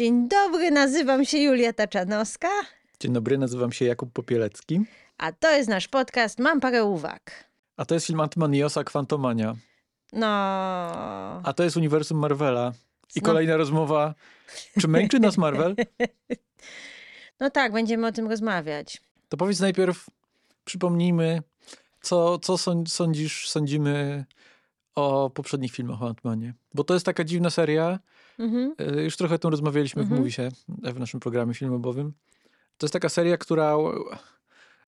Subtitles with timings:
[0.00, 2.48] Dzień dobry, nazywam się Julia Taczanowska,
[3.00, 4.80] Dzień dobry, nazywam się Jakub Popielecki.
[5.18, 7.44] a to jest nasz podcast Mam parę uwag.
[7.76, 9.56] A to jest film Antmaniosa Quantumania.
[10.12, 10.26] No,
[11.44, 12.72] A to jest uniwersum Marvela.
[13.14, 13.26] I No.
[13.26, 14.14] kolejna rozmowa.
[14.80, 15.76] Czy męczy nas Marvel?
[17.40, 19.02] no tak, będziemy o tym rozmawiać.
[19.28, 20.06] To powiedz najpierw,
[20.64, 21.42] przypomnijmy,
[22.02, 24.24] co, co sąd- sądzisz, sądzimy
[24.94, 26.54] o poprzednich filmach o Antmanie.
[26.74, 27.98] Bo to jest taka dziwna seria.
[28.38, 28.74] Mhm.
[28.98, 30.16] y, Już trochę o tym rozmawialiśmy Mhm.
[30.16, 32.12] w Mówi się, w naszym programie filmowym.
[32.78, 33.76] To jest taka seria, która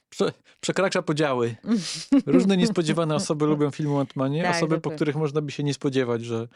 [0.09, 1.57] prze, przekracza podziały.
[2.27, 5.75] Różne niespodziewane osoby lubią film o Antmanie, Tak, osoby, po których można by się nie
[5.75, 6.49] spodziewać, że,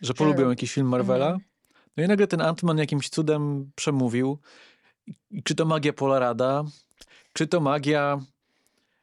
[0.00, 1.26] że polubią jakiś film Marvela.
[1.26, 1.44] Mhm.
[1.96, 4.38] No i nagle ten Antman jakimś cudem przemówił.
[5.44, 6.64] Czy to magia Polarada,
[7.32, 8.24] czy to magia e,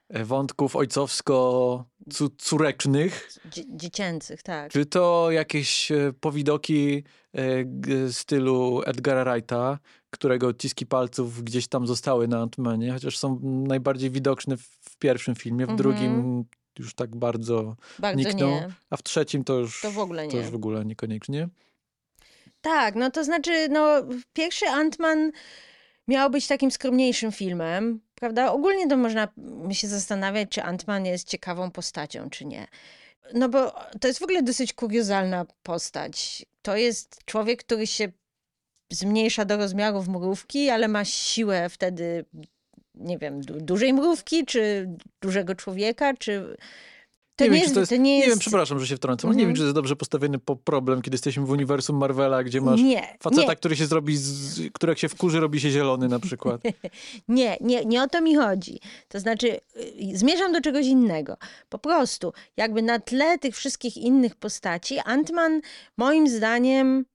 [0.09, 4.71] wątków ojcowsko-córecznych, Dzie- dziecięcych, tak.
[4.71, 7.65] czy to jakieś e, powidoki e,
[8.13, 14.57] stylu Edgara Wrighta, którego odciski palców gdzieś tam zostały na Antmanie, chociaż są najbardziej widoczne
[14.57, 15.77] w, pierwszym filmie, w Mhm.
[15.77, 16.43] drugim
[16.79, 18.49] już tak bardzo, Bardzo niknął.
[18.49, 18.69] nie.
[18.89, 20.39] a w trzecim to już, To w ogóle to nie.
[20.39, 21.49] już w ogóle niekoniecznie.
[22.61, 23.87] Tak, no to znaczy, no
[24.33, 25.31] pierwszy Ant-Man
[26.09, 28.51] miał być takim skromniejszym filmem, prawda?
[28.51, 29.27] Ogólnie to można
[29.71, 32.67] się zastanawiać, czy Ant-Man jest ciekawą postacią, czy nie.
[33.33, 33.71] No bo
[34.01, 36.45] to jest w ogóle dosyć kuriozalna postać.
[36.61, 38.11] To jest człowiek, który się
[38.91, 42.25] zmniejsza do rozmiarów mrówki, ale ma siłę wtedy,
[42.95, 44.89] nie wiem, du- dużej mrówki, czy
[45.21, 46.57] dużego człowieka, czy...
[47.39, 48.29] To nie, wiem, jest, czy to jest, to nie nie jest...
[48.29, 49.29] wiem, przepraszam, że się wtrącam.
[49.29, 49.49] ale Nie Mhm.
[49.49, 52.81] wiem, czy to jest dobrze postawiony po problem, kiedy jesteśmy w uniwersum Marvela, gdzie masz
[52.81, 53.55] nie, faceta, nie.
[53.55, 56.61] który się zrobi, z, który jak się wkurzy, robi się zielony na przykład.
[57.27, 58.79] Nie, nie, nie o to mi chodzi.
[59.07, 59.59] To znaczy,
[60.11, 61.37] y, zmierzam do czegoś innego.
[61.69, 65.59] Po prostu, jakby na tle tych wszystkich innych postaci, Ant-Man
[65.97, 67.05] moim zdaniem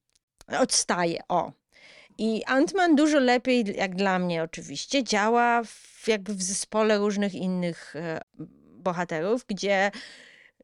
[0.60, 1.20] odstaje.
[1.28, 1.52] O.
[2.18, 7.96] I Ant-Man dużo lepiej, jak dla mnie oczywiście, działa w, jakby w zespole różnych innych
[7.96, 8.20] e,
[8.84, 9.90] bohaterów, gdzie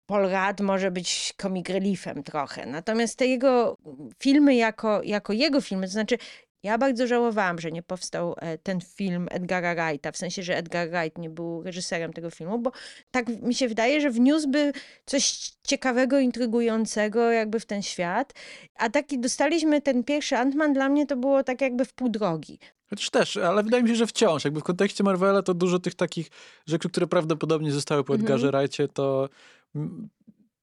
[0.06, 2.66] Paul Rudd może być comic reliefem trochę.
[2.66, 3.76] Natomiast te jego
[4.18, 6.18] filmy jako, jako jego filmy, to znaczy
[6.62, 10.90] ja bardzo żałowałam, że nie powstał e, ten film Edgara Wrighta, w sensie, że Edgar
[10.90, 12.72] Wright nie był reżyserem tego filmu, bo
[13.10, 14.72] tak mi się wydaje, że wniósłby
[15.06, 18.32] coś ciekawego, intrygującego jakby w ten świat,
[18.74, 22.58] a taki dostaliśmy ten pierwszy Ant-Man, dla mnie to było tak jakby w pół drogi.
[22.90, 25.94] Chociaż też, ale wydaje mi się, że wciąż, jakby w kontekście Marvela, to dużo tych
[25.94, 26.30] takich
[26.66, 28.14] rzeczy, które prawdopodobnie zostały po.
[28.14, 29.28] Edgarze Wrightie, to
[29.74, 30.08] mm,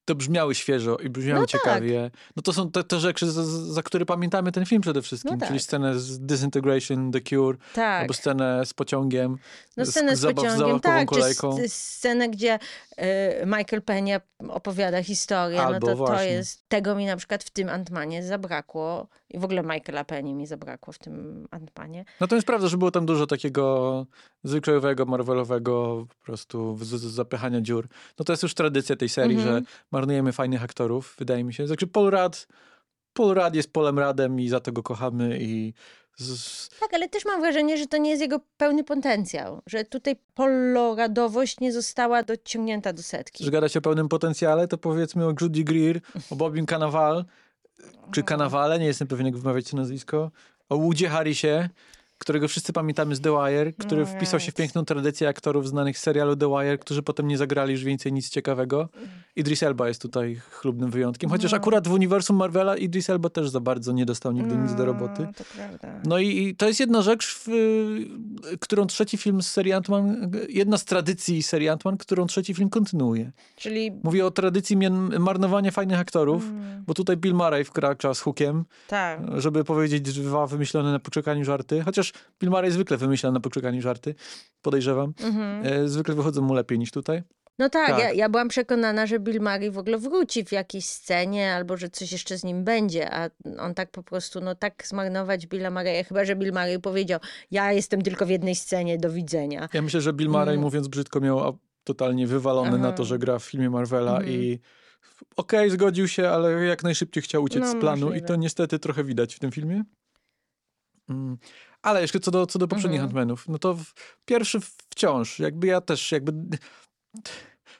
[0.08, 1.60] to brzmiały świeżo i brzmiały No tak.
[1.60, 2.10] ciekawie.
[2.36, 5.46] No to są te, te rzeczy, za, za które pamiętamy ten film przede wszystkim, No
[5.46, 5.64] czyli tak.
[5.64, 8.00] scenę z Disintegration, The Cure, Tak.
[8.02, 9.36] albo scenę z pociągiem,
[9.76, 11.58] No scenę z zabaw- pociągiem, tak, czy kolejką.
[11.58, 12.54] s- scenę, gdzie
[12.98, 13.02] y,
[13.46, 17.68] Michael Peña opowiada historię, Albo no to to jest, tego mi na przykład w tym
[17.68, 22.04] Antmanie zabrakło i w ogóle Michaela Peña mi zabrakło w tym Antmanie.
[22.20, 24.06] Natomiast prawda, że było tam dużo takiego
[24.48, 27.88] zwyczajowego, marvelowego po prostu z, z zapychania dziur.
[28.18, 29.56] No to jest już tradycja tej serii, Mhm.
[29.56, 31.66] że marnujemy fajnych aktorów, wydaje mi się.
[31.66, 32.46] Znaczy Paul Rudd,
[33.12, 35.74] Paul Rudd jest Polem Radem i za to go kochamy i
[36.16, 40.16] z, Tak, ale też mam wrażenie, że to nie jest jego pełny potencjał, że tutaj
[40.34, 43.44] poloradowość nie została dociągnięta do setki.
[43.44, 46.00] że gadać o pełnym potencjale, to powiedzmy o Judy Greer,
[46.30, 47.24] o Bobim Cannavale,
[48.12, 50.30] czy Cannavale, nie jestem pewien jak wymawiać to nazwisko,
[50.68, 51.68] o Woodzie Harrisie,
[52.18, 55.98] którego wszyscy pamiętamy z The Wire, który No wpisał się w piękną tradycję aktorów znanych
[55.98, 58.88] z serialu The Wire, którzy potem nie zagrali już więcej nic ciekawego.
[59.36, 61.56] Idris Elba jest tutaj chlubnym wyjątkiem, chociaż No.
[61.56, 65.22] akurat w uniwersum Marvela Idris Elba też za bardzo nie dostał nigdy nic do roboty.
[65.22, 66.00] No, to prawda.
[66.04, 67.48] No i, i to jest jedna rzecz, w,
[68.60, 73.32] którą trzeci film z serii Ant-Man, jedna z tradycji serii Ant-Man, którą trzeci film kontynuuje.
[73.56, 74.76] Czyli Mówię o tradycji
[75.18, 79.20] marnowania fajnych aktorów, Mm, bo tutaj Bill Murray wkracza z hookiem, tak.
[79.36, 82.07] żeby powiedzieć dwa wymyślone na poczekaniu żarty, chociaż
[82.40, 84.14] Bill Murray zwykle wymyśla na poczekaniu żarty,
[84.62, 85.12] podejrzewam.
[85.24, 85.66] Mhm.
[85.66, 87.22] E, zwykle wychodzą mu lepiej niż tutaj.
[87.58, 87.98] No tak, Tak.
[87.98, 91.88] Ja, ja byłam przekonana, że Bill Murray w ogóle wróci w jakiejś scenie, albo że
[91.90, 96.04] coś jeszcze z nim będzie, a on tak po prostu, no tak zmarnować Billa Murraya,
[96.08, 97.20] chyba że Bill Murray powiedział,
[97.50, 99.68] ja jestem tylko w jednej scenie, do widzenia.
[99.74, 100.60] Ja myślę, że Bill Murray, Mm.
[100.60, 102.96] mówiąc brzydko, miał totalnie wywalone na Aha.
[102.96, 104.32] to, że gra w filmie Marvela Mhm.
[104.32, 104.58] i
[105.36, 108.26] okej, zgodził się, ale jak najszybciej chciał uciec No, z planu i możliwe.
[108.26, 109.82] to niestety trochę widać w tym filmie.
[111.08, 111.38] Mm.
[111.82, 113.28] Ale jeszcze co do, co do poprzednich Mhm.
[113.30, 113.84] Ant-Manów, no to w,
[114.24, 114.58] pierwszy
[114.90, 116.32] wciąż, jakby ja też, jakby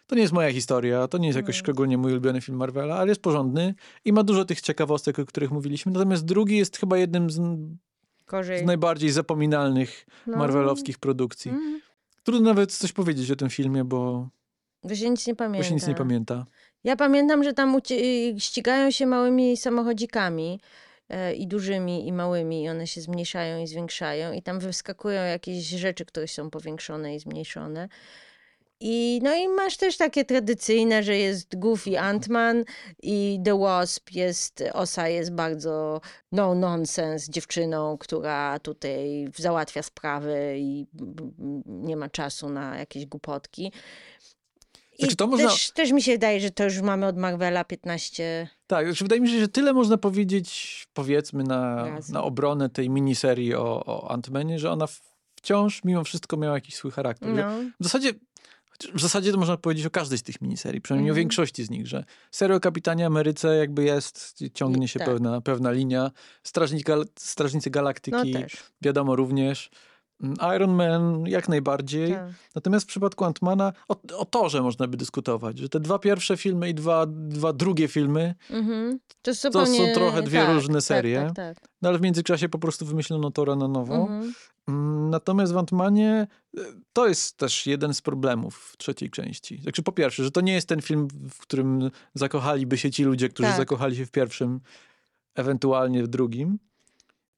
[0.06, 1.64] to nie jest moja historia, to nie jest jakoś Mhm.
[1.64, 3.74] szczególnie mój ulubiony film Marvela, ale jest porządny
[4.04, 7.34] i ma dużo tych ciekawostek, o których mówiliśmy, natomiast drugi jest chyba jednym z,
[8.42, 10.36] z najbardziej zapominalnych No.
[10.38, 11.50] marvelowskich produkcji.
[11.50, 11.80] Mm,
[12.22, 14.28] Trudno nawet coś powiedzieć o tym filmie, bo,
[14.84, 15.68] Bo się nic nie bo pamięta.
[15.68, 16.46] się nic nie pamięta.
[16.84, 17.76] Ja pamiętam, że tam
[18.38, 20.60] ścigają się małymi samochodzikami
[21.36, 26.04] i dużymi, i małymi, i one się zmniejszają i zwiększają, i tam wyskakują jakieś rzeczy,
[26.04, 27.88] które są powiększone i zmniejszone.
[28.80, 32.64] I, no i masz też takie tradycyjne, że jest Goofy Ant-Man
[33.02, 36.00] i The Wasp jest, Osa jest bardzo
[36.32, 40.86] no nonsense dziewczyną, która tutaj załatwia sprawy i
[41.66, 43.72] nie ma czasu na jakieś głupotki.
[44.98, 47.64] I Znaczy, to można- też, też mi się wydaje, że to już mamy od Marvela
[47.64, 52.12] 15 Tak, znaczy wydaje mi się, że tyle można powiedzieć, powiedzmy, na, Razy.
[52.12, 54.86] na obronę tej miniserii o, o Ant-Manie, że ona
[55.36, 57.28] wciąż mimo wszystko miała jakiś swój charakter.
[57.28, 57.42] No.
[57.80, 58.10] W zasadzie,
[58.94, 61.22] w zasadzie to można powiedzieć o każdej z tych miniserii, przynajmniej o Mhm.
[61.22, 65.08] większości z nich, że seria o Kapitanie Ameryce jakby jest, ciągnie się tak.
[65.08, 66.10] pewna, pewna linia.
[66.42, 68.56] Strażnik Gal- Strażnicy no Galaktyki, też.
[68.82, 69.70] wiadomo również.
[70.56, 72.12] Iron Man jak najbardziej.
[72.12, 72.28] Tak.
[72.54, 76.68] Natomiast w przypadku Antmana o, o torze można by dyskutować, że te dwa pierwsze filmy
[76.68, 78.98] i dwa, dwa drugie filmy, Mhm.
[79.22, 81.22] To, są zupełnie, trochę dwie tak, różne tak, serie.
[81.26, 83.94] Tak, tak, no ale w międzyczasie po prostu wymyślono Tora na nowo.
[83.94, 84.32] Mhm.
[84.68, 86.26] Mm, Natomiast w Antmanie
[86.58, 86.60] e,
[86.92, 89.60] to jest też jeden z problemów trzeciej części.
[89.62, 93.28] Znaczy po pierwsze, że to nie jest ten film, w którym zakochaliby się ci ludzie,
[93.28, 93.56] którzy Tak.
[93.58, 94.60] zakochali się w pierwszym,
[95.34, 96.58] ewentualnie w drugim.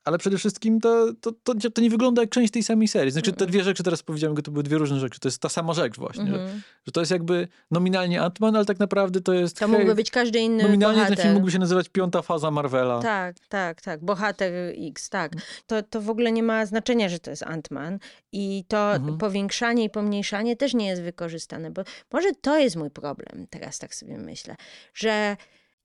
[0.05, 3.13] Ale przede wszystkim to, to, to, to nie wygląda jak część tej samej serii.
[3.13, 5.21] Znaczy te dwie rzeczy teraz powiedziałem, to były dwie różne rzeczy.
[5.21, 6.27] To jest ta sama rzecz właśnie.
[6.27, 6.63] Że, Mhm.
[6.87, 9.59] że to jest jakby nominalnie Ant-Man, ale tak naprawdę to jest...
[9.59, 11.17] To hej, mógłby być każdy inny Nominalnie bohater.
[11.17, 13.03] ten film mógłby się nazywać Piąta Faza Marvela.
[13.03, 14.05] Tak, tak, tak.
[14.05, 14.53] Bohater
[14.89, 15.33] X, tak.
[15.33, 15.45] Mm.
[15.67, 17.99] To, to w ogóle nie ma znaczenia, że to jest Ant-Man.
[18.33, 19.19] I to Mhm.
[19.19, 21.83] powiększanie i pomniejszanie też nie jest wykorzystane, bo
[22.13, 24.57] może to jest mój problem, teraz tak sobie myślę,
[24.95, 25.37] że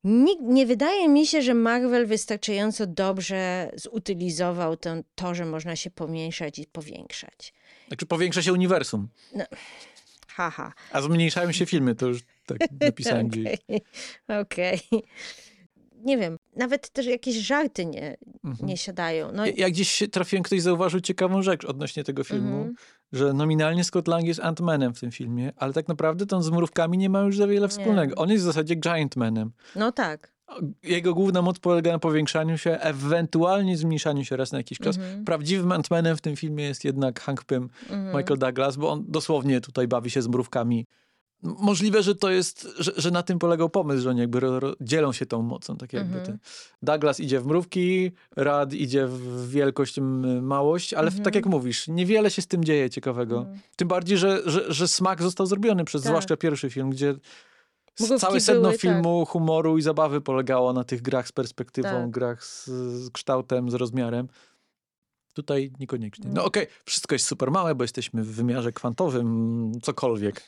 [0.05, 5.91] nikt, nie wydaje mi się, że Marvel wystarczająco dobrze zutylizował to, to, że można się
[5.91, 7.53] pomniejszać i powiększać.
[7.87, 9.07] Znaczy powiększa się uniwersum.
[10.27, 10.73] Haha.
[10.91, 13.57] A zmniejszają się filmy, to już tak napisałem gdzieś.
[13.67, 13.81] Okej,
[14.41, 14.79] okej.
[16.03, 18.69] Nie wiem, nawet też jakieś żarty nie, Mhm.
[18.69, 19.31] nie siadają.
[19.31, 22.75] No, Ja- Jak gdzieś trafiłem, ktoś zauważył ciekawą rzecz odnośnie tego filmu, Mhm.
[23.15, 26.49] Że nominalnie Scott Lang jest Ant-Manem w tym filmie, ale tak naprawdę to on z
[26.49, 28.15] mrówkami nie ma już za wiele wspólnego.
[28.15, 29.49] On jest w zasadzie Giant-Manem.
[29.75, 30.35] no tak.
[30.83, 34.97] Jego główna moc polega na powiększaniu się, ewentualnie zmniejszaniu się raz na jakiś czas.
[34.97, 35.25] Mhm.
[35.25, 38.17] Prawdziwym Ant-Manem w tym filmie jest jednak Hank Pym, Mhm.
[38.17, 40.85] Michael Douglas, bo on dosłownie tutaj bawi się z mrówkami.
[41.43, 44.73] Możliwe, że to jest, że, że na tym polegał pomysł, że oni jakby ro, ro,
[44.81, 46.17] dzielą się tą mocą, tak jakby.
[46.19, 46.37] Mhm.
[46.37, 46.45] Te.
[46.81, 49.95] Douglas idzie w mrówki, Rad idzie w wielkość,
[50.41, 51.23] małość, ale Mhm.
[51.23, 53.37] tak jak mówisz, niewiele się z tym dzieje ciekawego.
[53.37, 53.59] Mhm.
[53.75, 56.09] Tym bardziej, że, że, że smak został zrobiony przez Tak.
[56.09, 57.15] zwłaszcza pierwszy film, gdzie
[57.99, 58.81] Mrówki całe sedno były, tak.
[58.81, 62.11] filmu, humoru i zabawy polegało na tych grach z perspektywą, Tak.
[62.11, 62.65] grach z,
[63.05, 64.27] z kształtem, z rozmiarem.
[65.33, 66.25] Tutaj niekoniecznie.
[66.33, 66.47] No Nie.
[66.47, 70.43] okej, wszystko jest super małe, bo jesteśmy w wymiarze kwantowym, cokolwiek.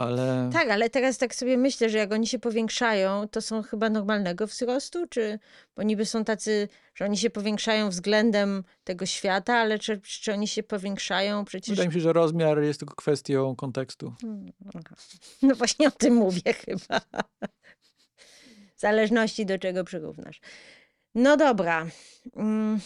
[0.00, 3.90] Ale Tak, ale teraz tak sobie myślę, że jak oni się powiększają, to są chyba
[3.90, 5.38] normalnego wzrostu, czy
[5.76, 10.48] bo niby są tacy, że oni się powiększają względem tego świata, ale czy, czy oni
[10.48, 11.70] się powiększają przecież.
[11.70, 14.12] wydaje mi się, że rozmiar jest tylko kwestią kontekstu.
[14.20, 14.52] Hmm.
[15.42, 17.00] No właśnie o tym mówię chyba.
[18.76, 20.40] W zależności do czego przyrównasz.
[21.14, 21.86] No dobra.
[22.36, 22.80] Mm,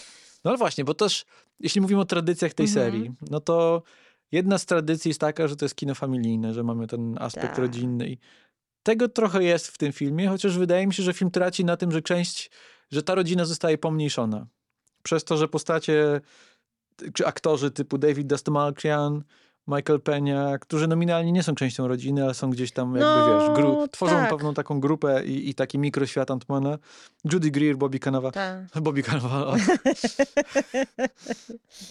[0.44, 1.24] No ale właśnie, bo też
[1.60, 2.86] jeśli mówimy o tradycjach tej Mhm.
[2.86, 3.82] serii, no to
[4.34, 7.58] jedna z tradycji jest taka, że to jest kino familijne, że mamy ten aspekt Tak.
[7.58, 8.08] rodzinny.
[8.08, 8.18] I
[8.82, 11.92] tego trochę jest w tym filmie, chociaż wydaje mi się, że film traci na tym,
[11.92, 12.50] że część,
[12.90, 14.46] że ta rodzina zostaje pomniejszona.
[15.02, 16.20] Przez to, że postacie
[17.14, 19.24] czy aktorzy typu David Dastmalchian,
[19.68, 23.58] Michael Penia, którzy nominalnie nie są częścią rodziny, ale są gdzieś tam, jakby No, wiesz,
[23.58, 24.30] gru- tworzą tak.
[24.30, 26.78] pewną taką grupę i, i taki mikroświat Antmana.
[27.32, 28.30] Judy Greer, Bobby Cannava.
[28.30, 28.66] ta.
[28.82, 29.56] Bobby Cannavale.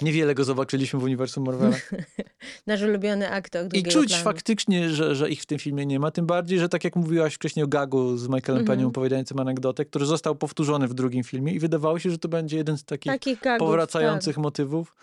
[0.02, 1.76] Niewiele go zobaczyliśmy w uniwersum Marvela.
[2.68, 4.24] Nasz ulubiony aktor I czuć planu.
[4.24, 6.12] faktycznie, że, że ich w tym filmie nie ma.
[6.12, 8.66] Tym bardziej, że tak jak mówiłaś wcześniej o gagu z Michaelem Mhm.
[8.66, 12.58] Peniem opowiadającym anegdotę, który został powtórzony w drugim filmie i wydawało się, że to będzie
[12.58, 14.44] jeden z takich Takich gagów, powracających tak.
[14.44, 14.96] motywów.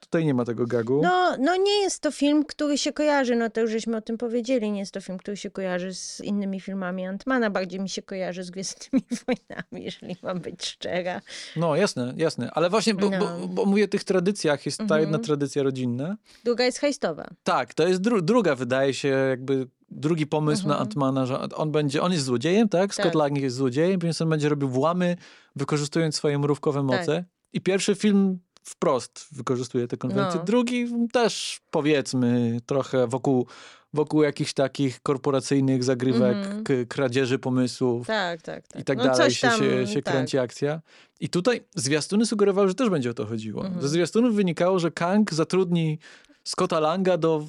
[0.00, 1.00] Tutaj nie ma tego gagu.
[1.02, 4.18] No, no nie jest to film, który się kojarzy, no to już żeśmy o tym
[4.18, 8.02] powiedzieli, nie jest to film, który się kojarzy z innymi filmami Antmana, bardziej mi się
[8.02, 11.20] kojarzy z Gwiezdnymi Wojnami, jeżeli mam być szczera.
[11.56, 12.50] No jasne, jasne.
[12.54, 13.18] Ale właśnie, bo, No.
[13.18, 15.00] bo, bo mówię o tych tradycjach, jest ta Mhm.
[15.00, 16.16] jedna tradycja rodzinna.
[16.44, 17.28] Druga jest hejstowa.
[17.42, 20.82] Tak, to jest dru- druga, wydaje się, jakby drugi pomysł na Mhm.
[20.88, 22.94] Antmana, że on będzie, on jest złodziejem, tak?
[22.94, 23.14] Scott Tak.
[23.14, 25.16] Lang jest złodziejem, więc on będzie robił włamy,
[25.56, 26.98] wykorzystując swoje mrówkowe Tak.
[27.00, 27.24] moce.
[27.52, 30.38] I pierwszy film wprost wykorzystuje te konwencje.
[30.40, 30.44] No.
[30.46, 33.46] Drugi też, powiedzmy, trochę wokół,
[33.92, 36.64] wokół jakichś takich korporacyjnych zagrywek, Mhm.
[36.64, 38.82] k- kradzieży pomysłów Tak, tak, tak.
[38.82, 40.14] i tak no dalej się, tam, się, się tak.
[40.14, 40.80] kręci akcja.
[41.20, 43.62] I tutaj zwiastuny sugerowały, że też będzie o to chodziło.
[43.64, 43.82] Mhm.
[43.82, 45.98] Ze zwiastunów wynikało, że Kang zatrudni
[46.44, 47.46] Scotta Langa do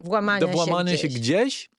[0.00, 1.20] Włamania do włamania się się gdzieś.
[1.20, 1.70] gdzieś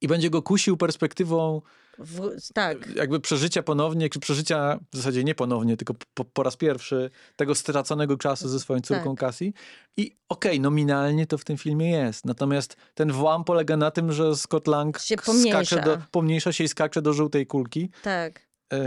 [0.00, 1.62] i będzie go kusił perspektywą
[1.98, 2.96] W, tak.
[2.96, 7.54] jakby przeżycia ponownie, czy przeżycia w zasadzie nie ponownie, tylko po, po raz pierwszy tego
[7.54, 9.20] straconego czasu ze swoją córką Tak.
[9.20, 9.52] Cassie.
[9.96, 12.24] I okej, nominalnie to w tym filmie jest.
[12.24, 15.80] Natomiast ten włam polega na tym, że Scott Lang Się skacze pomniejsza.
[15.80, 17.90] do, pomniejsza się i skacze do żółtej kulki.
[18.02, 18.46] Tak.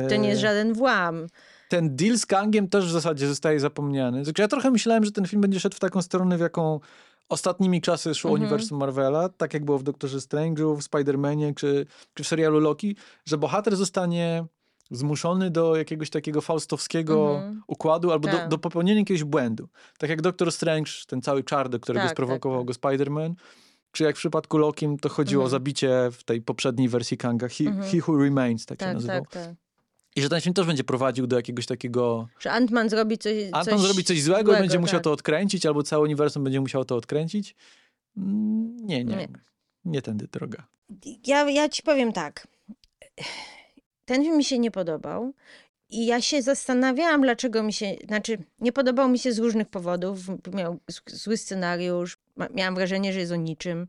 [0.10, 1.28] To nie jest E, żaden włam.
[1.70, 4.24] ten deal z Kangiem też w zasadzie zostaje zapomniany.
[4.24, 6.80] Znaczy, ja trochę myślałem, że ten film będzie szedł w taką stronę, w jaką
[7.29, 8.41] ostatnimi czasy szło Mhm.
[8.43, 12.95] uniwersum Marvela, tak jak było w Doktorze Strange'u, w Spider-Manie czy, czy w serialu Loki,
[13.25, 14.45] że bohater zostanie
[14.91, 17.62] zmuszony do jakiegoś takiego faustowskiego Mhm.
[17.67, 18.50] układu albo do, Tak.
[18.50, 19.67] do popełnienia jakiegoś błędu.
[19.98, 23.33] Tak jak Doktor Strange, ten cały czar, do którego Tak, sprowokował tak, go Spider-Man,
[23.91, 25.51] czy jak w przypadku Lokim, to chodziło o Mhm.
[25.51, 27.91] zabicie w tej poprzedniej wersji Kanga, He, Mhm.
[27.91, 29.25] He Who Remains, tak, się Tak, nazywał.
[30.16, 33.34] I że ten film też będzie prowadził do jakiegoś takiego Że Ant-Man zrobi coś,
[33.66, 35.04] coś zrobi coś złego, będzie musiał tak.
[35.04, 37.56] to odkręcić, albo całe uniwersum będzie musiało to odkręcić.
[38.18, 39.16] Mm, Nie, nie.
[39.16, 39.28] Nie.
[39.86, 40.68] Nie, tędy droga.
[41.28, 42.48] Ja, ja ci powiem tak.
[44.06, 45.34] Ten film mi się nie podobał.
[45.89, 47.96] I ja się zastanawiałam, dlaczego mi się.
[48.08, 50.20] Znaczy, nie podobał mi się z różnych powodów.
[50.54, 52.18] Miał zły scenariusz.
[52.54, 53.88] Miałam wrażenie, że jest o niczym,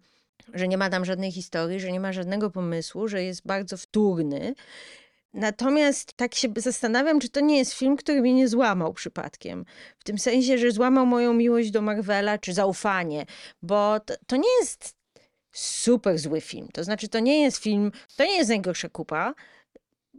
[0.54, 4.54] że nie ma tam żadnej historii, że nie ma żadnego pomysłu, że jest bardzo wtórny.
[5.34, 9.64] Natomiast tak się zastanawiam, czy to nie jest film, który mnie nie złamał przypadkiem.
[9.98, 13.26] W tym sensie, że złamał moją miłość do Marvela, czy zaufanie.
[13.62, 14.96] Bo to, to nie jest
[15.52, 16.68] super zły film.
[16.72, 19.34] To znaczy, to nie jest film, to nie jest najgorsza kupa.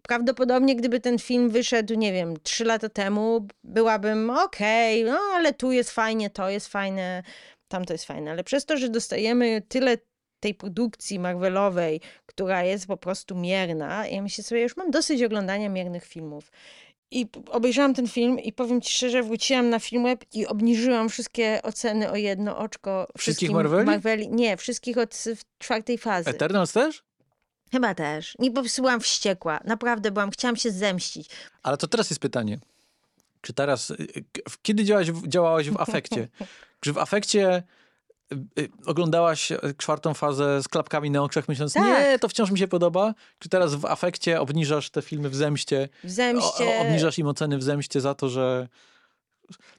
[0.04, 5.72] Prawdopodobnie, gdyby ten film wyszedł, nie wiem, trzy lata temu, byłabym okej, no ale tu
[5.72, 7.24] jest fajnie, to jest fajne,
[7.68, 8.32] tam to jest fajne.
[8.32, 9.98] Ale przez to, że dostajemy tyle
[10.42, 15.70] tej produkcji Marvelowej, która jest po prostu mierna, ja myślę sobie, już mam dosyć oglądania
[15.70, 16.52] miernych filmów.
[17.14, 22.12] I obejrzałam ten film i powiem ci szczerze, wróciłam na Filmweb i obniżyłam wszystkie oceny
[22.12, 23.08] o jedno oczko.
[23.18, 24.30] Wszystkich wszystkim Marveli?
[24.30, 25.24] Nie, wszystkich od
[25.58, 26.30] czwartej fazy.
[26.30, 27.04] Eternals też?
[27.72, 28.36] Chyba też.
[28.40, 29.60] Nie, po prostu byłam wściekła.
[29.66, 31.30] Naprawdę byłam, chciałam się zemścić.
[31.64, 32.60] Ale to teraz jest pytanie.
[33.42, 34.08] Czy teraz, y,
[34.62, 36.28] kiedy działałaś, w- działałaś w afekcie?
[36.80, 37.64] Czy w afekcie
[38.86, 41.84] oglądałaś y, czwartą fazę z klapkami na oczach, myśląc, Tak.
[41.84, 43.14] nie, to wciąż mi się podoba?
[43.40, 45.90] Czy teraz w afekcie obniżasz te filmy w zemście?
[46.04, 46.78] W zemście.
[46.80, 48.68] O, obniżasz im oceny w zemście za to, że...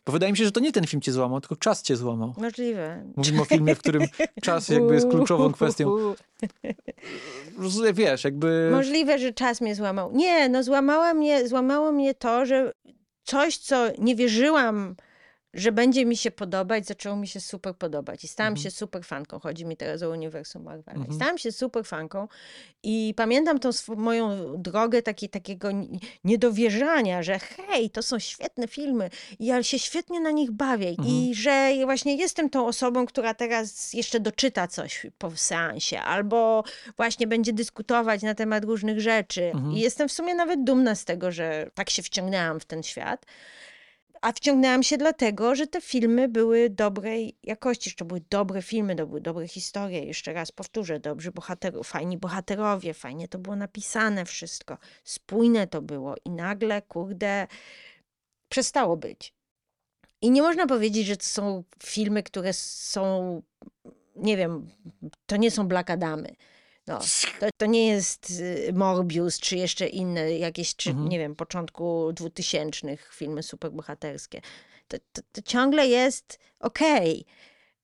[0.07, 2.35] Bo wydaje mi się, że to nie ten film cię złamał, tylko czas cię złamał.
[2.39, 3.05] Możliwe.
[3.17, 4.03] Mówimy o filmie, w którym
[4.43, 6.15] czas jakby jest kluczową kwestią.
[7.95, 8.69] Wiesz, jakby...
[8.73, 10.13] Możliwe, że czas mnie złamał.
[10.13, 12.73] Nie, no złamała mnie, złamało mnie to, że
[13.25, 14.97] coś, co nie wierzyłam,
[15.55, 18.25] że będzie mi się podobać, zaczęło mi się super podobać.
[18.25, 18.63] I stałam Mhm.
[18.65, 19.39] się super fanką.
[19.41, 20.97] Chodzi mi teraz o uniwersum Marvela.
[20.99, 21.13] Mhm.
[21.13, 22.29] I stałam się super fanką
[22.83, 25.69] i pamiętam tą moją drogę taki, takiego
[26.25, 31.09] niedowierzania, że hej, to są świetne filmy i ja się świetnie na nich bawię Mhm.
[31.09, 36.65] i że właśnie jestem tą osobą, która teraz jeszcze doczyta coś po seansie albo
[36.97, 39.45] właśnie będzie dyskutować na temat różnych rzeczy.
[39.45, 39.73] Mhm.
[39.73, 43.27] I jestem w sumie nawet dumna z tego, że tak się wciągnęłam w ten świat.
[44.23, 49.07] A wciągnęłam się dlatego, że te filmy były dobrej jakości, to były dobre filmy, to
[49.07, 50.05] były dobre historie.
[50.05, 56.15] Jeszcze raz powtórzę, dobrzy bohaterowie, fajni bohaterowie, fajnie to było napisane wszystko, spójne to było
[56.25, 57.47] i nagle, kurde,
[58.49, 59.35] przestało być.
[60.21, 63.43] I nie można powiedzieć, że to są filmy, które są,
[64.17, 64.69] nie wiem,
[65.27, 66.35] to nie są Black Adamy.
[66.93, 66.99] No,
[67.41, 71.09] to, to nie jest y, Morbius, czy jeszcze inne jakieś, czy Mhm.
[71.09, 74.41] nie wiem, początku dwutysięcznych filmy superbohaterskie.
[74.89, 77.25] To, to, to ciągle jest okej,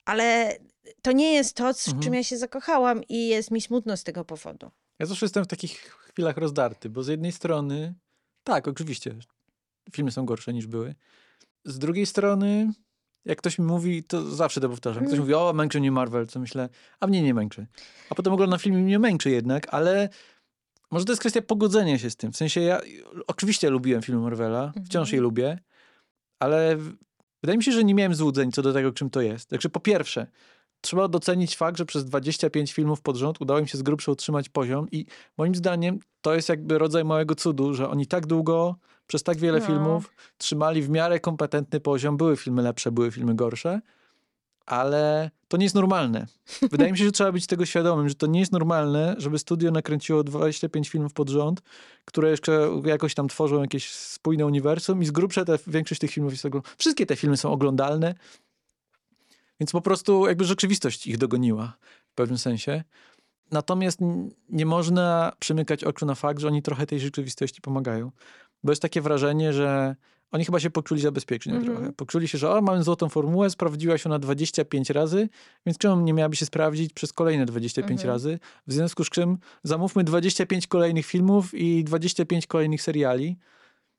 [0.04, 0.56] ale
[1.02, 2.02] to nie jest to, z Mhm.
[2.02, 4.70] czym ja się zakochałam i jest mi smutno z tego powodu.
[4.98, 7.94] Ja zawsze jestem w takich chwilach rozdarty, bo z jednej strony,
[8.44, 9.14] tak, oczywiście,
[9.92, 10.94] filmy są gorsze niż były.
[11.64, 12.72] Z drugiej strony,
[13.25, 15.02] jak ktoś mi mówi, to zawsze to powtarzam.
[15.02, 15.20] Ktoś Mm.
[15.20, 16.68] mówi, o, męczy mnie Marvel, co myślę,
[17.00, 17.66] a mnie nie męczy.
[18.10, 20.08] A potem oglądam film i mnie męczy jednak, ale
[20.90, 22.32] może to jest kwestia pogodzenia się z tym.
[22.32, 22.80] W sensie ja
[23.26, 25.22] oczywiście lubiłem filmy Marvela, wciąż je Mhm.
[25.22, 25.58] lubię,
[26.38, 26.76] ale
[27.42, 29.48] wydaje mi się, że nie miałem złudzeń co do tego, czym to jest.
[29.50, 30.26] Także po pierwsze,
[30.80, 34.48] trzeba docenić fakt, że przez 25 filmów pod rząd udało im się z grubsza utrzymać
[34.48, 35.06] poziom i
[35.38, 38.76] moim zdaniem to jest jakby rodzaj małego cudu, że oni tak długo,
[39.08, 39.66] przez tak wiele No.
[39.66, 42.16] filmów trzymali w miarę kompetentny poziom.
[42.16, 43.80] Były filmy lepsze, były filmy gorsze,
[44.66, 46.26] ale to nie jest normalne.
[46.70, 49.70] Wydaje mi się, że trzeba być tego świadomym, że to nie jest normalne, żeby studio
[49.70, 51.62] nakręciło 25 filmów pod rząd,
[52.04, 56.32] które jeszcze jakoś tam tworzą jakieś spójne uniwersum i z grubsza te, większość tych filmów
[56.32, 56.76] jest oglądalna.
[56.78, 58.14] Wszystkie te filmy są oglądalne,
[59.60, 61.76] więc po prostu jakby rzeczywistość ich dogoniła
[62.10, 62.84] w pewnym sensie.
[63.50, 63.98] Natomiast
[64.48, 68.12] nie można przymykać oczu na fakt, że oni trochę tej rzeczywistości pomagają.
[68.64, 69.96] Bo jest takie wrażenie, że
[70.30, 71.76] oni chyba się poczuli zabezpieczeni Mhm.
[71.76, 71.92] trochę.
[71.92, 75.28] Poczuli się, że o, mamy złotą formułę, sprawdziła się ona 25 razy,
[75.66, 78.14] więc czemu nie miałaby się sprawdzić przez kolejne 25 Mhm.
[78.14, 78.38] razy?
[78.66, 83.38] W związku z czym zamówmy 25 kolejnych filmów i 25 kolejnych seriali.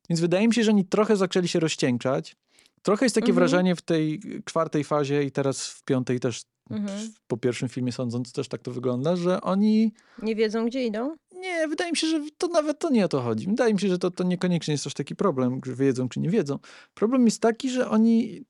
[0.09, 2.35] Więc wydaje mi się, że oni trochę zaczęli się rozcieńczać.
[2.81, 3.35] Trochę jest takie Mhm.
[3.35, 7.09] wrażenie w tej czwartej fazie i teraz w piątej też, Mhm.
[7.27, 11.15] po pierwszym filmie sądząc, też tak to wygląda, że oni Nie wiedzą, gdzie idą?
[11.39, 13.47] Nie, wydaje mi się, że to nawet to nie o to chodzi.
[13.47, 16.29] Wydaje mi się, że to, to niekoniecznie jest też taki problem, że wiedzą czy nie
[16.29, 16.59] wiedzą.
[16.93, 18.43] Problem jest taki, że oni.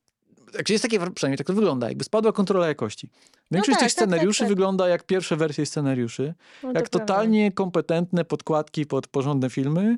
[0.51, 3.10] Znaczy jest takie, przynajmniej tak to wygląda, jakby spadła kontrola jakości.
[3.51, 4.50] Większość tak, tych tak, tak, scenariuszy tak.
[4.50, 7.00] wygląda jak pierwsze wersje scenariuszy, No to jak prawda.
[7.00, 9.98] totalnie kompetentne podkładki pod porządne filmy,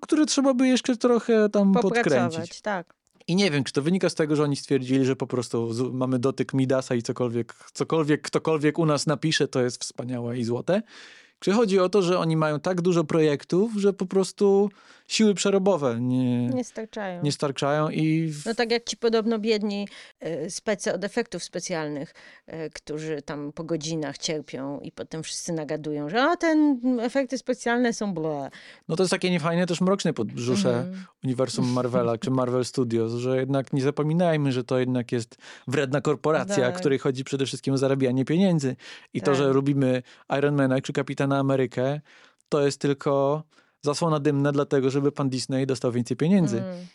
[0.00, 2.60] które trzeba by jeszcze trochę tam podkręcić.
[2.60, 2.94] Tak.
[3.26, 6.18] I nie wiem, czy to wynika z tego, że oni stwierdzili, że po prostu mamy
[6.18, 10.82] dotyk Midasa i cokolwiek, cokolwiek ktokolwiek u nas napisze, to jest wspaniałe i złote.
[11.40, 14.70] Czy chodzi o to, że oni mają tak dużo projektów, że po prostu
[15.10, 17.22] siły przerobowe nie, Nie starczają.
[17.22, 18.32] nie starczają i.
[18.46, 19.88] No tak jak ci podobno biedni
[20.20, 22.14] e, spece od efektów specjalnych,
[22.46, 27.92] e, którzy tam po godzinach cierpią i potem wszyscy nagadują, że o, ten efekty specjalne
[27.92, 28.50] są ble.
[28.88, 31.04] no to jest takie niefajne, też mroczne podbrzusze Mhm.
[31.24, 35.36] uniwersum Marvela czy Marvel Studios, że jednak nie zapominajmy, że to jednak jest
[35.68, 36.76] wredna korporacja, Tak.
[36.78, 38.76] której chodzi przede wszystkim o zarabianie pieniędzy.
[39.14, 39.34] I to, Tak.
[39.34, 40.02] że lubimy
[40.38, 42.00] Ironmana czy Kapitana Amerykę,
[42.48, 43.42] to jest tylko
[43.82, 46.58] zasłona dymna dlatego, żeby pan Disney dostał więcej pieniędzy.
[46.58, 46.86] Mm.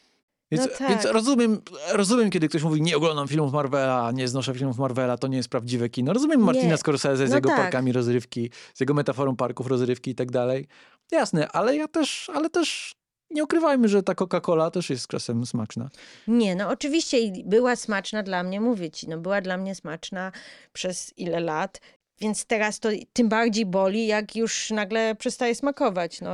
[0.51, 0.89] Więc, No tak.
[0.89, 1.61] więc rozumiem,
[1.91, 5.49] rozumiem, kiedy ktoś mówi, nie oglądam filmów Marvela, nie znoszę filmów Marvela, to nie jest
[5.49, 6.13] prawdziwe kino.
[6.13, 6.77] Rozumiem Martina Nie.
[6.77, 7.57] Scorsese z No jego tak.
[7.57, 10.67] parkami rozrywki, z jego metaforą parków rozrywki i tak dalej.
[11.11, 12.95] Jasne, ale ja też, ale też
[13.31, 15.89] nie ukrywajmy, że ta Coca-Cola też jest czasem smaczna.
[16.27, 20.31] Nie, no oczywiście i była smaczna dla mnie, mówię ci, no była dla mnie smaczna
[20.73, 21.81] przez ile lat,
[22.19, 26.21] więc teraz to tym bardziej boli, jak już nagle przestaje smakować.
[26.21, 26.31] No.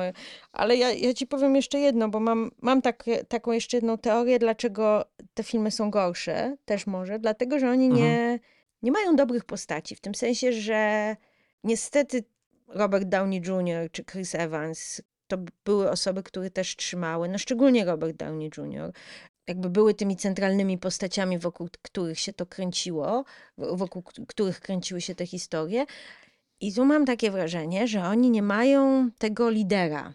[0.52, 4.40] Ale ja, ja ci powiem jeszcze jedno, bo mam, mam tak, taką jeszcze jedną teorię,
[4.40, 8.40] dlaczego te filmy są gorsze, też może, dlatego, że oni nie,
[8.82, 11.16] nie mają dobrych postaci, w tym sensie, że
[11.64, 12.24] niestety
[12.68, 13.92] Robert Downey Jr.
[13.92, 18.92] czy Chris Evans to były osoby, które też trzymały, no szczególnie Robert Downey Jr.,
[19.48, 23.25] jakby były tymi centralnymi postaciami, wokół których się to kręciło,
[23.57, 25.86] wokół których kręciły się te historie.
[26.62, 30.13] I tu mam takie wrażenie, że oni nie mają tego lidera.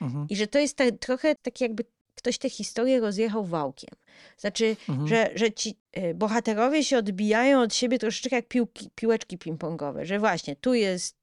[0.00, 0.26] Mhm.
[0.30, 3.90] I że to jest tak, trochę tak jakby ktoś tę historię rozjechał wałkiem.
[4.38, 5.08] Znaczy, Mhm.
[5.08, 10.18] że, że ci y, bohaterowie się odbijają od siebie troszeczkę jak piłki, piłeczki ping-pongowe, że
[10.18, 11.16] właśnie tu jest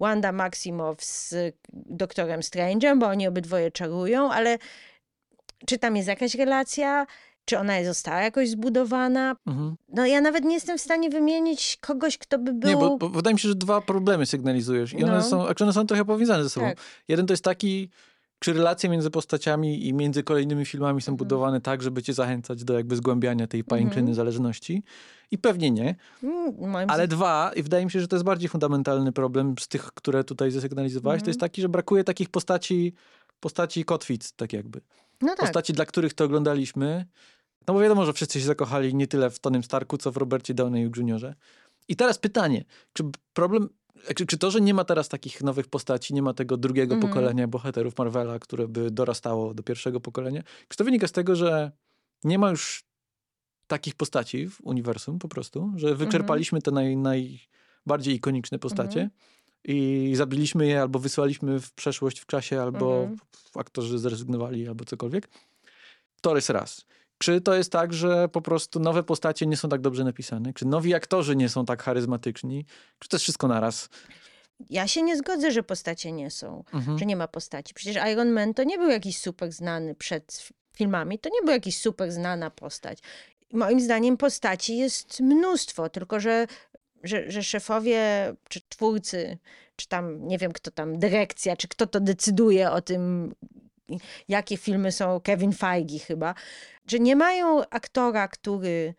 [0.00, 1.34] Wanda Maximow z
[1.72, 4.58] doktorem Strange'em, bo oni obydwoje czarują, ale
[5.66, 7.06] czy tam jest jakaś relacja?
[7.44, 9.36] Czy ona została jakoś zbudowana?
[9.46, 9.76] Mhm.
[9.88, 12.70] No ja nawet nie jestem w stanie wymienić kogoś, kto by był...
[12.70, 15.22] Nie, bo, bo wydaje mi się, że dwa problemy sygnalizujesz i one No.
[15.22, 16.66] są, one są trochę powiązane ze sobą.
[16.66, 16.78] Tak.
[17.08, 17.88] Jeden to jest taki,
[18.38, 21.16] czy relacje między postaciami i między kolejnymi filmami są Mhm.
[21.16, 24.14] budowane tak, żeby cię zachęcać do jakby zgłębiania tej pajęczyny Mhm.
[24.14, 24.82] zależności.
[25.30, 25.94] I pewnie nie.
[26.22, 29.68] Mm, Moim Ale dwa, i wydaje mi się, że to jest bardziej fundamentalny problem z
[29.68, 31.30] tych, które tutaj zasygnalizowałeś, to Mhm.
[31.30, 32.94] jest taki, że brakuje takich postaci,
[33.40, 34.80] postaci kotwic, tak jakby.
[35.20, 35.38] No tak.
[35.38, 37.06] Postaci, dla których to oglądaliśmy.
[37.68, 40.54] No bo wiadomo, że wszyscy się zakochali nie tyle w Tonym Starku, co w Robercie
[40.54, 41.34] Downey Jr.
[41.88, 43.68] I teraz pytanie, czy problem,
[44.16, 47.12] czy, czy to, że nie ma teraz takich nowych postaci, nie ma tego drugiego Mhm.
[47.12, 51.72] pokolenia bohaterów Marvela, które by dorastało do pierwszego pokolenia, czy to wynika z tego, że
[52.24, 52.84] nie ma już
[53.66, 59.10] takich postaci w uniwersum po prostu, że wyczerpaliśmy te naj, najbardziej ikoniczne postacie Mhm.
[59.64, 63.18] I zabiliśmy je albo wysłaliśmy w przeszłość w czasie, albo Mhm.
[63.54, 65.28] aktorzy zrezygnowali, albo cokolwiek.
[66.20, 66.84] To jest raz.
[67.18, 70.52] Czy to jest tak, że po prostu nowe postacie nie są tak dobrze napisane?
[70.52, 72.64] Czy nowi aktorzy nie są tak charyzmatyczni?
[72.98, 73.88] Czy to jest wszystko naraz?
[74.70, 76.98] Ja się nie zgodzę, że postacie nie są, Mhm.
[76.98, 77.74] że nie ma postaci.
[77.74, 81.78] Przecież Iron Man to nie był jakiś super znany przed filmami, to nie był jakiś
[81.78, 82.98] super znana postać.
[83.52, 86.46] Moim zdaniem postaci jest mnóstwo, tylko że,
[87.02, 89.38] że, że szefowie, czy twórcy,
[89.76, 93.34] czy tam, nie wiem kto tam, dyrekcja, czy kto to decyduje o tym,
[94.28, 96.34] jakie filmy są, Kevin Feige chyba,
[96.86, 98.94] że nie mają aktora, który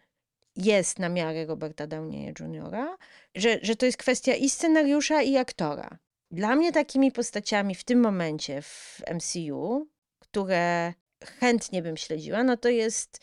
[0.56, 2.98] jest na miarę Roberta Downieya Jr.,
[3.36, 5.98] że, że to jest kwestia i scenariusza, i aktora.
[6.32, 9.88] Dla mnie takimi postaciami w tym momencie w MCU,
[10.20, 10.94] które
[11.40, 13.20] chętnie bym śledziła, no to jest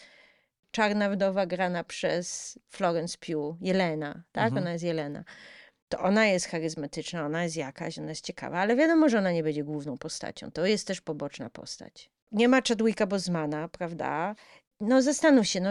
[0.70, 4.44] Czarna Wdowa grana przez Florence Pugh, Jelena, tak?
[4.44, 4.62] Mhm.
[4.62, 5.24] Ona jest Jelena.
[5.88, 9.42] To ona jest charyzmatyczna, ona jest jakaś, ona jest ciekawa, ale wiadomo, że ona nie
[9.42, 10.50] będzie główną postacią.
[10.50, 12.10] To jest też poboczna postać.
[12.32, 14.34] Nie ma Chadwicka Bosmana, prawda?
[14.80, 15.70] No zastanów się, no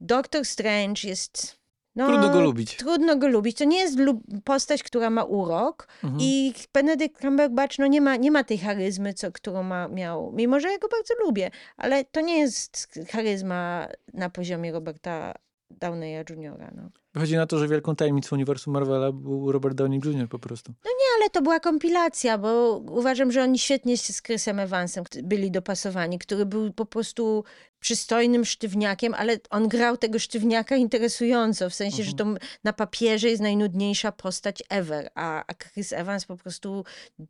[0.00, 1.57] Doctor Strange jest
[1.96, 2.76] No, Trudno go lubić.
[2.76, 3.58] Trudno go lubić.
[3.58, 3.98] To nie jest
[4.44, 6.20] postać, która ma urok Mhm.
[6.22, 10.32] i Benedict Cumberbatch no nie, ma, nie ma tej charyzmy, co, którą ma, miał.
[10.32, 15.34] Mimo, że ja go bardzo lubię, ale to nie jest charyzma na poziomie Roberta
[15.70, 16.72] Downeya Jr.
[16.74, 16.88] No.
[17.18, 20.28] Wychodzi na to, że wielką tajemnicą uniwersum Marvela był Robert Downey Jr.
[20.28, 20.72] po prostu.
[21.18, 26.18] Ale to była kompilacja, bo uważam, że oni świetnie się z Chrisem Evansem byli dopasowani,
[26.18, 27.44] który był po prostu
[27.80, 32.24] przystojnym sztywniakiem, ale on grał tego sztywniaka interesująco, w sensie, że to
[32.64, 36.84] na papierze jest najnudniejsza postać ever, a, a Chris Evans po prostu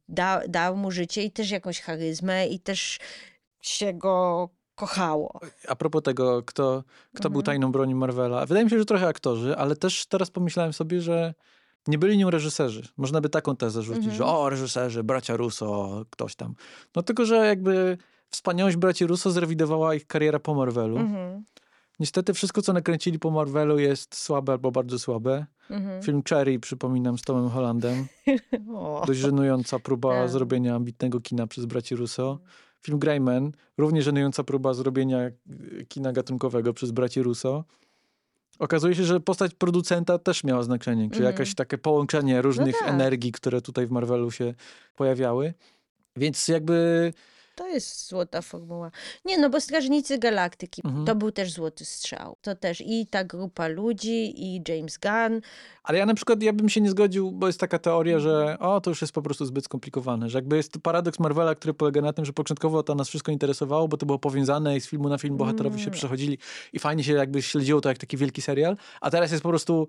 [0.09, 2.99] da, dał mu życie i też jakąś charyzmę i też
[3.61, 4.49] się go
[4.79, 5.41] kochało.
[5.69, 7.45] A propos tego, kto, kto był Mhm.
[7.45, 8.47] tajną bronią Marvela.
[8.47, 11.35] Wydaje mi się, że trochę aktorzy, ale też teraz pomyślałem sobie, że
[11.87, 12.83] nie byli nią reżyserzy.
[12.97, 14.17] Można by taką tezę rzucić, Mhm.
[14.17, 16.55] że o, reżyserzy, bracia Russo, ktoś tam.
[16.97, 17.99] No tylko, że jakby
[18.31, 20.97] wspaniałość braci Russo zrewidowała ich kariera po Marvelu.
[20.99, 21.45] Mhm,
[22.01, 25.47] Niestety wszystko, co nakręcili po Marvelu jest słabe albo bardzo słabe.
[25.71, 26.03] mhm.
[26.03, 28.07] Film Cherry, przypominam, z Tomem Hollandem.
[29.07, 30.29] Dość żenująca próba Tak.
[30.31, 32.39] zrobienia ambitnego kina przez braci Russo.
[32.83, 35.33] Film Greyman, równie żenująca próba zrobienia e,
[35.89, 37.65] kina gatunkowego przez braci Russo.
[38.59, 41.35] Okazuje się, że postać producenta też miała znaczenie, czyli Mhm.
[41.35, 42.89] jakieś takie połączenie różnych tak.
[42.89, 44.55] energii, które tutaj w Marvelu się
[44.97, 45.55] pojawiały.
[46.17, 47.13] Więc jakby
[47.59, 48.91] To jest złota formuła.
[49.25, 51.05] Nie, no bo Strażnicy Galaktyki Mhm.
[51.05, 52.37] to był też złoty strzał.
[52.43, 55.41] To też i ta grupa ludzi, i James Gunn.
[55.83, 58.23] Ale ja na przykład ja bym się nie zgodził, bo jest taka teoria, Mhm.
[58.37, 61.55] że o, to już jest po prostu zbyt skomplikowane, że jakby jest to paradoks Marvela,
[61.55, 64.81] który polega na tym, że początkowo to nas wszystko interesowało, bo to było powiązane i
[64.81, 65.95] z filmu na film bohaterowie się Mm.
[65.95, 66.39] przechodzili
[66.73, 69.89] i fajnie się jakby śledziło to jak taki wielki serial, a teraz jest po prostu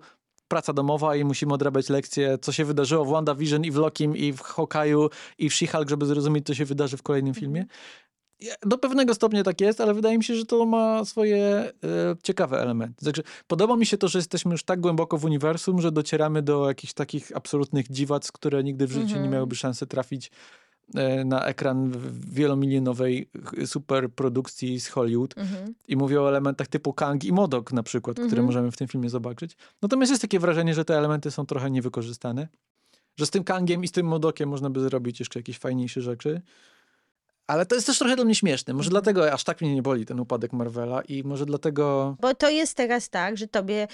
[0.50, 4.32] praca domowa i musimy odrabiać lekcje, co się wydarzyło w WandaVision i w Lokim i
[4.32, 5.08] w Hawkeye'u
[5.38, 7.64] i w She-Hulk, żeby zrozumieć, co się wydarzy w kolejnym filmie.
[8.40, 11.72] Ja- Do pewnego stopnia tak jest, ale wydaje mi się, że to ma swoje e,
[12.22, 13.04] ciekawe elementy.
[13.04, 16.68] Także podoba mi się to, że jesteśmy już tak głęboko w uniwersum, że docieramy do
[16.68, 19.30] jakichś takich absolutnych dziwac, które nigdy w życiu nie Mhm.
[19.32, 20.30] miałyby szansy trafić
[21.24, 21.92] na ekran
[22.30, 23.30] wielomilionowej
[23.66, 25.38] superprodukcji z Hollywood.
[25.38, 25.74] Mhm.
[25.88, 28.46] I mówię o elementach typu Kang i Modok na przykład, które Mhm.
[28.46, 29.56] możemy w tym filmie zobaczyć.
[29.82, 32.48] Natomiast jest takie wrażenie, że te elementy są trochę niewykorzystane.
[33.16, 36.42] Że z tym Kangiem i z tym Modokiem można by zrobić jeszcze jakieś fajniejsze rzeczy.
[37.46, 38.74] Ale to jest też trochę dla mnie śmieszne.
[38.74, 39.02] Może Mhm.
[39.02, 42.16] dlatego aż tak mnie nie boli ten upadek Marvela i może dlatego...
[42.20, 43.88] Bo to jest teraz tak, że tobie,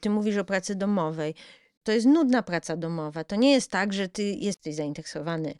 [0.00, 1.34] ty mówisz o pracy domowej.
[1.88, 3.24] To jest nudna praca domowa.
[3.24, 5.54] To nie jest tak, że ty jesteś zainteresowany,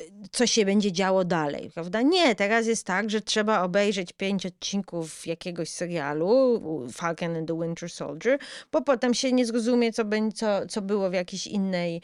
[0.00, 2.02] y, co się będzie działo dalej, prawda?
[2.02, 7.90] Nie, teraz jest tak, że trzeba obejrzeć pięć odcinków jakiegoś serialu, Falcon and the Winter
[7.90, 8.38] Soldier,
[8.72, 10.02] bo potem się nie zrozumie, co,
[10.34, 12.02] co, co było w jakiejś innej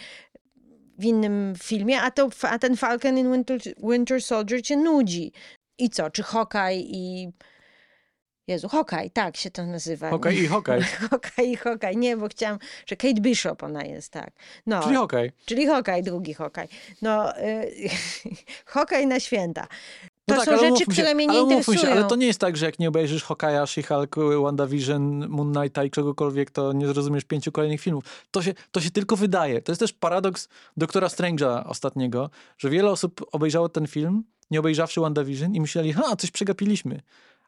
[0.98, 5.32] w innym filmie, a, to, a ten Falcon and Winter, Winter Soldier cię nudzi.
[5.78, 6.10] I co?
[6.10, 7.28] Czy Hawkeye i...
[8.50, 10.10] Jezu, Hawkeye, tak się to nazywa.
[10.10, 10.82] Hokej i Hokej.
[10.82, 11.96] Hawkeye i Hawkeye.
[11.96, 14.30] Nie, bo chciałam, że Kate Bishop ona jest, tak.
[14.66, 15.32] No, Czyli Hokej.
[15.46, 16.68] czyli Hawkeye, drugi Hawkeye.
[17.02, 17.90] No, y,
[18.64, 19.66] Hawkeye na święta.
[20.26, 21.78] To No tak, są rzeczy, umówmy się, które mnie nie ale interesują.
[21.78, 25.84] Się, ale to nie jest tak, że jak nie obejrzysz Hokaja, She-Hulk, WandaVision, Moon Knighta
[25.84, 28.04] i czegokolwiek, to nie zrozumiesz pięciu kolejnych filmów.
[28.30, 29.62] To się, to się tylko wydaje.
[29.62, 35.00] To jest też paradoks Doktora Strange'a ostatniego, że wiele osób obejrzało ten film, nie obejrzawszy
[35.00, 37.00] WandaVision i myśleli, ha, coś przegapiliśmy.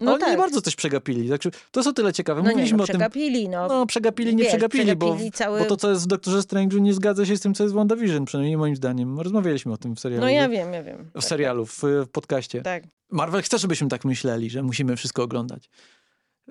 [0.03, 0.39] No oni nie tak.
[0.39, 1.29] bardzo coś przegapili.
[1.29, 2.43] Także to jest o tyle ciekawe.
[2.43, 3.69] No nie, Mówiliśmy no, o tym, przegapili, no.
[3.69, 6.81] no przegapili, nie Wiesz, przegapili, bo, przegapili cały- bo to, co jest w Doktorze Strange'u
[6.81, 9.21] nie zgadza się z tym, co jest w WandaVision, przynajmniej moim zdaniem.
[9.21, 10.23] Rozmawialiśmy o tym w serialu.
[10.23, 11.11] No ja wiem, ja wiem.
[11.11, 12.63] W Tak, serialu, w, w podcaście.
[12.63, 12.85] Tak.
[13.11, 15.71] Marvel chce, żebyśmy tak myśleli, że musimy wszystko oglądać.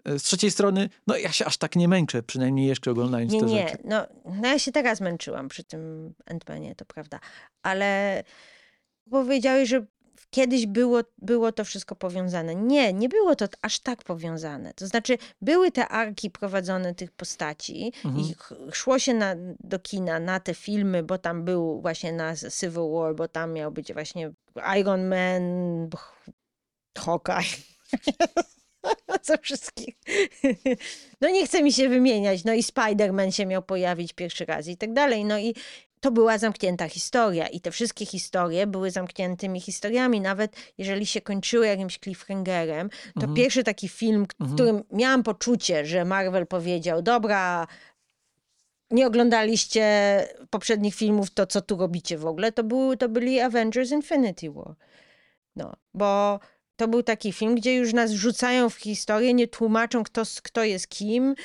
[0.06, 3.40] E, Z trzeciej strony, no ja się aż tak nie męczę, przynajmniej jeszcze oglądając Nie,
[3.40, 3.68] te nie.
[3.68, 3.78] rzeczy.
[3.84, 4.06] No,
[4.42, 7.20] no ja się teraz męczyłam przy tym Ant-Manie, to prawda.
[7.64, 8.24] Ale
[9.10, 9.86] powiedziałeś, że
[10.32, 12.56] kiedyś było, było to wszystko powiązane.
[12.56, 14.74] Nie, nie było to aż tak powiązane.
[14.74, 18.26] To znaczy, były te arki prowadzone tych postaci Mhm.
[18.26, 18.36] i
[18.74, 23.16] szło się na, do kina na te filmy, bo tam był właśnie na Civil War,
[23.16, 24.32] bo tam miał być właśnie
[24.80, 25.90] Iron Man,
[26.98, 27.46] Hawkeye.
[29.22, 29.96] Co wszystkich.
[31.22, 32.44] No nie chce mi się wymieniać.
[32.44, 35.26] No i Spider-Man się miał pojawić pierwszy raz i tak dalej.
[35.26, 35.56] No i
[36.02, 40.22] to była zamknięta historia i te wszystkie historie były zamkniętymi historiami.
[40.22, 43.34] Nawet jeżeli się kończyły jakimś cliffhangerem, to Mhm.
[43.34, 44.56] pierwszy taki film, w Mhm.
[44.58, 47.68] którym miałam poczucie, że Marvel powiedział, dobra,
[48.92, 49.84] nie oglądaliście
[50.50, 54.76] poprzednich filmów, to co tu robicie w ogóle, to, był, to byli Avengers Infinity War.
[55.56, 56.40] No, bo
[56.76, 60.88] to był taki film, gdzie już nas rzucają w historię, nie tłumaczą, kto, kto jest
[60.88, 61.36] kim,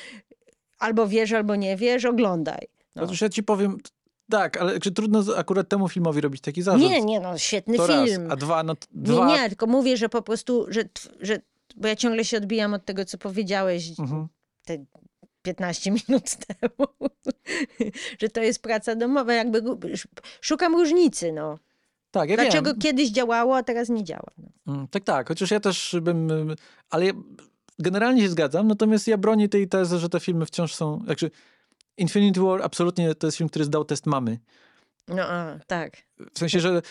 [0.78, 2.68] albo wiesz, albo nie wiesz, oglądaj.
[2.94, 3.02] No.
[3.02, 3.78] Otóż ja ci powiem,
[4.30, 6.90] tak, ale czy trudno akurat temu filmowi robić taki zarzut?
[6.90, 8.22] Nie, nie, no świetny to film.
[8.22, 9.26] raz, a dwa, no t- Nie, dwa...
[9.26, 10.82] nie, tylko mówię, że po prostu, że,
[11.20, 11.38] że
[11.76, 14.26] bo ja ciągle się odbijam od tego, co powiedziałeś Mhm.
[14.64, 14.84] te
[15.42, 16.88] 15 minut temu,
[18.18, 19.32] że to jest praca domowa.
[19.34, 19.62] Jakby
[20.40, 21.58] szukam różnicy, no.
[22.10, 22.80] Tak, ja Dlaczego wiem.
[22.80, 24.30] kiedyś działało, a teraz nie działa?
[24.66, 24.74] No.
[24.74, 26.54] Mm, Tak, tak, chociaż ja też bym, ym,
[26.90, 27.12] ale ja
[27.78, 31.30] generalnie się zgadzam, natomiast ja bronię tej tezy, że te filmy wciąż są, znaczy
[31.98, 34.38] Infinity War absolutnie to jest film, który zdał test mamy.
[35.08, 35.96] No, a, tak.
[36.34, 36.82] W sensie, że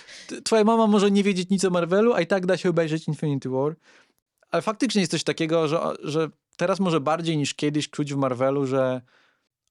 [0.44, 3.50] twoja mama może nie wiedzieć nic o Marvelu, a i tak da się obejrzeć Infinity
[3.50, 3.76] War.
[4.52, 8.66] Ale faktycznie jest coś takiego, że, że teraz może bardziej niż kiedyś czuć w Marvelu,
[8.66, 9.02] że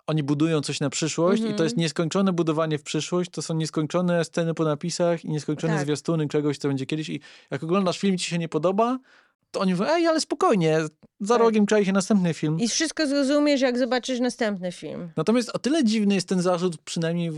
[0.07, 1.65] oni budują coś na przyszłość i to Mhm.
[1.65, 5.83] jest nieskończone budowanie w przyszłość, to są nieskończone sceny po napisach i nieskończone Tak.
[5.85, 7.21] zwiastuny czegoś, co będzie kiedyś i
[7.51, 8.99] jak oglądasz film ci się nie podoba,
[9.61, 10.79] oni mówią, ej, ale spokojnie,
[11.21, 11.43] za Tak.
[11.43, 12.61] rogiem czai się następny film.
[12.61, 15.11] I wszystko zrozumiesz, jak zobaczysz następny film.
[15.17, 17.31] Natomiast o tyle dziwny jest ten zarzut, przynajmniej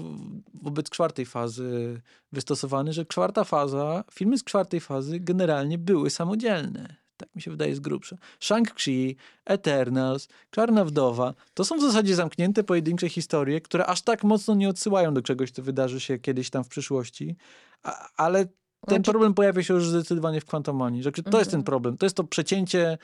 [0.54, 2.00] wobec czwartej fazy
[2.32, 6.96] wystosowany, że czwarta faza, filmy z czwartej fazy generalnie były samodzielne.
[7.16, 8.16] Tak mi się wydaje z grubsza.
[8.40, 14.54] Shang-Chi, Eternals, Czarna Wdowa, to są w zasadzie zamknięte pojedyncze historie, które aż tak mocno
[14.54, 17.36] nie odsyłają do czegoś, co wydarzy się kiedyś tam w przyszłości.
[17.82, 18.46] A, ale
[18.86, 21.02] ten Znaczy- problem pojawia się już zdecydowanie w Quantumanii.
[21.02, 21.62] Że to jest ten Mhm.
[21.64, 21.96] problem.
[21.96, 22.98] To jest to przecięcie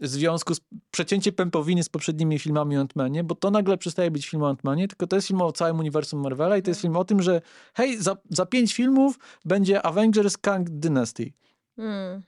[0.00, 0.60] związku, z,
[0.90, 4.88] przecięcie pępowiny z poprzednimi filmami o Ant-Manie, bo to nagle przestaje być film o Ant-Manie,
[4.88, 7.42] tylko to jest film o całym uniwersum Marvela i to jest film o tym, że
[7.74, 11.32] hej, za, za pięć filmów będzie Avengers Kang Dynasty.
[11.76, 12.22] Hmm.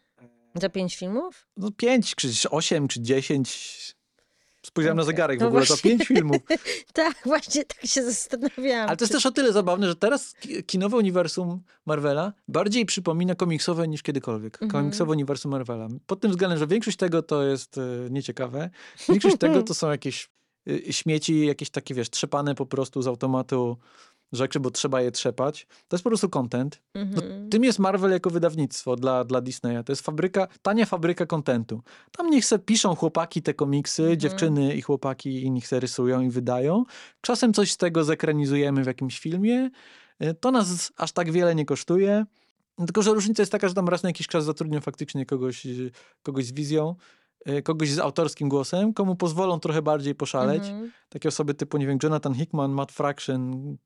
[0.54, 1.46] Za pięć filmów?
[1.56, 3.95] No pięć, czy osiem, czy dziesięć.
[4.66, 5.90] Spojrzałem na zegarek w No ogóle, to właśnie.
[5.90, 6.36] pięć filmów.
[6.92, 8.88] Tak, właśnie tak się zastanawiałam.
[8.88, 12.86] Ale to jest czy- też o tyle zabawne, że teraz ki- kinowe uniwersum Marvela bardziej
[12.86, 14.54] przypomina komiksowe niż kiedykolwiek.
[14.62, 14.70] Mhm.
[14.70, 15.88] Komiksowe uniwersum Marvela.
[16.06, 18.70] Pod tym względem, że większość tego to jest e, nieciekawe.
[19.08, 20.28] Większość tego to są jakieś
[20.88, 23.76] e, śmieci, jakieś takie, wiesz, trzepane po prostu z automatu
[24.32, 25.66] rzeczy, bo trzeba je trzepać.
[25.88, 26.82] To jest po prostu content.
[26.94, 27.50] No, Mhm.
[27.50, 29.84] tym jest Marvel jako wydawnictwo dla, dla Disneya.
[29.84, 31.82] To jest fabryka, tania fabryka kontentu.
[32.18, 34.20] Tam niech se piszą chłopaki te komiksy, Mhm.
[34.20, 36.84] dziewczyny i chłopaki i niech se rysują i wydają.
[37.20, 39.70] Czasem coś z tego zekranizujemy w jakimś filmie.
[40.22, 42.24] Y, To nas aż tak wiele nie kosztuje.
[42.78, 45.90] Tylko, że różnica jest taka, że tam raz na jakiś czas zatrudnią faktycznie kogoś, y,
[46.22, 46.94] kogoś z wizją,
[47.48, 50.92] y, kogoś z autorskim głosem, komu pozwolą trochę bardziej poszaleć Mhm.
[51.08, 53.76] takie osoby typu, nie wiem, Jonathan Hickman, Matt Fraction,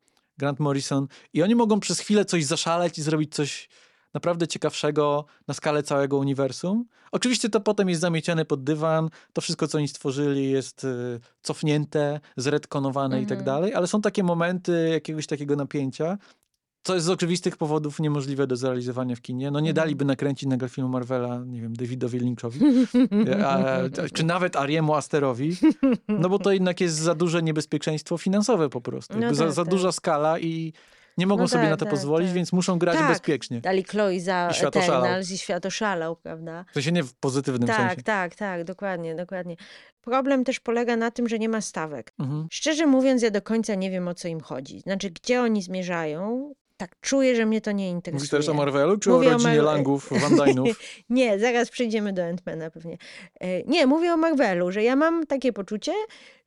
[0.40, 3.68] Grant Morrison i oni mogą przez chwilę coś zaszaleć i zrobić coś
[4.14, 6.84] naprawdę ciekawszego na skalę całego uniwersum.
[7.12, 12.20] Oczywiście to potem jest zamieciane pod dywan, to wszystko, co oni stworzyli jest y, cofnięte,
[12.36, 13.44] zredkonowane i tak Mhm.
[13.46, 16.18] dalej, ale są takie momenty jakiegoś takiego napięcia,
[16.82, 19.50] co jest z oczywistych powodów niemożliwe do zrealizowania w kinie.
[19.50, 19.84] No nie Mhm.
[19.86, 22.60] daliby nakręcić nagle filmu Marvela, nie wiem, Davidowi Lynchowi,
[23.46, 23.78] a,
[24.14, 25.56] czy nawet Ariemu Asterowi,
[26.08, 29.14] no bo to jednak jest za duże niebezpieczeństwo finansowe po prostu.
[29.14, 29.70] No Jakby za, tak, za tak.
[29.70, 30.72] duża skala i
[31.18, 32.34] nie mogą No sobie tak, na to tak, pozwolić, tak.
[32.34, 33.08] więc muszą grać Tak.
[33.08, 33.60] bezpiecznie.
[33.60, 34.76] Dali Chloe za I świat.
[34.76, 36.64] Eternals i świat oszalał, prawda?
[36.74, 38.02] To się nie w pozytywnym Tak, sensie.
[38.02, 39.56] tak, tak, dokładnie, dokładnie.
[40.02, 42.12] Problem też polega na tym, że nie ma stawek.
[42.18, 42.46] Mhm.
[42.50, 44.80] Szczerze mówiąc, ja do końca nie wiem, o co im chodzi.
[44.80, 48.18] Znaczy, gdzie oni zmierzają, tak czuję, że mnie to nie interesuje.
[48.18, 50.80] Mówisz teraz o Marvelu, czy Mówię o o rodzinie Mar- Langów, Van Dynów?
[51.10, 52.98] Nie, zaraz przejdziemy do Ant-Mana pewnie.
[53.40, 55.92] E, Nie, mówię o Marvelu, że ja mam takie poczucie,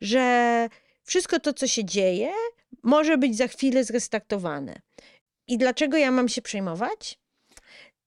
[0.01, 0.67] że
[1.03, 2.31] wszystko to, co się dzieje,
[2.83, 4.81] może być za chwilę zrestartowane.
[5.47, 7.19] I dlaczego ja mam się przejmować?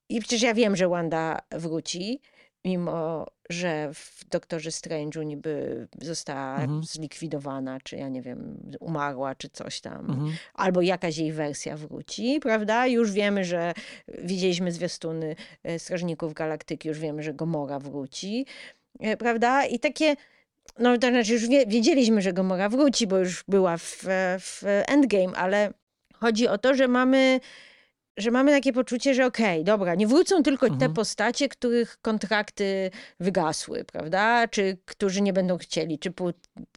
[0.09, 2.21] I przecież ja wiem, że Wanda wróci,
[2.71, 6.85] mimo że w Doktorze Strange'u niby została Mhm.
[6.85, 10.33] zlikwidowana, czy ja nie wiem, umarła, czy coś tam Mhm.
[10.55, 12.87] albo jakaś jej wersja wróci, prawda?
[12.87, 13.73] Już wiemy, że
[14.23, 18.47] widzieliśmy zwiastuny e, Strażników Galaktyki, już wiemy, że Gomora wróci,
[19.01, 19.65] e, prawda?
[19.67, 20.17] I takie,
[20.79, 24.05] no to znaczy już wie, wiedzieliśmy, że Gomora wróci, bo już była w,
[24.41, 25.73] w Endgame, ale
[26.15, 27.41] chodzi o to, że mamy
[28.17, 30.93] że mamy takie poczucie, że okej, dobra, nie wrócą tylko te Mhm.
[30.95, 34.49] postacie, których kontrakty wygasły, prawda?
[34.49, 36.13] Czy którzy nie będą chcieli, czy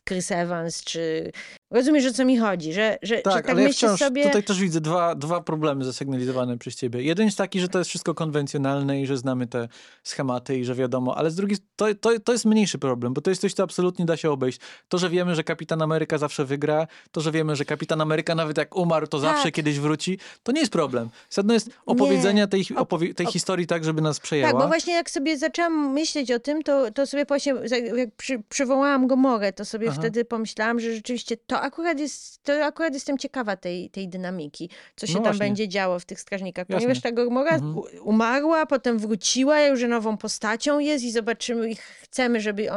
[0.08, 1.32] Chris Evans, czy...
[1.72, 4.24] Rozumiesz, o co mi chodzi, że, że że Tak, tak ale ja wciąż sobie...
[4.24, 7.02] tutaj też widzę dwa, dwa problemy zasygnalizowane przez ciebie.
[7.04, 9.68] Jeden jest taki, że to jest wszystko konwencjonalne i że znamy te
[10.04, 13.30] schematy i że wiadomo, ale z drugiej to, to, to jest mniejszy problem, bo to
[13.32, 14.60] jest coś, co absolutnie da się obejść.
[14.88, 18.58] To, że wiemy, że Kapitan Ameryka zawsze wygra, to, że wiemy, że Kapitan Ameryka nawet
[18.58, 19.54] jak umarł, to zawsze Tak.
[19.54, 21.10] kiedyś wróci, to nie jest problem.
[21.30, 24.52] Sedno jest opowiedzenia tej, opowie- tej historii tak, żeby nas przejęła.
[24.52, 27.54] Tak, bo właśnie jak sobie zaczęłam myśleć o tym, to, to sobie właśnie,
[27.96, 29.98] jak przy, przywołałam Gomorę, to sobie Aha.
[30.00, 35.08] wtedy pomyślałam, że rzeczywiście to akurat jest, to akurat jestem ciekawa tej, tej dynamiki, co
[35.08, 35.39] się No tam właśnie.
[35.45, 36.76] będzie działo w tych strażnikach, Jasne.
[36.76, 37.76] ponieważ ta Gomora Mhm.
[38.04, 42.69] umarła, potem wróciła, już nową postacią jest i zobaczymy, i chcemy, żeby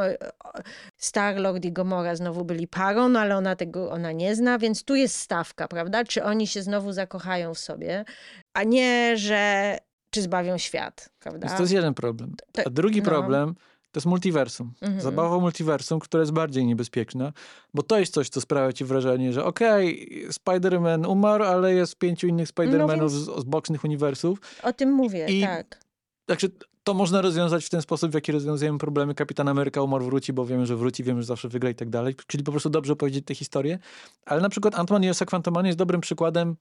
[0.97, 4.95] Star-Lord i Gomora znowu byli parą, no ale ona tego, ona nie zna, więc tu
[4.95, 6.03] jest stawka, prawda?
[6.03, 8.05] Czy oni się znowu zakochają w sobie,
[8.53, 9.77] a nie, że
[10.09, 11.47] czy zbawią świat, prawda?
[11.47, 12.35] Więc to jest jeden problem.
[12.65, 13.05] A drugi no.
[13.05, 13.55] problem
[13.93, 14.73] To jest multiversum.
[14.81, 15.01] Mhm.
[15.01, 17.33] Zabawa multiversum, która jest bardziej niebezpieczna,
[17.73, 22.27] bo to jest coś, co sprawia ci wrażenie, że okej, Spider-Man umarł, ale jest pięciu
[22.27, 24.39] innych Spider-Manów więc- z, z bocznych uniwersów.
[24.63, 25.79] O tym mówię, I- tak.
[26.25, 26.47] Także
[26.83, 29.15] to można rozwiązać w ten sposób, w jaki rozwiązujemy problemy.
[29.15, 32.15] Kapitan Ameryka umarł, wróci, bo wiemy, że wróci, wiemy, że zawsze wygra i tak dalej.
[32.27, 33.79] Czyli po prostu dobrze opowiedzieć tę historię.
[34.25, 36.55] Ale na przykład Ant-Man i Osa Quantumania jest dobrym przykładem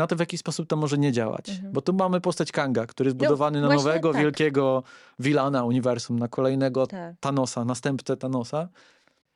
[0.00, 1.48] na to, w jaki sposób to może nie działać.
[1.48, 1.72] Mhm.
[1.72, 4.22] Bo tu mamy postać Kanga, który jest No, budowany na właśnie nowego, tak.
[4.22, 4.82] wielkiego
[5.18, 7.14] wilana uniwersum, na kolejnego tak.
[7.20, 8.68] Thanosa, następcę Thanosa.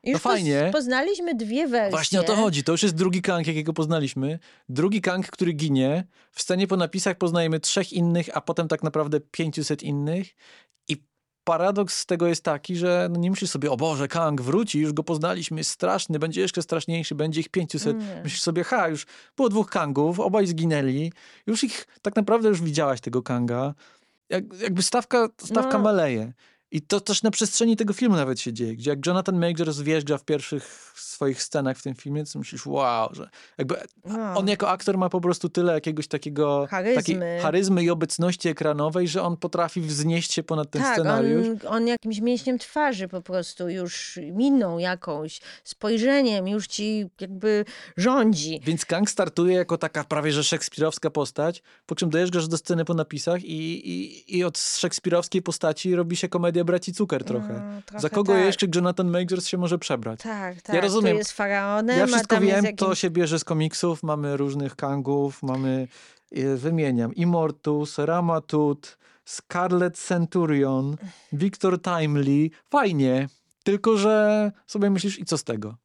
[0.04, 0.62] Już No fajnie.
[0.68, 1.90] poz- poznaliśmy dwie wersje.
[1.90, 2.64] Właśnie o to chodzi.
[2.64, 4.38] To już jest drugi Kang, jakiego poznaliśmy.
[4.68, 6.06] Drugi Kang, który ginie.
[6.32, 10.34] W scenie po napisach poznajemy trzech innych, a potem tak naprawdę 500 innych.
[11.44, 14.92] Paradoks z tego jest taki, że no nie myślisz sobie, o Boże, Kang wróci, już
[14.92, 17.98] go poznaliśmy, jest straszny, będzie jeszcze straszniejszy, będzie ich 500.
[17.98, 18.20] Nie.
[18.24, 21.12] Myślisz sobie, ha, już było dwóch Kangów, obaj zginęli.
[21.46, 23.74] Już ich, tak naprawdę już widziałaś tego Kanga.
[24.28, 25.84] Jak, jakby stawka, stawka No.
[25.84, 26.32] maleje.
[26.74, 30.18] I to też na przestrzeni tego filmu nawet się dzieje, gdzie jak Jonathan Majors wjeżdża
[30.18, 34.34] w pierwszych swoich scenach w tym filmie, to myślisz, wow, że jakby No.
[34.36, 36.96] on jako aktor ma po prostu tyle jakiegoś takiego Charyzmy.
[36.96, 41.46] takiej charyzmy i obecności ekranowej, że on potrafi wznieść się ponad ten tak, scenariusz.
[41.46, 47.64] On, on jakimś mięśniem twarzy po prostu już miną jakąś, spojrzeniem już ci jakby
[47.96, 48.60] rządzi.
[48.64, 52.94] Więc Kang startuje jako taka prawie że szekspirowska postać, po czym dojeżdżasz do sceny po
[52.94, 57.52] napisach i, i, i od szekspirowskiej postaci robi się komedia braci Cukier trochę.
[57.52, 58.44] No, trochę Za kogo tak.
[58.44, 60.20] jeszcze Jonathan Majors się może przebrać?
[60.22, 60.82] Tak, tak.
[60.82, 61.12] rozumiem.
[61.12, 65.42] Tu jest faraonem, Ja wszystko wiem, jest to się bierze z komiksów, mamy różnych Kangów,
[65.42, 65.88] mamy,
[66.32, 70.96] e, wymieniam, Immortus, Ramatut, Scarlet Centurion,
[71.32, 73.28] Victor Timely, fajnie,
[73.64, 75.76] tylko że sobie myślisz i co z tego?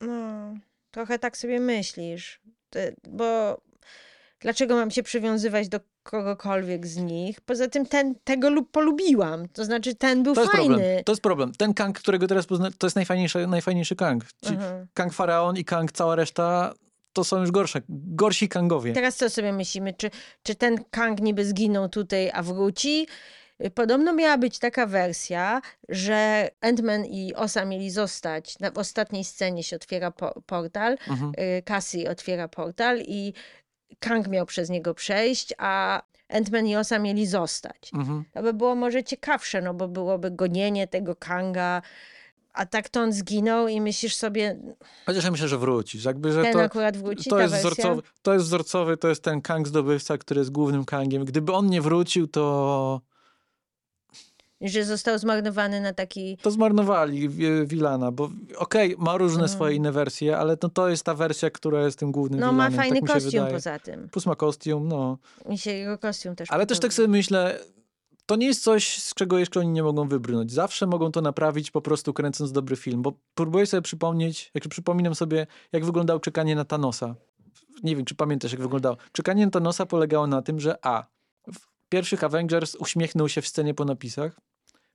[0.00, 0.54] No,
[0.90, 2.40] trochę tak sobie myślisz,
[3.08, 3.60] bo
[4.40, 7.40] dlaczego mam się przywiązywać do kogokolwiek z nich?
[7.40, 10.68] Poza tym ten, tego lub polubiłam, to znaczy ten był To fajny.
[10.76, 11.52] problem, to jest problem.
[11.58, 14.24] Ten Kang, którego teraz pozna, to jest najfajniejszy, najfajniejszy Kang.
[14.46, 14.86] Aha.
[14.94, 16.72] Kang Faraon i Kang cała reszta
[17.12, 18.92] to są już gorsze, gorsi Kangowie.
[18.92, 19.94] Teraz co sobie myślimy?
[19.94, 20.10] Czy,
[20.42, 23.06] czy ten Kang niby zginął tutaj, a wróci?
[23.74, 28.58] Podobno miała być taka wersja, że Ant-Man i Osa mieli zostać.
[28.58, 31.32] Na, w ostatniej scenie się otwiera po, portal, Mhm.
[31.58, 33.32] y, Cassie otwiera portal i
[34.00, 37.90] Kang miał przez niego przejść, a Ant-Man i Osa mieli zostać.
[37.94, 38.24] Mhm.
[38.34, 41.82] To by było może ciekawsze, no bo byłoby gonienie tego Kanga,
[42.52, 44.58] a tak to on zginął i myślisz sobie,
[45.06, 46.04] Chociaż ja myślę, że wrócisz.
[46.04, 49.42] Jakby, że ten to, akurat wróci, to jest wzorcowy, to jest wzorcowy, to jest ten
[49.42, 51.24] Kang zdobywca, który jest głównym Kangiem.
[51.24, 53.00] Gdyby on nie wrócił, to,
[54.62, 56.36] Że został zmarnowany na taki...
[56.42, 59.48] to zmarnowali wi- Wilana, bo okej, ma różne Mhm.
[59.56, 62.52] swoje inne wersje, ale to, to jest ta wersja, która jest tym głównym No ma
[62.52, 62.76] Wilanem.
[62.76, 63.54] fajny tak kostium wydaje.
[63.54, 64.08] poza tym.
[64.08, 65.18] Plus ma kostium, no.
[65.48, 67.58] Mi się jego kostium też Ale też tak sobie myślę,
[68.26, 70.52] to nie jest coś, z czego jeszcze oni nie mogą wybrnąć.
[70.52, 75.14] Zawsze mogą to naprawić po prostu kręcąc dobry film, bo próbuję sobie przypomnieć, jak przypominam
[75.14, 77.14] sobie, jak wyglądało czekanie na Thanosa.
[77.82, 78.96] Nie wiem, czy pamiętasz, jak wyglądało.
[79.12, 81.04] Czekanie na Thanosa polegało na tym, że A.
[81.52, 84.40] W pierwszych Avengers uśmiechnął się w scenie po napisach.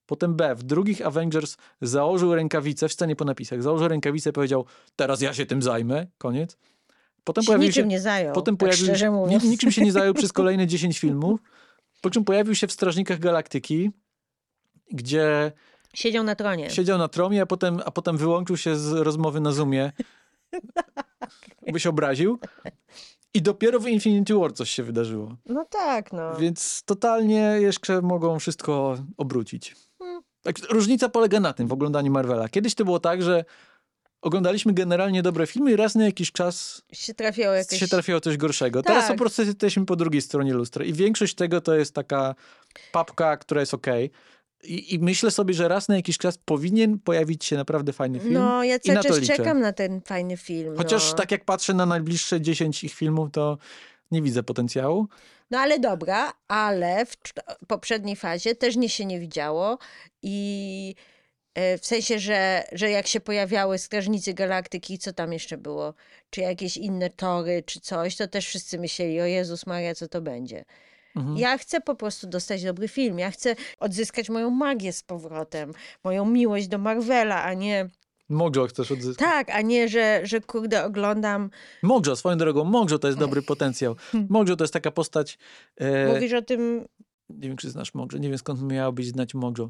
[0.07, 0.55] Potem B.
[0.55, 3.63] W drugich Avengers założył rękawice w scenie po napisach.
[3.63, 4.65] Założył rękawice i powiedział,
[4.95, 6.07] teraz ja się tym zajmę.
[6.17, 6.57] Koniec.
[7.23, 9.43] Potem Się pojawił niczym się, nie zajął, Potem tak pojawił szczerze mówiąc.
[9.43, 11.39] ni- niczym się nie zajął przez kolejne 10 filmów.
[12.01, 13.91] Po czym pojawił się w Strażnikach Galaktyki,
[14.91, 15.51] gdzie
[15.93, 16.69] Siedział na tronie.
[16.69, 19.91] siedział na tromie, a potem, a potem wyłączył się z rozmowy na Zoomie,
[21.73, 22.39] by się obraził.
[23.33, 25.35] I dopiero w Infinity War coś się wydarzyło.
[25.45, 26.35] No tak, no.
[26.35, 29.75] Więc totalnie jeszcze mogą wszystko obrócić.
[30.47, 32.49] Tak, różnica polega na tym w oglądaniu Marvela.
[32.49, 33.45] Kiedyś to było tak, że
[34.21, 37.79] oglądaliśmy generalnie dobre filmy i raz na jakiś czas Się trafiało jakieś...
[37.79, 38.83] się trafiało coś gorszego.
[38.83, 39.17] Teraz Tak.
[39.17, 42.35] po prostu jesteśmy po drugiej stronie lustra i większość tego to jest taka
[42.91, 44.11] papka, która jest okej.
[44.63, 48.33] I, I myślę sobie, że raz na jakiś czas powinien pojawić się naprawdę fajny film.
[48.33, 49.37] No, ja cały czas liczę.
[49.37, 50.77] czekam na ten fajny film.
[50.77, 51.17] Chociaż no.
[51.17, 53.57] tak jak patrzę na najbliższe 10 ich filmów, to
[54.11, 55.07] nie widzę potencjału.
[55.51, 57.15] No ale dobra, ale w
[57.67, 59.77] poprzedniej fazie też nie się nie widziało
[60.21, 60.95] i
[61.53, 65.93] e, w sensie, że, że jak się pojawiały Strażnicy Galaktyki, co tam jeszcze było?
[66.29, 70.21] Czy jakieś inne tory, czy coś, to też wszyscy myśleli, o Jezus Maria, co to
[70.21, 70.65] będzie.
[71.15, 71.37] Mhm.
[71.37, 73.19] Ja chcę po prostu dostać dobry film.
[73.19, 77.89] Ja chcę odzyskać moją magię z powrotem, moją miłość do Marvela, a nie
[78.29, 79.27] Mogżo chcesz odzyskać.
[79.27, 81.49] tak, a nie, że, że kurde oglądam.
[81.83, 83.95] Mogżo, swoją drogą, Mogżo to jest dobry potencjał.
[84.29, 85.37] Mogżo to jest taka postać...
[85.77, 86.87] E, Mówisz o tym,
[87.29, 89.69] nie wiem, czy znasz Mogżo, nie wiem skąd miałabyś znać Mogżo.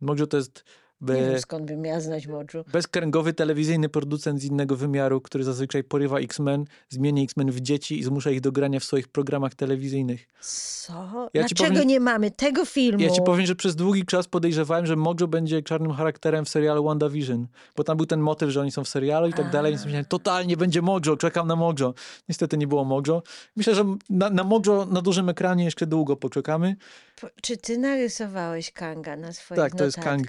[0.00, 0.64] Mogżo to jest
[1.02, 1.14] By...
[1.14, 2.64] Nie wiem, skąd bym miała znać moczu.
[2.72, 8.04] Bezkręgowy telewizyjny producent z innego wymiaru, który zazwyczaj porywa X-Men, zmienia X-Men w dzieci i
[8.04, 10.28] zmusza ich do grania w swoich programach telewizyjnych.
[10.40, 11.28] Co?
[11.34, 13.02] Ja Dlaczego powiem- nie mamy tego filmu?
[13.04, 16.84] Ja ci powiem, że przez długi czas podejrzewałem, że Mojo będzie czarnym charakterem w serialu
[16.84, 17.46] WandaVision,
[17.76, 20.04] bo tam był ten motyw, że oni są w serialu i tak dalej, więc myślałem,
[20.06, 21.94] totalnie będzie Mojo, czekam na Mojo.
[22.28, 23.22] Niestety nie było Mojo.
[23.56, 26.76] Myślę, że na, na Mojo na dużym ekranie jeszcze długo poczekamy.
[27.20, 30.28] Po- Czy ty narysowałeś Kanga na swoich Tak, to jest Kang.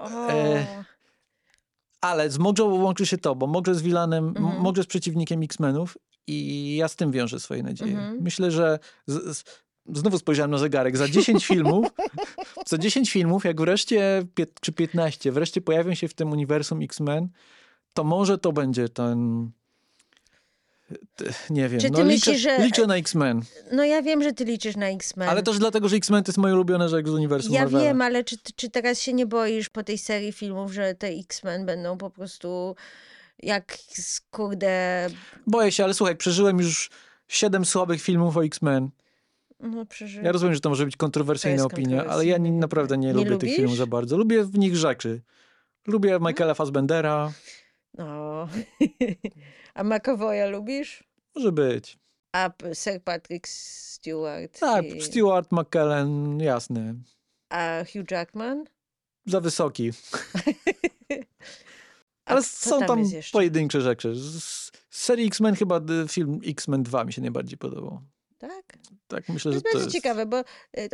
[0.00, 0.84] E,
[2.00, 4.60] Ale z Mojo łączy się to, bo Mojo jest vilanem, Mhm.
[4.62, 7.92] Mojo jest przeciwnikiem X-Menów i ja z tym wiążę swoje nadzieje.
[7.92, 8.18] Mhm.
[8.22, 9.44] Myślę, że z, z,
[9.86, 11.86] znowu spojrzałem na zegarek, za 10 filmów,
[12.66, 14.22] za 10 filmów, jak wreszcie,
[14.60, 17.28] czy 15, wreszcie pojawią się w tym uniwersum X-Men,
[17.94, 19.50] to może to będzie ten...
[21.50, 23.42] Nie wiem, Czy ty no, liczę, myślisz, że- liczę na X-Men.
[23.72, 25.28] No ja wiem, że ty liczysz na X-Men.
[25.28, 27.84] Ale też dlatego, że X-Men to jest moje ulubione rzecz z uniwersum Ja Marvela.
[27.84, 31.66] wiem, ale czy, czy teraz się nie boisz po tej serii filmów, że te X-Men
[31.66, 32.76] będą po prostu
[33.42, 33.78] jak
[34.30, 35.06] kurde...
[35.46, 36.90] Boję się, ale słuchaj, przeżyłem już
[37.28, 38.90] 7 słabych filmów o X-Men.
[39.60, 40.24] No przeżył.
[40.24, 43.24] Ja rozumiem, że to może być kontrowersyjna opinia, ale ja nie, naprawdę nie, nie lubię
[43.30, 43.56] tych lubisz?
[43.56, 44.16] filmów za bardzo.
[44.16, 45.22] Lubię w nich rzeczy.
[45.86, 47.32] Lubię Michaela Fassbendera.
[47.98, 48.48] No.
[49.80, 51.04] A McAvoya lubisz?
[51.34, 51.98] Może być.
[52.32, 54.60] A Sir Patrick Stewart?
[54.60, 56.94] Tak, i- Stewart McKellen, jasne.
[57.50, 58.64] A Hugh Jackman?
[59.26, 59.90] Za wysoki.
[62.24, 63.32] Ale są tam jeszcze?
[63.32, 64.14] pojedyncze rzeczy.
[64.14, 68.00] Z, serii X-Men chyba film X-Men 2 mi się najbardziej podobał.
[68.38, 68.78] Tak?
[69.08, 69.96] Tak, myślę, To że jest to bardzo jest...
[69.96, 70.44] ciekawe, bo y,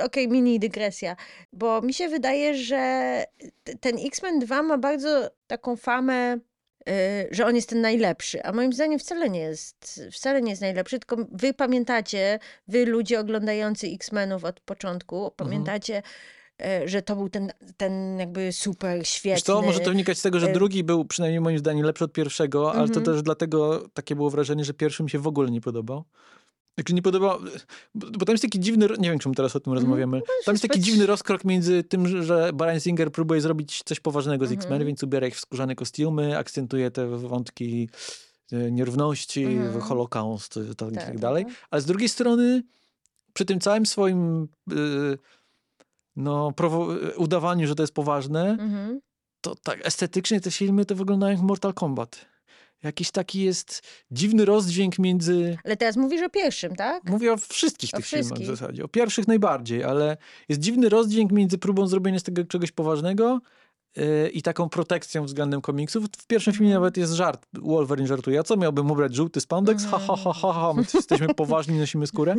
[0.04, 1.16] okej, mini dygresja,
[1.52, 3.24] bo mi się wydaje, że
[3.80, 6.38] ten X-Men 2 ma bardzo taką famę,
[7.30, 10.98] że on jest ten najlepszy, a moim zdaniem wcale nie jest, wcale nie jest najlepszy,
[10.98, 15.32] tylko wy pamiętacie, wy ludzie oglądający X-Menów od początku, Mhm.
[15.36, 16.02] pamiętacie,
[16.84, 19.34] y, że to był ten, ten jakby super świetny.
[19.36, 22.04] Wiesz co, może to wynikać z tego, że y- drugi był przynajmniej moim zdaniem lepszy
[22.04, 23.04] od pierwszego, ale to Mhm.
[23.06, 26.04] też dlatego takie było wrażenie, że pierwszy mi się w ogóle nie podobał.
[26.78, 27.38] Znaczy nie podobał,
[27.94, 30.80] bo, tam jest taki dziwny, nie wiem czemu teraz o tym rozmawiamy, tam jest taki
[30.80, 34.60] dziwny rozkrok między tym, że- Brian Singer próbuje zrobić coś poważnego z Mhm.
[34.66, 37.88] X-Men, więc ubiera ich w skórzane kostiumy, akcentuje te wątki
[38.52, 39.80] e, nierówności, Mhm.
[39.80, 41.44] holokaust i tak, Tak, tak dalej.
[41.44, 41.54] tak.
[41.70, 42.62] Ale z drugiej strony
[43.32, 45.18] przy tym całym swoim y,
[46.16, 46.52] no,
[47.16, 49.00] udawaniu, że to jest poważne, Mhm.
[49.40, 52.26] to tak estetycznie te filmy to wyglądają jak Mortal Kombat.
[52.82, 55.58] Jakiś taki jest dziwny rozdźwięk między.
[55.64, 57.04] Ale teraz mówisz o pierwszym, tak?
[57.04, 58.46] Mówię o wszystkich O tych filmach wszystkich.
[58.46, 58.84] w zasadzie.
[58.84, 60.16] O pierwszych najbardziej, ale
[60.48, 63.40] jest dziwny rozdźwięk między próbą zrobienia z tego czegoś poważnego
[63.96, 66.04] yy, i taką protekcją względem komiksów.
[66.18, 66.82] W pierwszym filmie Mhm.
[66.82, 67.46] nawet jest żart.
[67.52, 68.40] Wolverine żartuje.
[68.40, 69.14] A co miałbym ubrać?
[69.14, 69.84] Żółty spandex?
[69.86, 70.72] Ha, ha, ha, ha, ha.
[70.76, 72.34] My jesteśmy poważni, nosimy skórę.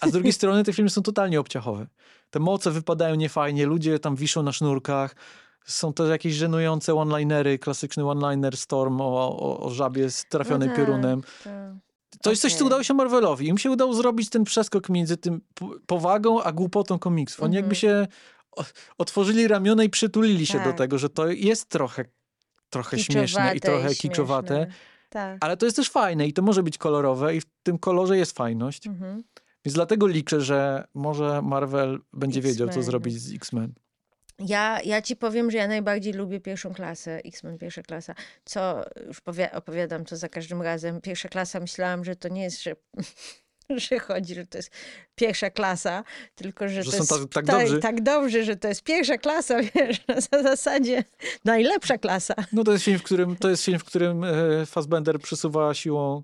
[0.00, 1.86] A z drugiej strony te filmy są totalnie obciachowe.
[2.30, 5.16] Te moce wypadają niefajnie, ludzie tam wiszą na sznurkach.
[5.68, 10.84] Są to jakieś żenujące one-linery, klasyczny one-liner Storm o, o, o żabie strafionej No tak,
[10.86, 11.22] piorunem.
[11.44, 11.52] tak.
[12.22, 13.46] To jest coś, co udało się Marvelowi.
[13.48, 17.42] Im się udało zrobić ten przeskok między tym po- powagą, a głupotą komiksów.
[17.42, 17.80] Oni jakby Mhm.
[17.80, 18.06] się
[18.98, 20.78] otworzyli ramiona i przytulili się do Tak.
[20.78, 22.04] tego, że to jest trochę,
[22.70, 24.66] trochę śmieszne i trochę kiczowate,
[25.10, 25.36] Tak.
[25.40, 28.32] ale to jest też fajne i to może być kolorowe i w tym kolorze jest
[28.32, 28.86] fajność.
[28.86, 29.22] Mhm.
[29.64, 33.72] Więc dlatego liczę, że może Marvel będzie wiedział, co zrobić z X-Men.
[34.38, 38.14] Ja, ja ci powiem, że ja najbardziej lubię pierwszą klasę, X-Men pierwsza klasa.
[38.44, 41.00] Co już powi- opowiadam to za każdym razem.
[41.00, 42.76] Pierwsza klasa myślałam, że to nie jest, że,
[43.76, 44.70] że chodzi, że to jest
[45.14, 46.04] pierwsza klasa,
[46.34, 47.78] tylko że, Że to są jest tak- tak tak, dobrzy.
[47.80, 51.04] tak dobrze, że to jest pierwsza klasa, wiesz, na zasadzie
[51.44, 52.34] najlepsza klasa.
[52.52, 56.22] No to jest film, w którym, to jest film, w którym e, Fassbender przesuwa siłą...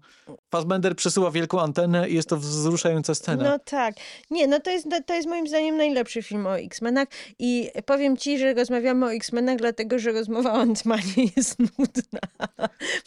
[0.50, 3.44] Fassbender przesuwa wielką antenę i jest to wzruszająca scena.
[3.44, 3.94] No tak.
[4.30, 8.38] Nie, no to jest, to jest moim zdaniem najlepszy film o X-Menach i powiem ci,
[8.38, 12.48] że rozmawiamy o X-Menach, dlatego że rozmowa o Ant-Manie jest nudna,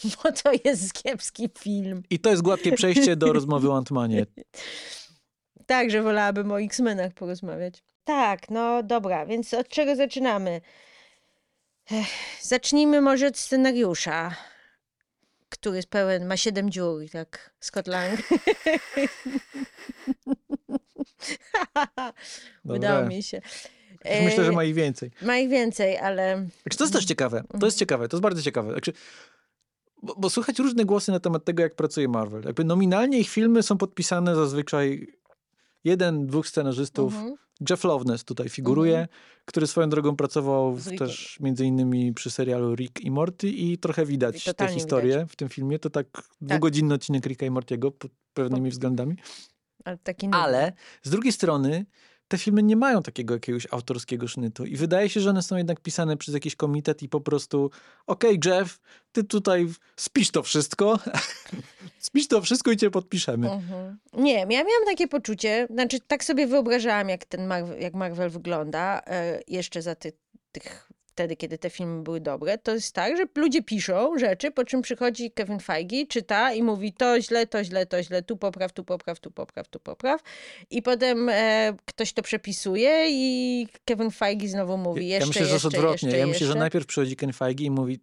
[0.04, 2.04] bo to jest kiepski film.
[2.10, 4.27] I to jest gładkie przejście do rozmowy o Antmanie.
[5.66, 7.84] Tak, że wolałabym o X-Menach porozmawiać.
[8.04, 10.62] Tak, no dobra, więc od czego zaczynamy?
[11.92, 12.08] Ech,
[12.42, 14.36] zacznijmy może od scenariusza,
[15.50, 18.20] który jest pełen, ma siedem dziur, tak, Scott Lang.
[22.66, 23.42] Udało mi się.
[24.24, 25.12] Myślę, że ma ich więcej.
[25.22, 27.44] Ma ich więcej, ale Znaczy, to jest też ciekawe.
[27.60, 28.76] To jest ciekawe, to jest bardzo ciekawe.
[30.04, 32.44] Bo, bo słychać różne głosy na temat tego, jak pracuje Marvel.
[32.46, 35.08] Jakby nominalnie ich filmy są podpisane zazwyczaj
[35.84, 37.14] jeden, dwóch scenarzystów.
[37.14, 37.36] Mhm.
[37.70, 39.08] Jeff Loveness tutaj figuruje,
[39.46, 44.06] który swoją drogą pracował też między innymi przy serialu Rick i Morty i trochę I
[44.06, 45.80] widać tę totalnie historię w tym filmie.
[45.80, 46.08] To tak
[46.42, 49.16] dwugodzinny odcinek Ricka i Mortiego pod pewnymi względami.
[50.32, 50.58] ale.
[50.58, 50.74] Ale
[51.04, 51.86] z drugiej strony
[52.28, 55.80] te filmy nie mają takiego jakiegoś autorskiego sznytu i wydaje się, że one są jednak
[55.80, 57.72] pisane przez jakiś komitet i po prostu
[58.08, 58.80] okej Jeff,
[59.12, 61.00] ty tutaj spisz to wszystko,
[62.00, 63.52] spisz to wszystko i cię podpiszemy.
[63.52, 63.98] Mhm.
[64.14, 69.02] Nie, ja miałam takie poczucie, znaczy tak sobie wyobrażałam, jak ten Marvel, jak Marvel wygląda
[69.06, 70.14] e, jeszcze za ty,
[70.52, 72.58] tych, wtedy, kiedy te filmy były dobre.
[72.58, 76.94] To jest tak, że ludzie piszą rzeczy, po czym przychodzi Kevin Feige, czyta i mówi
[76.94, 80.22] to źle, to źle, to źle, tu popraw, tu popraw, tu popraw, tu popraw.
[80.70, 85.54] I potem e, ktoś to przepisuje i Kevin Feige znowu mówi jeszcze, ja myślę, że
[85.54, 86.08] jest jeszcze, odwrotnie.
[86.08, 86.60] jeszcze, ja myślę, że jeszcze.
[86.60, 88.00] najpierw przychodzi Ken Feige i mówi,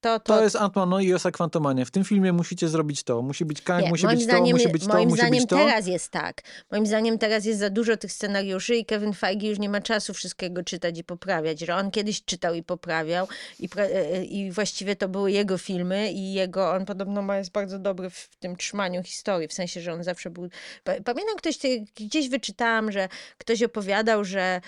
[0.00, 1.84] to, to, to jest Ant-Man no i Osa Quantumania.
[1.84, 3.22] W tym filmie musicie zrobić to.
[3.22, 5.56] Musi być Kang, musi być to, zdaniem, musi być to, moim musi zdaniem być to.
[5.56, 6.42] teraz jest tak.
[6.70, 10.14] Moim zdaniem teraz jest za dużo tych scenariuszy i Kevin Feige już nie ma czasu
[10.14, 13.28] wszystkiego czytać i poprawiać, że on kiedyś czytał i poprawiał
[13.58, 17.52] i, pra- e, i właściwie to były jego filmy i jego, on podobno ma, jest
[17.52, 20.48] bardzo dobry w tym trzymaniu historii, w sensie, że on zawsze był...
[20.84, 21.58] Pa- Pamiętam ktoś,
[21.94, 24.60] gdzieś wyczytałam, że ktoś opowiadał, że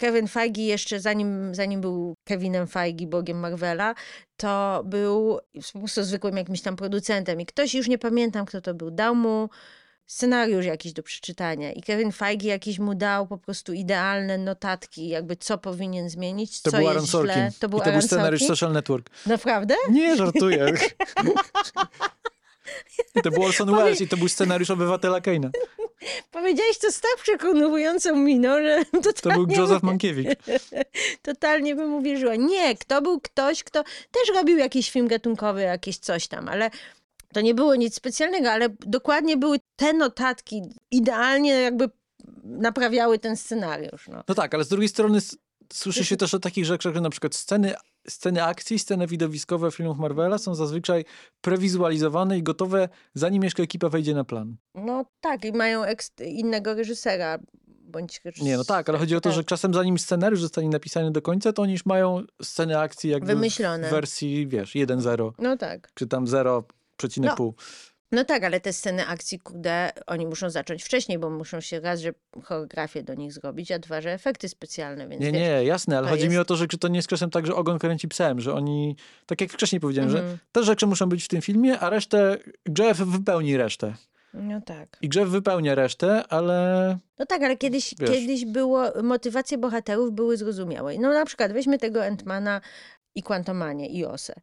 [0.00, 3.94] Kevin Feige jeszcze zanim, zanim był Kevinem Feige, bogiem Marvela,
[4.36, 5.40] to był
[5.72, 9.14] po prostu zwykłym jakimś tam producentem i ktoś, już nie pamiętam kto to był, dał
[9.14, 9.48] mu
[10.06, 15.36] scenariusz jakiś do przeczytania i Kevin Feige jakiś mu dał po prostu idealne notatki, jakby
[15.36, 17.32] co powinien zmienić, To co był jest Aaron Sorkin.
[17.34, 17.50] źle.
[17.60, 18.56] To był I to Aaron był scenariusz Sorkin?
[18.56, 19.10] Social Network.
[19.26, 19.74] Naprawdę?
[19.90, 20.74] Nie, żartuję.
[23.14, 25.50] I to był Orson Welles i to był scenariusz Obywatela Kane'a.
[26.30, 28.84] Powiedziałeś to z tak przekonującą miną, że
[29.22, 30.28] To był Joseph Mankiewicz.
[31.22, 32.36] totalnie bym uwierzyła.
[32.36, 36.70] Nie, kto był ktoś, kto też robił jakiś film gatunkowy, jakieś coś tam, ale
[37.32, 41.90] to nie było nic specjalnego, ale dokładnie były te notatki, idealnie jakby
[42.44, 44.08] naprawiały ten scenariusz.
[44.08, 44.24] No.
[44.28, 45.18] No tak, ale z drugiej strony
[45.72, 47.74] słyszy się też o takich rzeczach, że na przykład sceny,
[48.08, 51.04] sceny akcji, sceny widowiskowe filmów Marvela są zazwyczaj
[51.40, 54.56] prewizualizowane i gotowe, zanim jeszcze ekipa wejdzie na plan.
[54.74, 55.82] No tak, i mają
[56.26, 57.38] innego reżysera.
[57.66, 59.36] Bądź reżys- Nie, no tak, ale chodzi o to, tak.
[59.36, 63.26] że czasem zanim scenariusz zostanie napisany do końca, to oni już mają sceny akcji jakby
[63.26, 63.88] Wymyślone.
[63.88, 65.88] w wersji, wiesz, 1-0, No tak.
[65.94, 67.46] czy tam 0,5.
[67.48, 67.52] No.
[68.12, 72.00] No tak, ale te sceny akcji, kurde, oni muszą zacząć wcześniej, bo muszą się raz,
[72.00, 72.12] że
[72.44, 76.08] choreografię do nich zrobić, a dwa, że efekty specjalne, więc Nie, wiesz, nie, jasne, ale
[76.08, 78.40] chodzi mi jest- o to, że to nie jest czasem tak, że ogon kręci psem,
[78.40, 78.96] że oni,
[79.26, 80.38] tak jak wcześniej powiedziałem, że Mhm.
[80.52, 82.38] te rzeczy muszą być w tym filmie, a resztę,
[82.78, 83.94] Jeff wypełni resztę.
[84.34, 84.88] No tak.
[85.02, 88.10] I Jeff wypełnia resztę, ale No tak, ale kiedyś, Wiesz.
[88.10, 90.94] kiedyś było, motywacje bohaterów były zrozumiałe.
[90.98, 92.60] No na przykład weźmy tego Entmana
[93.14, 94.34] i Quantumanie i Osę.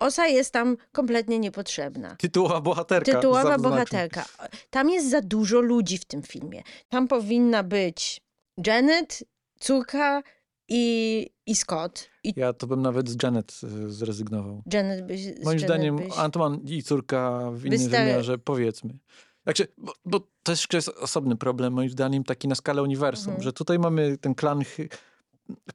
[0.00, 2.16] Osa jest tam kompletnie niepotrzebna.
[2.16, 3.12] tytułowa bohaterka.
[3.12, 4.24] Tytułowa bohaterka.
[4.70, 6.62] Tam jest za dużo ludzi w tym filmie.
[6.88, 8.20] Tam powinna być
[8.66, 9.22] Janet,
[9.60, 10.22] córka
[10.68, 12.08] i, i Scott.
[12.24, 14.62] I Ja to bym nawet z Janet y, zrezygnował.
[14.72, 16.18] Janet byś, Moim Janet zdaniem byś...
[16.18, 18.98] Antman i córka w innym Wystar- wymiarze, powiedzmy.
[19.44, 23.42] Znaczy, bo, bo to jest, jest osobny problem, moim zdaniem, taki na skalę uniwersum, Mhm.
[23.42, 24.62] że tutaj mamy ten klan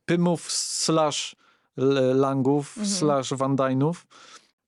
[0.05, 1.35] Pymów slash
[2.13, 2.95] Langów Mhm.
[2.97, 4.07] slash Van Dynów.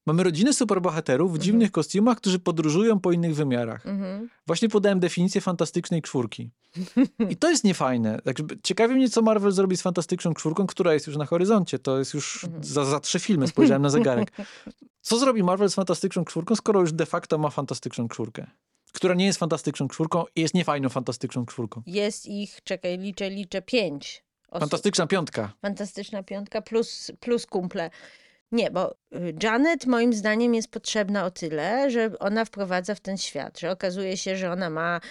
[0.05, 1.43] Mamy rodzinę superbohaterów w Mhm.
[1.45, 3.85] dziwnych kostiumach, którzy podróżują po innych wymiarach.
[3.85, 4.29] Mhm.
[4.47, 6.49] Właśnie podałem definicję fantastycznej czwórki.
[7.29, 8.19] I to jest niefajne.
[8.23, 11.79] Tak, ciekawi mnie, co Marvel zrobi z fantastyczną czwórką, która jest już na horyzoncie.
[11.79, 12.63] To jest już Mhm.
[12.63, 14.31] za, za trzy filmy, spojrzałem na zegarek.
[15.01, 18.47] Co zrobi Marvel z fantastyczną czwórką, skoro już de facto ma fantastyczną czwórkę?
[18.93, 21.81] Która nie jest fantastyczną czwórką i jest niefajną fantastyczną czwórką.
[21.85, 24.59] Jest ich, czekaj, liczę, liczę, pięć osób.
[24.59, 25.53] Fantastyczna piątka.
[25.61, 27.89] Fantastyczna piątka plus, plus kumple.
[28.51, 33.17] Nie, bo y, Janet moim zdaniem jest potrzebna o tyle, że ona wprowadza w ten
[33.17, 35.01] świat, że okazuje się, że ona ma,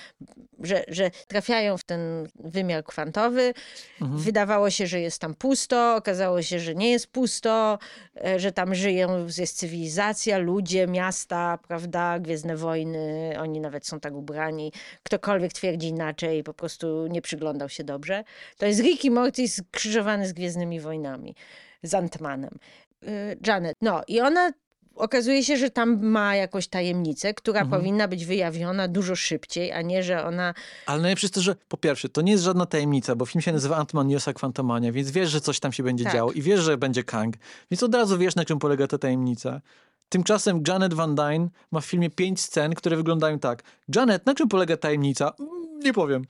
[0.61, 3.55] że, że trafiają w ten wymiar kwantowy.
[4.03, 4.21] Mhm.
[4.21, 7.79] Wydawało się, że jest tam pusto, okazało się, że nie jest pusto,
[8.25, 14.15] e, że tam żyją, jest cywilizacja, ludzie, miasta, prawda, Gwiezdne Wojny, oni nawet są tak
[14.15, 14.73] ubrani.
[15.03, 18.25] Ktokolwiek twierdzi inaczej, po prostu nie przyglądał się dobrze.
[18.59, 21.35] To jest Rick i Morty skrzyżowany z Gwiezdnymi Wojnami,
[21.83, 22.59] z Antmanem.
[23.07, 24.53] Y, Janet, no i ona
[24.95, 27.81] okazuje się, że tam ma jakąś tajemnicę, która Mhm.
[27.81, 30.55] powinna być wyjawiona dużo szybciej, a nie, że ona
[30.87, 33.53] Ale najlepsze jest to, że po pierwsze, to nie jest żadna tajemnica, bo film się
[33.53, 36.13] nazywa Ant-Man i Osa Quantumania, więc wiesz, że coś tam się będzie Tak.
[36.13, 37.35] działo i wiesz, że będzie Kang,
[37.71, 39.61] więc od razu wiesz, na czym polega ta tajemnica.
[40.09, 43.63] Tymczasem Janet Van Dyne ma w filmie pięć scen, które wyglądają tak.
[43.97, 45.33] Janet, na czym polega tajemnica?
[45.41, 46.25] Mm, Nie powiem.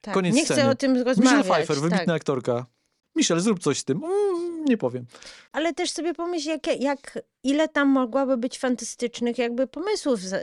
[0.00, 0.68] tak, Koniec nie sceny.
[0.70, 1.46] o tym Michelle rozmawiać.
[1.46, 2.16] Pfeiffer, wybitna tak.
[2.16, 2.66] aktorka.
[3.16, 4.04] Michelle, zrób coś z tym.
[4.04, 5.06] Mm, Nie powiem.
[5.52, 10.36] Ale też sobie pomyśl, jak, jak, ile tam mogłaby być fantastycznych jakby pomysłów y,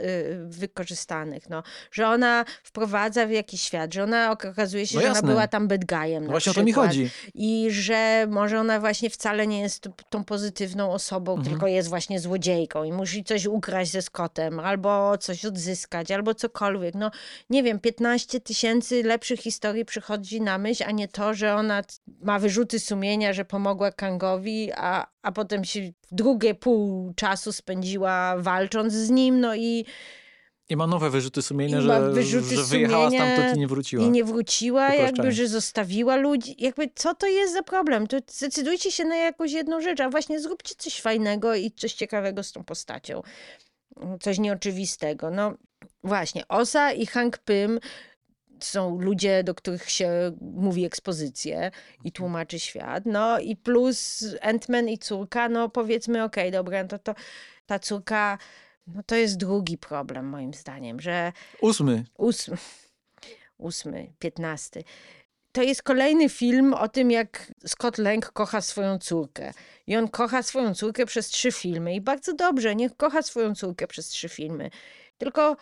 [0.46, 1.62] wykorzystanych, no.
[1.92, 5.68] Że ona wprowadza w jakiś świat, że ona okazuje się, No że ona była tam
[5.68, 6.86] bad guyem No właśnie o to mi przykład.
[6.88, 7.10] chodzi.
[7.34, 11.50] I że może ona właśnie wcale nie jest tą pozytywną osobą, Mhm.
[11.50, 16.94] tylko jest właśnie złodziejką i musi coś ukraść ze Scottem, albo coś odzyskać, albo cokolwiek.
[16.94, 17.10] No
[17.50, 21.82] nie wiem, 15 tysięcy lepszych historii przychodzi na myśl, a nie to, że ona
[22.22, 23.92] ma wyrzuty sumienia, że pomogła
[24.76, 25.80] A, a potem się
[26.12, 29.84] drugie pół czasu spędziła walcząc z nim, no i,
[30.68, 34.04] I ma nowe wyrzuty sumienia, że, wyrzuty że wyjechała sumienia stamtąd i nie wróciła.
[34.04, 36.54] i nie wróciła, jakby, że zostawiła ludzi.
[36.58, 38.06] Jakby co to jest za problem?
[38.06, 42.42] To zdecydujcie się na jakąś jedną rzecz, a właśnie zróbcie coś fajnego i coś ciekawego
[42.42, 43.22] z tą postacią.
[44.20, 45.30] Coś nieoczywistego.
[45.30, 45.54] No
[46.04, 47.80] właśnie, Osa i Hank Pym
[48.60, 51.70] są ludzie, do których się mówi ekspozycje
[52.04, 53.06] i tłumaczy świat.
[53.06, 57.14] No i plus Ant-Man i córka, no powiedzmy, okej, dobra, to, to
[57.66, 58.38] ta córka,
[58.86, 62.04] no to jest drugi problem moim zdaniem, że Ósmy.
[62.18, 62.56] ósmy,
[63.58, 64.84] ósmy, piętnasty.
[65.52, 69.52] To jest kolejny film o tym, jak Scott Lang kocha swoją córkę.
[69.86, 71.94] I on kocha swoją córkę przez trzy filmy.
[71.94, 74.70] I bardzo dobrze, niech kocha swoją córkę przez trzy filmy.
[75.18, 75.56] Tylko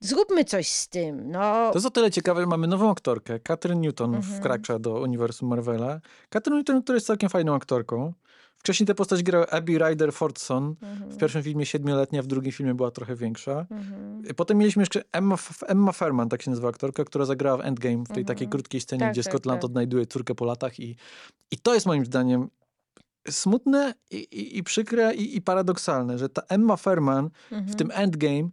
[0.00, 1.30] zróbmy coś z tym.
[1.30, 4.38] No, To jest o tyle ciekawe, że mamy nową aktorkę, Katrin Newton Mhm.
[4.40, 6.00] wkracza do uniwersum Marvela.
[6.28, 8.12] Katrin Newton, która jest całkiem fajną aktorką.
[8.58, 10.74] Wcześniej tę postać grała Abby Ryder Fordson.
[11.08, 13.66] W pierwszym filmie siedmioletnia, w drugim filmie była trochę większa.
[13.70, 14.22] Mhm.
[14.36, 15.36] Potem mieliśmy jeszcze Emma,
[15.66, 19.00] Emma Ferman, tak się nazywa aktorka, która zagrała w Endgame, w tej takiej krótkiej scenie,
[19.00, 19.64] Tak, gdzie tak, Scott Land tak.
[19.70, 20.96] odnajduje córkę po latach i,
[21.50, 22.48] i to jest moim zdaniem
[23.30, 28.48] smutne i, i, i przykre i, i paradoksalne, że ta Emma Ferman w tym Endgame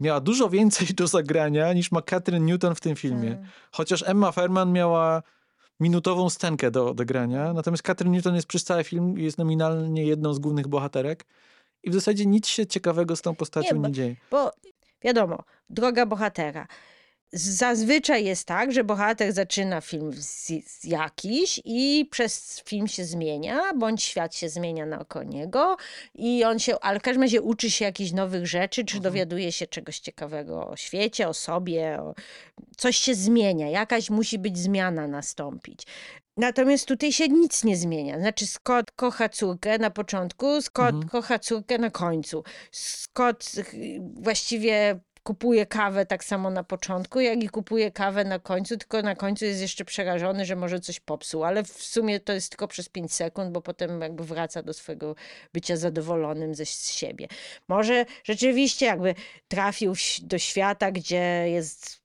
[0.00, 3.30] miała dużo więcej do zagrania niż ma Catherine Newton w tym filmie.
[3.30, 3.40] Tak.
[3.72, 5.22] Chociaż Emma Ferman miała
[5.80, 10.34] minutową scenkę do odegrania, natomiast Catherine Newton jest przez cały film i jest nominalnie jedną
[10.34, 11.26] z głównych bohaterek
[11.82, 14.16] i w zasadzie nic się ciekawego z tą postacią nie, bo- dzieje.
[14.30, 14.50] Bo
[15.02, 16.66] wiadomo, droga bohatera.
[17.32, 23.60] Zazwyczaj jest tak, że bohater zaczyna film z, z jakiś i przez film się zmienia,
[23.74, 25.76] bądź świat się zmienia naokoło niego
[26.14, 29.66] i on się, ale w każdym razie uczy się jakichś nowych rzeczy, czy dowiaduje się
[29.66, 32.14] czegoś ciekawego o świecie, o sobie, o...
[32.76, 35.86] coś się zmienia, jakaś musi być zmiana nastąpić.
[36.36, 38.18] Natomiast tutaj się nic nie zmienia.
[38.18, 41.08] Znaczy, Scott kocha córkę na początku, Scott Mhm.
[41.08, 42.44] kocha córkę na końcu.
[42.72, 48.76] Scott y, właściwie kupuje kawę tak samo na początku, jak i kupuje kawę na końcu,
[48.76, 52.50] tylko na końcu jest jeszcze przerażony, że może coś popsuł, ale w sumie to jest
[52.50, 55.14] tylko przez 5 sekund, bo potem jakby wraca do swojego
[55.52, 57.28] bycia zadowolonym ze z siebie.
[57.68, 59.14] Może rzeczywiście jakby
[59.48, 62.00] trafił do świata, gdzie jest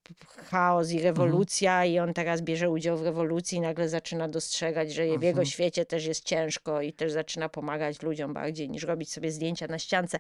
[0.49, 5.17] chaos i rewolucja i on teraz bierze udział w rewolucji i nagle zaczyna dostrzegać, że
[5.17, 9.31] w jego świecie też jest ciężko i też zaczyna pomagać ludziom bardziej niż robić sobie
[9.31, 10.17] zdjęcia na ściance.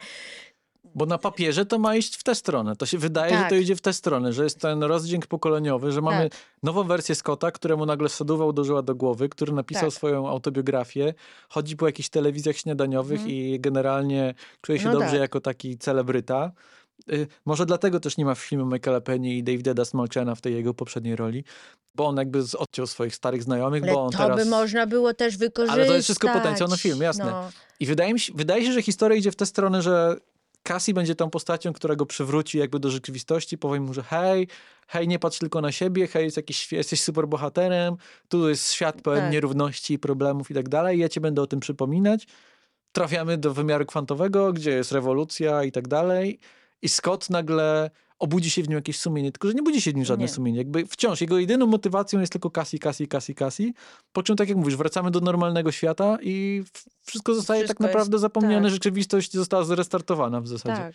[0.95, 2.75] Bo na papierze to ma iść w tę stronę.
[2.75, 3.49] To się wydaje, że Tak.
[3.49, 6.39] to idzie w tę stronę, że jest ten rozdźwięk pokoleniowy, że mamy Tak.
[6.63, 9.93] nową wersję Scotta, któremu nagle sodowa uderzyła do głowy, który napisał Tak.
[9.93, 11.13] swoją autobiografię,
[11.49, 14.85] chodzi po jakichś telewizjach śniadaniowych i generalnie czuje się.
[14.85, 15.19] No dobrze tak.
[15.19, 16.51] jako taki celebryta.
[17.13, 20.53] Y, Może dlatego też nie ma w filmie Michaela Penny i Davida Dasmalchana w tej
[20.53, 21.43] jego poprzedniej roli,
[21.95, 24.37] bo on jakby odciął swoich starych znajomych, Ale bo on to teraz...
[24.37, 25.79] by można było też wykorzystać.
[25.79, 27.25] Ale to jest wszystko potencjał na film, jasne.
[27.25, 27.49] No.
[27.79, 30.17] I wydaje mi się, wydaje się, że historia idzie w tę stronę, że
[30.65, 34.47] Cassie będzie tą postacią, która go przywróci jakby do rzeczywistości, powie mu, że hej,
[34.87, 37.95] hej, nie patrz tylko na siebie, hej, jest jakiś, jesteś super bohaterem,
[38.29, 39.31] tu jest świat pełen Tak.
[39.33, 42.27] nierówności, problemów i tak dalej, ja ci będę o tym przypominać.
[42.91, 46.39] Trafiamy do wymiaru kwantowego, gdzie jest rewolucja i tak dalej
[46.81, 47.89] i Scott nagle
[48.19, 50.29] obudzi się w nim jakieś sumienie, tylko że nie budzi się w nim żadne Nie.
[50.31, 50.57] sumienie.
[50.57, 53.73] Jakby wciąż jego jedyną motywacją jest tylko Cassie, Cassie, Cassie, Cassie.
[54.11, 56.63] Po czym, tak jak mówisz, wracamy do normalnego świata i
[57.01, 58.61] wszystko zostaje Wszystko tak naprawdę jest- zapomniane.
[58.61, 58.71] tak.
[58.71, 60.75] Rzeczywistość została zrestartowana w zasadzie.
[60.81, 60.93] Tak.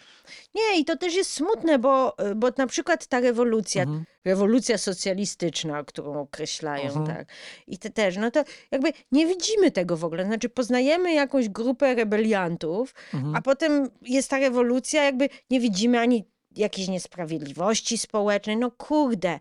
[0.55, 4.05] Nie, i to też jest smutne, bo, bo na przykład ta rewolucja, Mhm.
[4.25, 7.07] rewolucja socjalistyczna, którą określają, Mhm.
[7.07, 7.29] tak,
[7.67, 10.25] i te też, no to jakby nie widzimy tego w ogóle.
[10.27, 13.37] Znaczy, poznajemy jakąś grupę rebeliantów, Mhm.
[13.37, 16.25] a potem jest ta rewolucja, jakby nie widzimy ani
[16.57, 18.57] jakiejś niesprawiedliwości społecznej.
[18.57, 19.39] No kurde.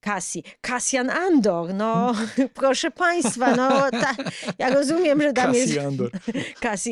[0.00, 2.14] Cassie, Cassian Andor, no
[2.54, 4.16] proszę państwa, no ta,
[4.58, 6.10] ja rozumiem, że tam jest Andor.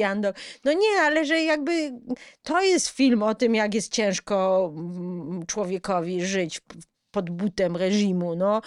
[0.10, 0.34] Andor.
[0.64, 1.92] No nie, ale że jakby
[2.42, 6.60] to jest film o tym, jak jest ciężko mm, człowiekowi żyć
[7.10, 8.62] pod butem reżimu, no,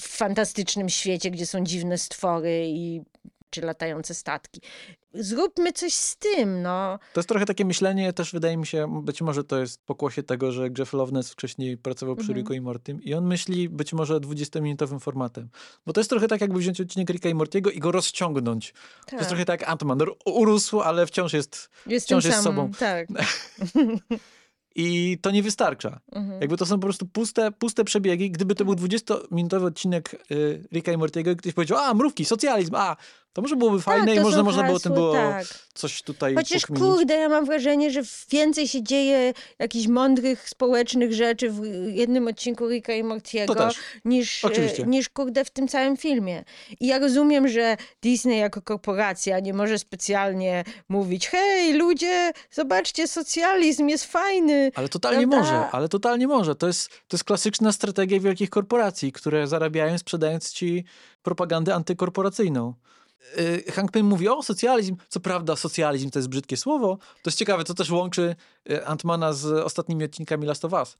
[0.00, 3.02] w fantastycznym świecie, gdzie są dziwne stwory i
[3.50, 4.60] czy latające statki.
[5.14, 6.98] Zróbmy coś z tym, no.
[7.12, 10.52] To jest trochę takie myślenie, też wydaje mi się, być może to jest pokłosie tego,
[10.52, 12.38] że Jeff Loveness wcześniej pracował przy Mhm.
[12.38, 15.48] Ricku i Mortym i on myśli być może 20-minutowym formatem.
[15.86, 18.74] Bo to jest trochę tak, jakby wziąć odcinek Ricka i Mortiego i go rozciągnąć.
[19.06, 20.06] To jest trochę tak jak Ant-Man.
[20.24, 21.70] Urósł, ale wciąż jest...
[21.86, 22.70] jest wciąż jest samym, sobą.
[22.78, 23.08] Tak.
[24.74, 26.00] I to nie wystarcza.
[26.12, 26.40] Mhm.
[26.40, 28.30] Jakby to są po prostu puste, puste przebiegi.
[28.30, 32.74] Gdyby to był 20-minutowy odcinek y, Ricka i Mortiego i ktoś powiedział, a mrówki, socjalizm,
[32.74, 32.96] a
[33.32, 35.46] to może byłoby fajne tak, i są można było o tym było tak.
[35.74, 36.94] coś tutaj Chociaż pokminić.
[36.94, 42.68] kurde, ja mam wrażenie, że więcej się dzieje jakichś mądrych, społecznych rzeczy w jednym odcinku
[42.68, 43.68] Ricka i Mortiego
[44.04, 44.84] niż, e, Oczywiście.
[44.86, 46.44] niż kurde w tym całym filmie.
[46.80, 53.88] I ja rozumiem, że Disney jako korporacja nie może specjalnie mówić hej ludzie, zobaczcie, socjalizm
[53.88, 54.72] jest fajny.
[54.74, 55.52] Ale totalnie Prawda?
[55.52, 56.54] może, ale totalnie może.
[56.54, 60.84] To jest, to jest klasyczna strategia wielkich korporacji, które zarabiają sprzedając ci
[61.22, 62.74] propagandę antykorporacyjną.
[63.36, 64.96] Yy, Hank Pym mówi, o socjalizm.
[65.08, 66.98] Co prawda socjalizm to jest brzydkie słowo.
[66.98, 68.36] To jest ciekawe, to też łączy
[68.70, 70.98] e, Antmana z ostatnimi odcinkami Last of Us.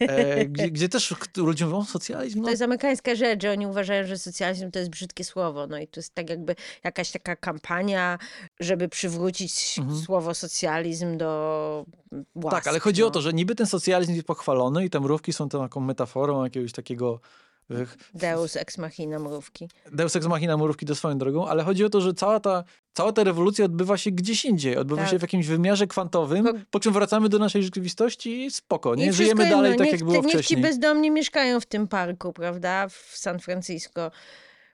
[0.00, 3.66] E, gdzie, gdzie też ludzie mówią, o socjalizm, no To jest amerykańska rzecz, że oni
[3.66, 5.66] uważają, że socjalizm to jest brzydkie słowo.
[5.66, 6.54] No i to jest tak jakby
[6.84, 8.18] jakaś taka kampania,
[8.60, 9.98] żeby przywrócić Mhm.
[9.98, 11.86] słowo socjalizm do
[12.34, 12.56] łask.
[12.56, 13.06] Tak, ale chodzi no.
[13.06, 16.44] o to, że niby ten socjalizm jest pochwalony i te mrówki są tą taką metaforą
[16.44, 17.20] jakiegoś takiego
[18.14, 19.68] Deus ex machina mrówki.
[19.92, 23.12] Deus Ex Machina mrówki do swoją drogą, ale chodzi o to, że cała ta, cała
[23.12, 24.76] ta rewolucja odbywa się gdzieś indziej.
[24.76, 25.10] Odbywa Tak.
[25.10, 28.98] się w jakimś wymiarze kwantowym, Po- po czym wracamy do naszej rzeczywistości i spoko, I
[28.98, 29.04] nie?
[29.12, 30.62] wszystko Żyjemy dalej tak, niech, jak było niech ci wcześniej.
[30.62, 34.10] bezdomni mieszkają w tym parku, prawda, w San Francisco.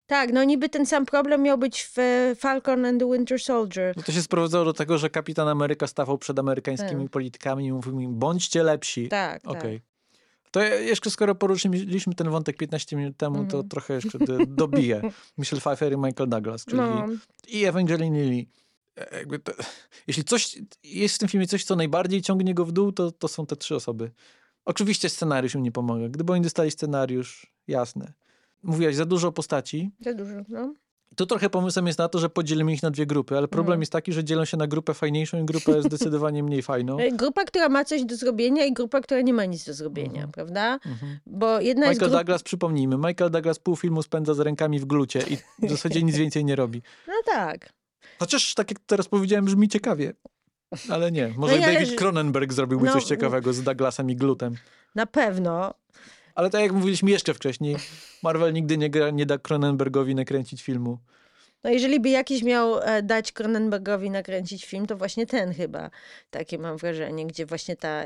[0.06, 3.94] Tak, no niby ten sam problem miał być w e, Falcon and the Winter Soldier.
[3.96, 7.10] No to się sprowadzało do tego, że kapitan Ameryka stawał przed amerykańskimi Tak.
[7.12, 9.08] politykami i mówił im, bądźcie lepsi.
[9.08, 9.80] Tak, Okej.
[9.80, 9.91] tak.
[10.52, 13.68] To jeszcze skoro poruszyliśmy ten wątek 15 minut temu, to Mhm.
[13.68, 15.02] trochę jeszcze do, dobiję.
[15.38, 17.06] Michelle Pfeiffer i Michael Douglas, czyli No,
[17.48, 18.46] i Evangeline Lilly.
[18.96, 19.52] E, Jakby to,
[20.06, 23.28] jeśli coś jest w tym filmie coś, co najbardziej ciągnie go w dół, to, to
[23.28, 24.10] są te trzy osoby.
[24.64, 26.08] Oczywiście scenariusz im nie pomaga.
[26.08, 28.12] Gdyby oni dostali scenariusz, jasne.
[28.62, 29.90] Mówiłaś za dużo postaci.
[30.00, 30.74] za dużo, no.
[31.16, 33.80] Tu trochę pomysłem jest na to, że podzielimy ich na dwie grupy, ale problem Mhm.
[33.82, 36.98] jest taki, że dzielą się na grupę fajniejszą i grupę zdecydowanie mniej fajną.
[36.98, 40.08] E, Grupa, która ma coś do zrobienia i grupa, która nie ma nic do zrobienia,
[40.10, 40.30] Mhm.
[40.32, 40.78] prawda?
[40.86, 41.18] Mhm.
[41.26, 42.18] Bo jedna jest Michael grupa...
[42.24, 45.36] Douglas, przypomnijmy, Michael Douglas pół filmu spędza z rękami w glucie i
[45.66, 46.82] w zasadzie nic więcej nie robi.
[47.08, 47.72] No tak.
[48.18, 50.12] Chociaż tak jak teraz powiedziałem, brzmi ciekawie.
[50.88, 51.28] Ale nie.
[51.36, 54.54] Może No i ale David Cronenberg zrobiłby No, coś ciekawego z Douglasem i glutem.
[54.94, 55.74] Na pewno.
[56.34, 57.76] Ale tak jak mówiliśmy jeszcze wcześniej,
[58.22, 60.98] Marvel nigdy nie, gra, nie da Cronenbergowi nakręcić filmu.
[61.64, 65.90] No jeżeli by jakiś miał e, dać Cronenbergowi nakręcić film, to właśnie ten chyba.
[66.30, 68.04] Takie mam wrażenie, gdzie właśnie ta...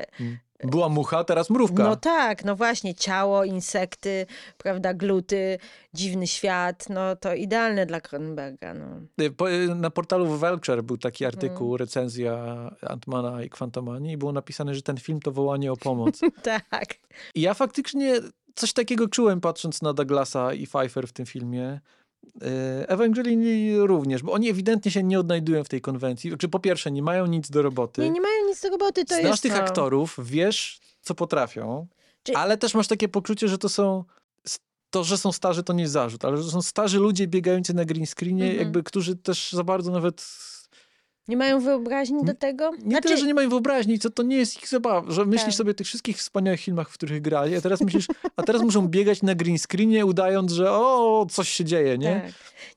[0.63, 1.83] Była mucha, teraz mrówka.
[1.83, 4.25] No tak, no właśnie, ciało, insekty,
[4.57, 5.57] prawda, gluty,
[5.93, 8.85] dziwny świat, no to idealne dla Cronenberga, no.
[9.21, 9.33] Y,
[9.71, 11.35] y, Na portalu Vulture był taki Mhm.
[11.37, 12.35] artykuł, recenzja
[12.81, 16.21] Antmana i Quantumani i było napisane, że ten film to wołanie o pomoc.
[16.43, 16.95] Tak.
[17.35, 18.15] I ja faktycznie
[18.55, 21.79] coś takiego czułem patrząc na Douglasa i Pfeiffer w tym filmie.
[22.35, 26.37] Y, Evangelini również, bo oni ewidentnie się nie odnajdują w tej konwencji.
[26.37, 28.01] Czy po pierwsze, nie mają nic do roboty.
[28.01, 29.59] Nie, nie mają nic do roboty, to Znasz jest tych to.
[29.59, 31.87] aktorów, wiesz, co potrafią,
[32.23, 34.03] Czy- ale też masz takie poczucie, że to są.
[34.89, 37.85] To, że są starzy, to nie zarzut, ale że to są starzy ludzie biegający na
[37.85, 38.59] green screenie, Mhm.
[38.59, 40.27] jakby, którzy też za bardzo nawet.
[41.27, 42.71] Nie mają wyobraźni do tego?
[42.71, 45.43] Nie Znaczy, tyle, że nie mają wyobraźni, co to nie jest ich zabawa, że myślisz
[45.45, 45.53] Tak.
[45.53, 48.87] sobie o tych wszystkich wspaniałych filmach, w których grali, a teraz myślisz, a teraz muszą
[48.87, 52.21] biegać na green screenie, udając, że o, coś się dzieje, nie?
[52.25, 52.33] Tak.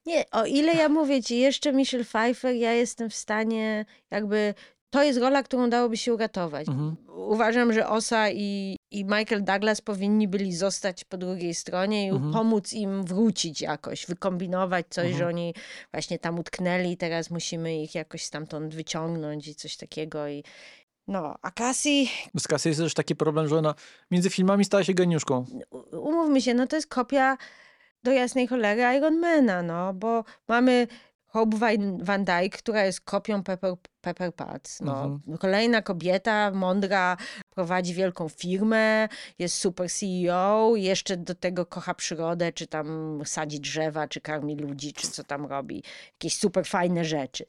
[0.06, 4.54] Nie, o ile ja mówię ci, jeszcze Michelle Pfeiffer, ja jestem w stanie jakby...
[4.90, 6.68] To jest rola, którą dałoby się uratować.
[6.68, 6.96] Mhm.
[7.16, 12.32] Uważam, że Osa i, i Michael Douglas powinni byli zostać po drugiej stronie i Mhm.
[12.32, 15.18] pomóc im wrócić jakoś, wykombinować coś, Mhm.
[15.18, 15.54] że oni
[15.92, 20.28] właśnie tam utknęli, teraz musimy ich jakoś stamtąd wyciągnąć i coś takiego.
[20.28, 20.44] I...
[21.08, 23.74] No, a Cassie, Z kasy jest też taki problem, że ona
[24.10, 25.44] między filmami stała się geniuszką.
[25.92, 27.36] umówmy się, no to jest kopia
[28.02, 30.86] do jasnej cholery Ironmana, no, bo mamy
[31.32, 31.56] Hope
[32.02, 34.80] Van, Dyke, która jest kopią Pepper, Pepper Potts.
[34.80, 35.04] No.
[35.04, 35.38] Mhm.
[35.38, 37.16] Kolejna kobieta, mądra,
[37.50, 39.08] prowadzi wielką firmę,
[39.38, 44.92] jest super CEO, jeszcze do tego kocha przyrodę, czy tam sadzi drzewa, czy karmi ludzi,
[44.92, 45.82] czy co tam robi.
[46.12, 47.44] Jakieś super fajne rzeczy.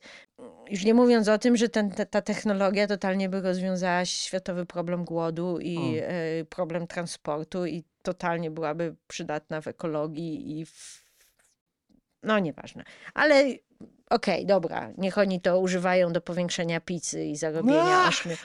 [0.70, 5.06] Już nie mówiąc o tym, że ten, ta, ta technologia totalnie by rozwiązała światowy problem
[5.06, 6.04] głodu i O.
[6.04, 11.01] e, problem transportu i totalnie byłaby przydatna w ekologii i w...
[12.24, 12.84] No nieważne.
[13.14, 13.46] Ale
[14.10, 18.36] okej, dobra, niech oni to używają do powiększenia pizzy i zarobienia ośmiu,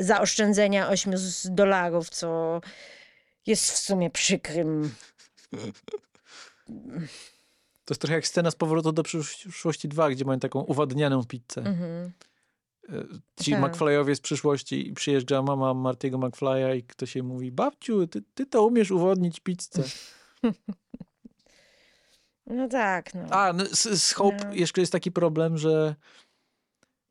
[0.00, 2.60] zaoszczędzenia 8 z dolarów, co
[3.46, 4.94] jest w sumie przykrym.
[7.84, 11.60] To jest trochę jak scena z powrotu do przyszłości 2, gdzie mają taką uwadnianą pizzę.
[11.60, 12.12] Mhm.
[12.88, 13.04] E,
[13.42, 13.60] Ci Tak.
[13.60, 18.46] McFlyowie z przyszłości i przyjeżdża mama Martiego McFlya i ktoś jej mówi, babciu, ty, ty
[18.46, 19.82] to umiesz uwodnić pizzę.
[22.46, 23.22] No tak, no.
[23.30, 24.54] A, no, z, z Hope No.
[24.54, 25.94] jeszcze jest taki problem, że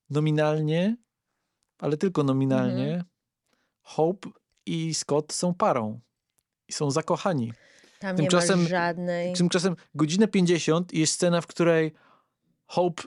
[0.09, 0.97] nominalnie,
[1.79, 3.03] ale tylko nominalnie, Mhm.
[3.81, 4.29] Hope
[4.65, 5.99] i Scott są parą.
[6.67, 7.53] I są zakochani.
[7.99, 9.33] Tam tymczasem- nie ma żadnej...
[9.33, 11.93] Tymczasem godzinę 50 i jest scena, w której
[12.65, 13.03] Hope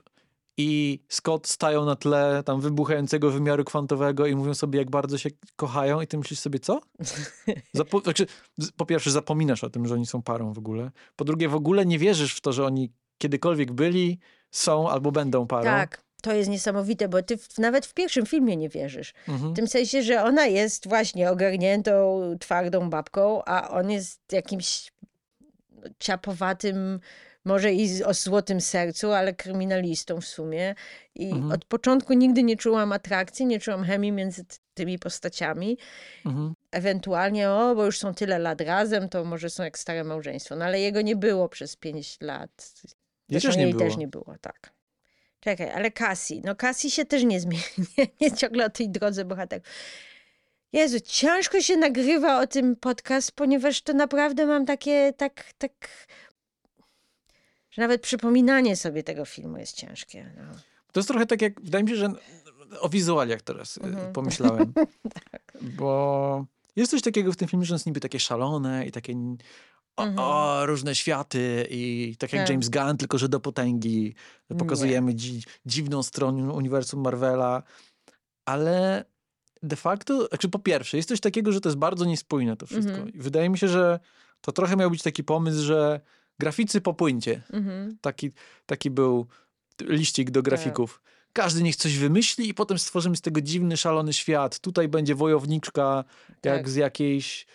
[0.56, 5.30] i Scott stają na tle tam wybuchającego wymiaru kwantowego i mówią sobie, jak bardzo się
[5.56, 6.80] kochają i ty myślisz sobie, co?
[7.76, 8.26] Zapo- znaczy,
[8.76, 10.90] po pierwsze, zapominasz o tym, że oni są parą w ogóle.
[11.16, 14.18] Po drugie, w ogóle nie wierzysz w to, że oni kiedykolwiek byli,
[14.50, 15.64] są albo będą parą.
[15.64, 19.14] Tak, to jest niesamowite, bo ty w, nawet w pierwszym filmie nie wierzysz.
[19.28, 19.52] Mhm.
[19.52, 24.92] W tym sensie, że ona jest właśnie ogarniętą, twardą babką, a on jest jakimś
[25.98, 27.00] ciapowatym,
[27.46, 30.74] może i o złotym sercu, ale kryminalistą w sumie.
[31.14, 31.52] I Mhm.
[31.52, 34.44] od początku nigdy nie czułam atrakcji, nie czułam chemii między
[34.74, 35.78] tymi postaciami.
[36.26, 36.54] Mhm.
[36.72, 40.56] Ewentualnie, o, bo już są tyle lat razem, to może są jak stare małżeństwo.
[40.56, 42.72] No ale jego nie było przez pięć lat.
[43.28, 43.84] Zresztą też nie jej było.
[43.84, 44.72] też nie było, tak.
[45.40, 46.42] Czekaj, ale Cassie.
[46.44, 47.62] No Cassie się też nie zmieni.
[48.20, 49.66] Nie, ciągle o tej drodze bohaterów.
[50.72, 55.72] Jezu, ciężko się nagrywa o tym podcast, ponieważ to naprawdę mam takie, tak, tak,
[57.76, 60.32] że nawet przypominanie sobie tego filmu jest ciężkie.
[60.36, 60.58] No.
[60.92, 62.08] To jest trochę tak jak, wydaje mi się, że
[62.80, 64.12] o wizualiach teraz y, Mhm.
[64.12, 64.72] pomyślałem.
[65.30, 65.56] Tak.
[65.62, 66.46] Bo
[66.76, 69.12] jest coś takiego w tym filmie, że jest niby takie szalone i takie
[69.96, 70.18] o, Mhm.
[70.18, 72.50] o, różne światy i tak jak Tak.
[72.50, 74.14] James Gunn, tylko że do potęgi.
[74.58, 77.62] Pokazujemy dzi, dziwną stronę uniwersum Marvela,
[78.44, 79.04] ale
[79.62, 82.92] de facto, znaczy po pierwsze, jest coś takiego, że to jest bardzo niespójne to wszystko.
[82.94, 83.12] Mhm.
[83.14, 84.00] I wydaje mi się, że
[84.40, 86.00] to trochę miał być taki pomysł, że
[86.38, 87.42] graficy po płyńcie.
[87.52, 87.98] Mhm.
[88.00, 88.30] Taki,
[88.66, 89.26] taki był
[89.82, 91.02] liścik do grafików.
[91.32, 94.58] Każdy niech coś wymyśli i potem stworzymy z tego dziwny, szalony świat.
[94.60, 96.68] Tutaj będzie wojowniczka jak Tak.
[96.68, 97.46] z jakiejś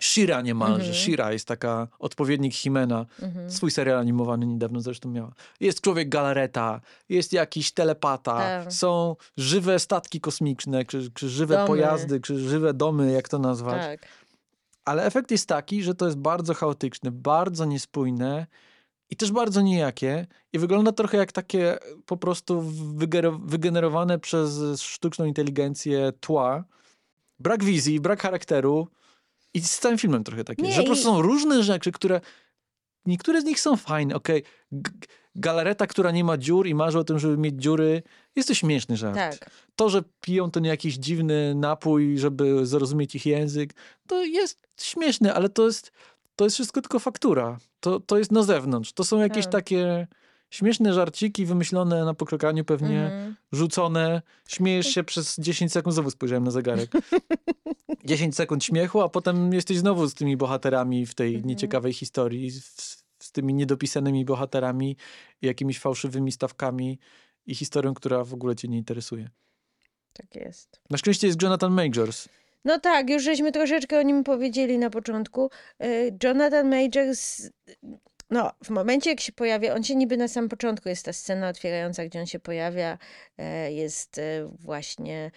[0.00, 0.76] Shira niemalże.
[0.76, 0.94] Mhm.
[0.94, 3.06] Shira jest taka odpowiednik Himena.
[3.22, 3.50] Mhm.
[3.50, 5.32] Swój serial animowany niedawno zresztą miała.
[5.60, 8.72] Jest człowiek galareta, jest jakiś telepata, Tak.
[8.72, 11.66] są żywe statki kosmiczne, czy, czy żywe Domy.
[11.66, 13.82] pojazdy, czy żywe domy, jak to nazwać.
[13.82, 14.08] Tak.
[14.88, 18.46] Ale efekt jest taki, że to jest bardzo chaotyczne, bardzo niespójne
[19.10, 20.26] i też bardzo nijakie.
[20.52, 22.62] I wygląda trochę jak takie po prostu
[23.44, 26.64] wygenerowane przez sztuczną inteligencję tła.
[27.38, 28.88] Brak wizji, brak charakteru.
[29.54, 30.62] I z całym filmem trochę takie.
[30.62, 32.20] Nie, że po prostu są różne rzeczy, które.
[33.06, 34.14] Niektóre z nich są fajne.
[34.14, 34.94] Okej, G-
[35.40, 38.02] galareta, która nie ma dziur i marzy o tym, żeby mieć dziury,
[38.36, 39.16] jest to śmieszny żart.
[39.16, 39.50] Tak.
[39.76, 43.74] To, że piją ten jakiś dziwny napój, żeby zrozumieć ich język,
[44.06, 45.92] to jest śmieszne, ale to jest,
[46.36, 47.58] to jest wszystko tylko faktura.
[47.80, 48.92] To, to jest na zewnątrz.
[48.92, 49.52] To są jakieś Tak.
[49.52, 50.06] takie
[50.50, 53.36] śmieszne żarciki wymyślone na pokrokaniu pewnie, Mhm.
[53.52, 54.22] rzucone.
[54.48, 56.90] Śmiejesz się przez 10 sekund, znowu spojrzałem na zegarek.
[58.04, 61.46] 10 sekund śmiechu, a potem jesteś znowu z tymi bohaterami w tej Mhm.
[61.48, 64.96] nieciekawej historii, z, z tymi niedopisanymi bohaterami,
[65.42, 66.98] jakimiś fałszywymi stawkami
[67.46, 69.30] i historią, która w ogóle cię nie interesuje.
[70.12, 70.80] Tak jest.
[70.90, 72.28] Na szczęście jest Jonathan Majors.
[72.64, 75.50] No tak, już żeśmy troszeczkę o nim powiedzieli na początku.
[75.80, 75.88] E,
[76.24, 77.50] Jonathan Majors,
[78.30, 81.48] no w momencie jak się pojawia, on się niby na samym początku, jest ta scena
[81.48, 82.98] otwierająca, gdzie on się pojawia,
[83.38, 85.30] e, jest e, właśnie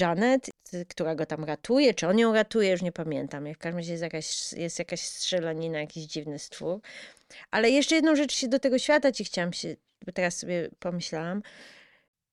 [0.00, 3.54] Janet, y, która go tam ratuje, czy on ją ratuje, już nie pamiętam.
[3.54, 6.80] W każdym razie jest jakaś, jest jakaś strzelanina, jakiś dziwny stwór.
[7.50, 9.76] Ale jeszcze jedną rzecz się do tego świata ci chciałam się,
[10.06, 11.42] bo teraz sobie pomyślałam,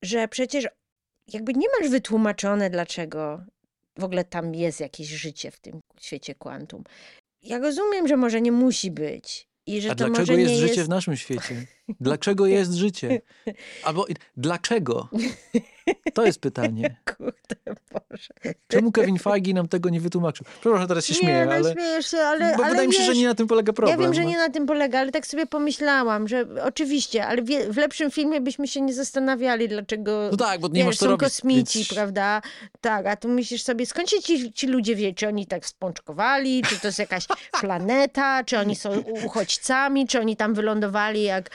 [0.01, 0.67] że przecież
[1.33, 3.43] jakby nie masz wytłumaczone, dlaczego
[3.97, 6.83] w ogóle tam jest jakieś życie w tym świecie kwantum.
[7.41, 9.47] Ja rozumiem, że może nie musi być.
[9.65, 10.85] I że A to dlaczego może jest nie życie jest...
[10.85, 11.65] w naszym świecie?
[11.99, 13.21] Dlaczego jest życie?
[13.83, 14.05] Albo
[14.37, 15.09] dlaczego?
[16.13, 16.95] To jest pytanie.
[17.17, 17.55] Kurde
[17.91, 18.53] Boże.
[18.67, 20.45] Czemu Kevin Feige nam tego nie wytłumaczył?
[20.61, 23.03] Przepraszam, teraz się nie, śmieję, no ale, śmiejesz się, ale, bo ale wydaje mi się,
[23.03, 23.99] że wiesz, nie na tym polega problem.
[23.99, 24.29] Ja wiem, że no.
[24.29, 28.67] nie na tym polega, ale tak sobie pomyślałam, że oczywiście, ale w lepszym filmie byśmy
[28.67, 31.19] się nie zastanawiali, dlaczego No tak, bo nie wiesz, masz są robić.
[31.19, 32.41] kosmici, więc- prawda?
[32.81, 36.61] Tak, a tu myślisz sobie, skąd się ci, ci ludzie wie, czy oni tak spączkowali,
[36.61, 37.25] czy to jest jakaś
[37.61, 41.49] planeta, czy oni są uchodźcami, czy oni tam wylądowali jak,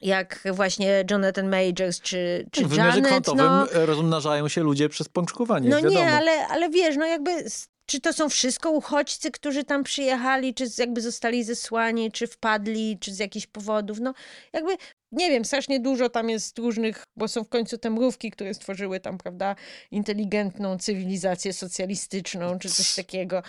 [0.00, 3.06] jak właśnie Jonathan Majors, czy, czy W wymiarze Janet.
[3.10, 6.00] kwantowym No, e, rozmnażają się ludzie przez pączkowanie, no wiadomo.
[6.00, 7.44] nie, ale, ale wiesz, no jakby...
[7.86, 13.12] Czy to są wszystko uchodźcy, którzy tam przyjechali, czy jakby zostali zesłani, czy wpadli, czy
[13.12, 14.00] z jakichś powodów?
[14.00, 14.14] No
[14.52, 14.76] jakby,
[15.12, 19.00] nie wiem, strasznie dużo tam jest różnych, bo są w końcu te mrówki, które stworzyły
[19.00, 19.56] tam, prawda,
[19.90, 23.42] inteligentną cywilizację socjalistyczną, czy coś takiego.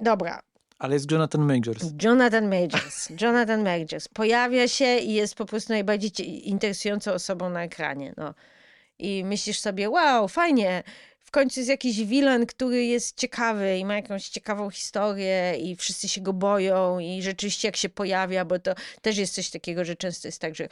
[0.00, 0.40] Dobra,
[0.78, 1.84] Ale jest Jonathan Majors.
[2.02, 3.08] Jonathan Majors.
[3.22, 4.08] Jonathan Majors.
[4.08, 8.14] Pojawia się i jest po prostu najbardziej interesującą osobą na ekranie.
[8.16, 8.34] No.
[8.98, 10.82] I myślisz sobie, wow, fajnie.
[11.28, 16.08] W końcu jest jakiś villain, który jest ciekawy i ma jakąś ciekawą historię i wszyscy
[16.08, 19.96] się go boją i rzeczywiście jak się pojawia, bo to też jest coś takiego, że
[19.96, 20.68] często jest tak, że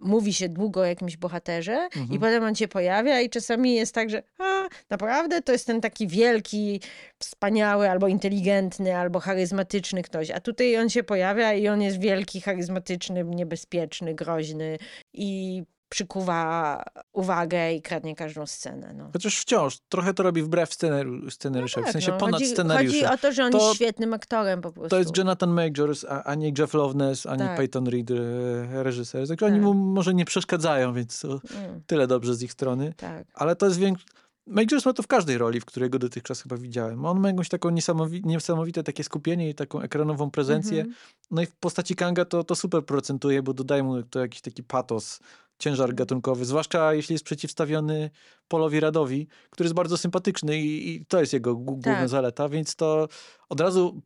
[0.00, 4.10] mówi się długo o jakimś bohaterze i potem on się pojawia i czasami jest tak,
[4.10, 5.42] że a, naprawdę?
[5.42, 6.80] To jest ten taki wielki,
[7.18, 12.40] wspaniały albo inteligentny, albo charyzmatyczny ktoś, a tutaj on się pojawia i on jest wielki,
[12.40, 14.78] charyzmatyczny, niebezpieczny, groźny
[15.12, 16.82] i przykuwa
[17.12, 18.92] uwagę i kradnie każdą scenę.
[18.96, 19.10] No.
[19.12, 22.18] Chociaż wciąż trochę to robi wbrew scenari- scenariuszowi, w Tak, sensie no.
[22.18, 22.54] ponad chodzi.
[22.56, 24.88] Chodzi o to, że on To- jest świetnym aktorem po prostu.
[24.90, 27.56] To jest Jonathan Majors, a, a nie Jeff Loveness, ani Tak.
[27.56, 29.28] Peyton Reed, e, reżyser.
[29.28, 29.64] Także oni Tak.
[29.64, 31.40] mu może nie przeszkadzają, więc Mm,
[31.86, 32.94] tyle dobrze z ich strony.
[32.96, 33.26] tak.
[33.34, 34.06] Ale to jest większe...
[34.48, 37.04] Majors ma to w każdej roli, w której go dotychczas chyba widziałem.
[37.04, 38.22] On ma jakąś taką niesamowi...
[38.24, 40.78] niesamowite takie skupienie i taką ekranową prezencję.
[40.80, 40.96] Mhm.
[41.30, 44.62] No i w postaci Kanga to, to super procentuje, bo dodaje mu to jakiś taki
[44.62, 45.20] patos,
[45.58, 48.10] ciężar gatunkowy, zwłaszcza jeśli jest przeciwstawiony
[48.48, 52.08] Polowi Radowi, który jest bardzo sympatyczny i, i to jest jego główna Tak.
[52.08, 53.08] zaleta, więc to
[53.48, 54.02] od razu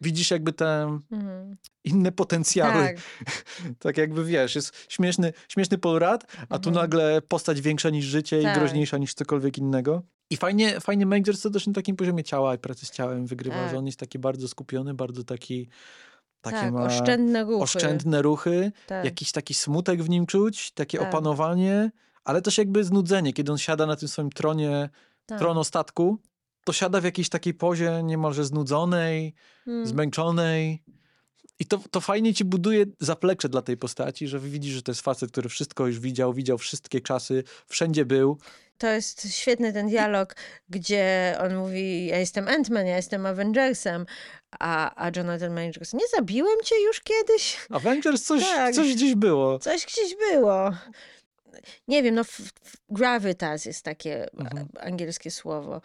[0.00, 1.56] widzisz jakby te Mhm.
[1.84, 2.84] inne potencjały.
[2.86, 2.96] Tak.
[3.78, 6.74] Tak jakby wiesz, jest śmieszny, śmieszny Paul Rudd, a tu Mhm.
[6.74, 8.56] nagle postać większa niż życie Tak.
[8.56, 10.02] i groźniejsza niż cokolwiek innego.
[10.30, 13.56] I fajnie, fajnie Majors to też na takim poziomie ciała i pracy z ciałem wygrywa,
[13.56, 13.70] Tak.
[13.70, 15.68] że on jest taki bardzo skupiony, bardzo taki
[16.44, 17.62] takie tak, ma oszczędne ruchy.
[17.62, 19.04] oszczędne ruchy, Tak.
[19.04, 21.08] jakiś taki smutek w nim czuć, takie Tak.
[21.08, 21.90] opanowanie,
[22.24, 24.88] ale też jakby znudzenie, kiedy on siada na tym swoim tronie,
[25.26, 25.38] tak.
[25.38, 26.18] trono statku,
[26.64, 29.34] to siada w jakiejś takiej pozie niemalże znudzonej,
[29.66, 29.86] Mm.
[29.86, 30.82] zmęczonej.
[31.58, 35.00] I to, to fajnie ci buduje zaplecze dla tej postaci, że widzisz, że to jest
[35.00, 38.38] facet, który wszystko już widział, widział wszystkie czasy, wszędzie był.
[38.78, 40.36] To jest świetny ten dialog,
[40.68, 44.06] gdzie on mówi, ja jestem Ant-Man, ja jestem Avengersem,
[44.58, 47.56] a, a Jonathan Majors, nie zabiłem cię już kiedyś?
[47.70, 48.74] Avengers coś, Tak.
[48.74, 49.58] coś gdzieś było.
[49.58, 50.70] Coś gdzieś było.
[51.88, 52.22] Nie wiem, no
[52.90, 54.68] gravitas jest takie Mhm.
[54.76, 55.80] a- angielskie słowo.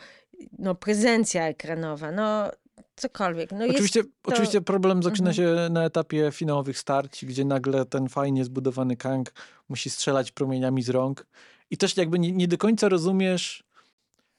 [0.60, 2.52] No prezencja ekranowa, no
[2.96, 3.52] cokolwiek.
[3.52, 4.10] No Oczywiście, to...
[4.24, 5.36] oczywiście problem zaczyna Mhm.
[5.48, 9.34] się na etapie finałowych starć, gdzie nagle ten fajnie zbudowany Kang
[9.70, 11.26] musi strzelać promieniami z rąk.
[11.72, 13.64] I też jakby nie, nie do końca rozumiesz,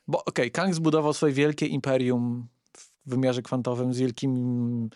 [0.09, 4.91] bo okej, Kang zbudował swoje wielkie imperium w wymiarze kwantowym z wielkim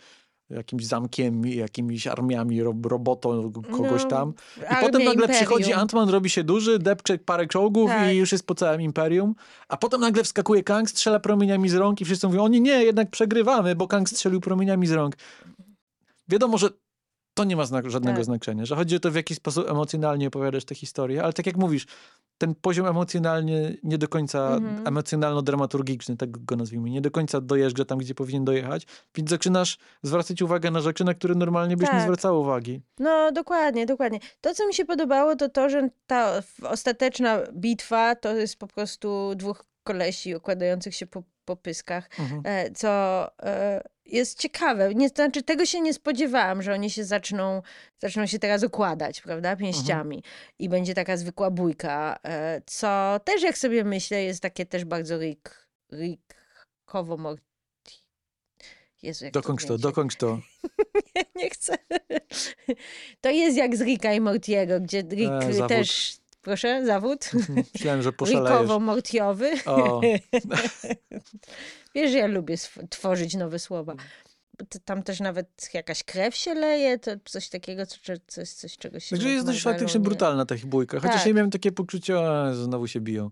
[0.51, 4.35] jakimś zamkiem jakimiś armiami, rob, robotą kogoś No, tam.
[4.57, 5.37] I potem nagle imperium.
[5.37, 8.12] przychodzi Ant-Man, robi się duży, depcze parę czołgów Tak.
[8.12, 9.35] i już jest po całym imperium.
[9.68, 12.85] A potem nagle wskakuje Kang, strzela promieniami z rąk i wszyscy mówią, o nie, nie,
[12.85, 15.16] jednak przegrywamy, bo Kang strzelił promieniami z rąk.
[16.28, 16.68] Wiadomo, że
[17.35, 18.24] to nie ma znak, żadnego Tak.
[18.24, 21.57] znaczenia, że chodzi o to, w jaki sposób emocjonalnie opowiadasz tę historię, ale tak jak
[21.57, 21.87] mówisz,
[22.39, 24.85] ten poziom emocjonalnie nie do końca, Mhm.
[24.85, 30.43] emocjonalno-dramaturgiczny, tak go nazwijmy, nie do końca dojeżdża tam, gdzie powinien dojechać, więc zaczynasz zwracać
[30.43, 32.03] uwagę na rzeczy, na które normalnie byś nie Tak.
[32.03, 32.80] zwracał uwagi.
[32.99, 34.18] No, dokładnie, dokładnie.
[34.41, 39.35] To, co mi się podobało, to to, że ta ostateczna bitwa to jest po prostu
[39.35, 42.43] dwóch kolesi układających się po, po pyskach, Mhm.
[42.45, 42.89] e, co
[43.43, 44.95] e, jest ciekawe.
[44.95, 47.63] Nie, znaczy, tego się nie spodziewałam, że oni się zaczną,
[47.99, 50.23] zaczną się teraz układać, prawda, pięściami
[50.59, 55.19] i będzie taka zwykła bójka, e, co też, jak sobie myślę, jest takie też bardzo
[55.19, 57.43] Rick, Rickowo Morty.
[59.03, 59.83] Jezu, Dokończ to, będzie?
[59.83, 60.39] dokończ to.
[61.17, 61.75] Nie, nie chcę.
[63.21, 66.17] To jest jak z Ricka i Mortiego, gdzie Rick E, też...
[66.43, 67.31] Proszę, zawód?
[67.75, 68.51] Myślałem, że poszalejesz.
[68.51, 69.51] Rickowo-mortiowy.
[71.95, 72.55] Wiesz, że ja lubię
[72.90, 73.95] tworzyć nowe słowa.
[74.68, 79.01] To tam też nawet jakaś krew się leje, to coś takiego, co, coś, coś czego
[79.01, 81.01] się Także jest dość faktycznie nie- brutalna ta ich bójka.
[81.01, 81.26] Chociaż Tak.
[81.26, 83.30] ja miałem takie poczucie, o, znowu się biją.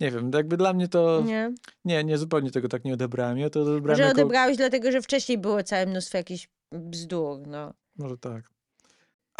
[0.00, 1.22] Nie wiem, jakby dla mnie to...
[1.26, 1.52] Nie,
[1.84, 2.04] Nie?
[2.04, 3.38] nie, zupełnie tego tak nie odebrałem.
[3.38, 4.20] Ja to odebrałem Może jako...
[4.20, 7.74] odebrałeś dlatego, że wcześniej było całe mnóstwo jakichś bzdur, no.
[7.96, 8.50] Może tak.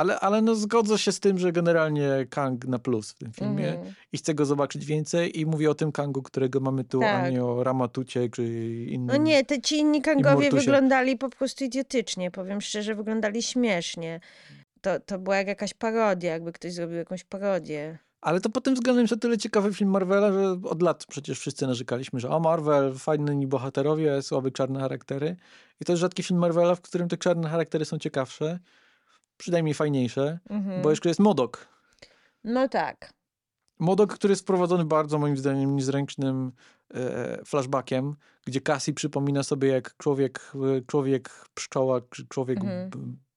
[0.01, 3.69] Ale, ale no zgodzę się z tym, że generalnie Kang na plus w tym filmie
[3.69, 3.95] Mhm.
[4.13, 7.33] i chcę go zobaczyć więcej i mówię o tym Kangu, którego mamy tu, a Tak.
[7.33, 8.45] nie o Ramatucie czy
[8.89, 9.07] innym.
[9.07, 14.21] No nie, te ci inni kangowie wyglądali po prostu idiotycznie, powiem szczerze, wyglądali śmiesznie.
[14.81, 17.99] To, to była jak jakaś parodia, jakby ktoś zrobił jakąś parodię.
[18.21, 21.39] Ale to pod tym względem jest o tyle ciekawy film Marvela, że od lat przecież
[21.41, 25.37] wszyscy narzekaliśmy, że o Marvel, fajni bohaterowie, słabe czarne charaktery.
[25.81, 28.59] I to jest rzadki film Marvela, w którym te czarne charaktery są ciekawsze,
[29.41, 30.83] przynajmniej fajniejsze, Mhm.
[30.83, 31.69] bo jeszcze jest Modok.
[32.45, 33.13] No tak.
[33.79, 36.53] Modok, który jest wprowadzony bardzo moim zdaniem niezręcznym
[36.95, 38.17] e, flashbackiem,
[38.47, 42.91] gdzie Cassie przypomina sobie jak człowiek, e, człowiek pszczoła, czy człowiek Mhm.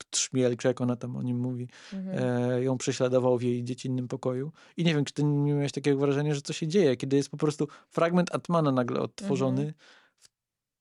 [0.10, 2.18] trzmiel, czy jak ona tam o nim mówi, Mhm.
[2.52, 4.52] e, ją prześladował w jej dziecinnym pokoju.
[4.78, 7.30] I nie wiem, czy ty nie miałeś takiego wrażenia, że co się dzieje, kiedy jest
[7.30, 9.74] po prostu fragment Atmana nagle odtworzony Mhm.
[10.20, 10.30] w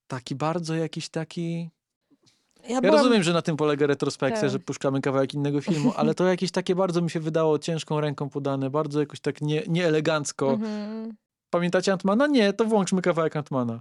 [0.06, 1.70] taki bardzo jakiś taki
[2.62, 4.50] Ja, Ja byłam- rozumiem, że na tym polega retrospekcja, Tak.
[4.50, 8.28] że puszczamy kawałek innego filmu, ale to jakieś takie bardzo mi się wydało ciężką ręką
[8.28, 10.50] podane, bardzo jakoś tak nie, nieelegancko.
[10.52, 11.12] Mhm.
[11.50, 12.26] Pamiętacie Antmana?
[12.26, 13.80] Nie, to włączmy kawałek Antmana.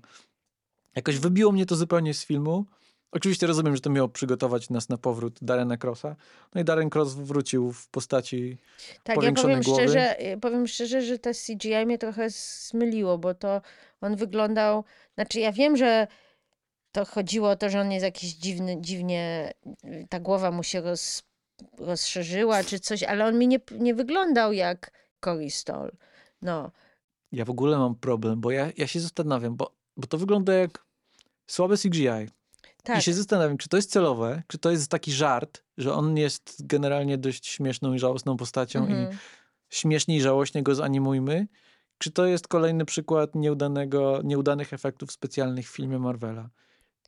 [0.95, 2.65] Jakoś wybiło mnie to zupełnie z filmu.
[3.11, 6.15] Oczywiście rozumiem, że to miało przygotować nas na powrót Darena Crossa.
[6.55, 8.57] No i Darren Cross wrócił w postaci
[9.03, 9.81] Tak, ja powiększone powiem głowy.
[9.81, 13.61] szczerze, powiem szczerze, że to CGI mnie trochę zmyliło, bo to
[14.01, 14.83] on wyglądał,
[15.15, 16.07] znaczy ja wiem, że
[16.91, 19.53] to chodziło o to, że on jest jakiś dziwny, dziwnie,
[20.09, 21.23] ta głowa mu się roz,
[21.77, 25.91] rozszerzyła czy coś, ale on mi nie, nie wyglądał jak Cory Stoll.
[26.41, 26.71] No,
[27.31, 30.85] Ja w ogóle mam problem, bo ja, ja się zastanawiam, bo, bo to wygląda jak
[31.47, 32.07] słabe CGI.
[32.83, 32.99] tak.
[32.99, 36.67] I się zastanawiam, czy to jest celowe, czy to jest taki żart, że on jest
[36.67, 39.17] generalnie dość śmieszną i żałosną postacią i Mhm.
[39.69, 41.47] śmiesznie i żałośnie go zanimujmy,
[41.97, 46.49] czy to jest kolejny przykład nieudanego, nieudanych efektów specjalnych w filmie Marvela.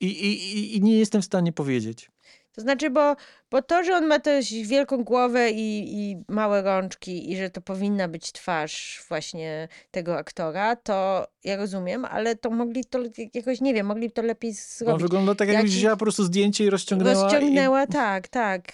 [0.01, 2.11] I, i, i- I nie jestem w stanie powiedzieć.
[2.55, 3.15] To znaczy, bo,
[3.51, 7.61] bo to, że on ma też wielką głowę i, i małe rączki i że to
[7.61, 12.99] powinna być twarz właśnie tego aktora, to ja rozumiem, ale to mogli to
[13.33, 15.01] jakoś, nie wiem, mogli to lepiej On zrobić.
[15.01, 17.23] wygląda tak, jakbyś wzięła po prostu zdjęcie i rozciągnęła.
[17.23, 18.71] Rozciągnęła, tak, tak.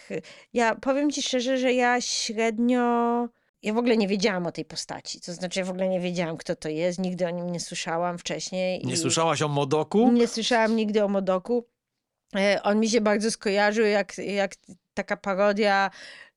[0.54, 3.28] Ja powiem ci szczerze, że ja średnio.
[3.64, 5.22] Ja w ogóle nie wiedziałam o tej postaci.
[5.22, 7.00] To znaczy, ja w ogóle nie wiedziałam, kto to jest.
[7.00, 8.86] Nigdy o nim nie słyszałam wcześniej.
[8.86, 10.12] Nie słyszałaś o Modoku?
[10.12, 11.66] Nie słyszałam nigdy o Modoku.
[12.36, 14.56] E, On mi się bardzo skojarzył jak, jak
[14.94, 15.92] taka parodia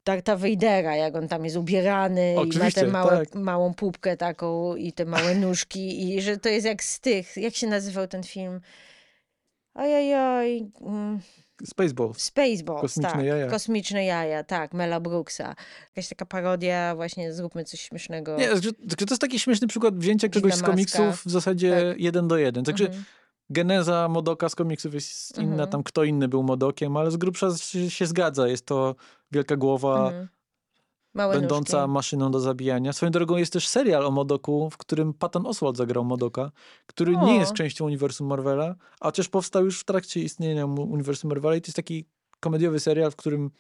[0.04, 3.34] Darta Vadera, jak on tam jest ubierany i ma Oczywiście, tę małe, tak.
[3.34, 7.54] małą pupkę taką i te małe nóżki i że to jest jak z tych, jak
[7.54, 8.60] się nazywał ten film?
[9.74, 11.20] Ojojoj, mm,
[11.64, 12.18] Spaceballs.
[12.22, 13.24] Spaceballs, Kosmiczne tak.
[13.24, 13.46] jaja.
[13.50, 15.54] Kosmiczne jaja, tak, Mela Brooksa.
[15.96, 18.36] Jakaś taka parodia, właśnie zróbmy coś śmiesznego.
[18.36, 22.00] Nie, to jest taki śmieszny przykład wzięcia czegoś z komiksów w zasadzie Tak.
[22.00, 22.64] jeden do jeden.
[22.64, 23.04] Także Mhm.
[23.50, 25.68] geneza Modoka z komiksów jest inna, Mhm.
[25.70, 28.48] tam kto inny był Modokiem, ale z grubsza się, się zgadza.
[28.48, 28.94] Jest to
[29.32, 30.28] wielka głowa, Mhm.
[31.14, 31.92] Małe będąca nóżki.
[31.92, 32.92] maszyną do zabijania.
[32.92, 36.50] Swoją drogą jest też serial o Modoku, w którym Patton Oswalt zagrał Modoka,
[36.86, 37.26] który O.
[37.26, 41.60] nie jest częścią uniwersum Marvela, a chociaż powstał już w trakcie istnienia uniwersum Marvela i
[41.60, 42.04] to jest taki
[42.40, 43.50] komediowy serial, w którym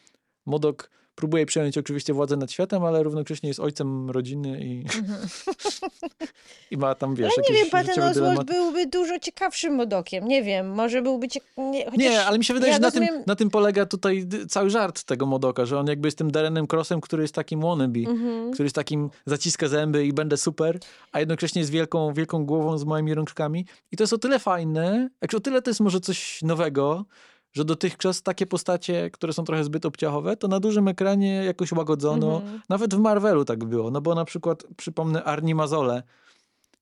[0.46, 5.18] Modok próbuje przejąć oczywiście władzę nad światem, ale równocześnie jest ojcem rodziny i, Mhm.
[6.70, 8.52] i ma tam, wiesz, Ale nie wiem, Patton Oswalt dylematy.
[8.52, 10.28] byłby dużo ciekawszym modokiem.
[10.28, 11.42] Nie wiem, może byłby ciek...
[11.56, 13.86] nie, chociaż Nie, ale mi się wydaje, ja że na tym, rozumiem- na tym polega
[13.86, 17.60] tutaj cały żart tego Modoka, że on jakby jest tym Darrenem Crossem, który jest takim
[17.60, 18.52] wannabe, Mhm.
[18.52, 20.78] który jest takim zaciska zęby i będę super,
[21.12, 23.66] a jednocześnie jest wielką, wielką głową z małymi rączkami.
[23.92, 27.04] I to jest o tyle fajne, o tyle to jest może coś nowego,
[27.52, 32.36] że dotychczas takie postacie, które są trochę zbyt obciachowe, to na dużym ekranie jakoś łagodzono.
[32.40, 32.60] Mhm.
[32.68, 36.02] Nawet w Marvelu tak było, no bo na przykład przypomnę Arnie Mazole,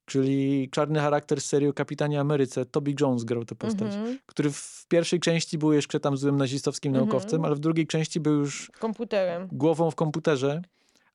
[0.06, 4.18] czyli czarny charakter z serii Kapitanie Ameryce, Toby Jones grał tę postać Mhm.
[4.26, 7.08] który w pierwszej części był jeszcze tam złym nazistowskim Mhm.
[7.08, 9.48] naukowcem, ale w drugiej części był już Komputerem.
[9.52, 10.62] głową w komputerze.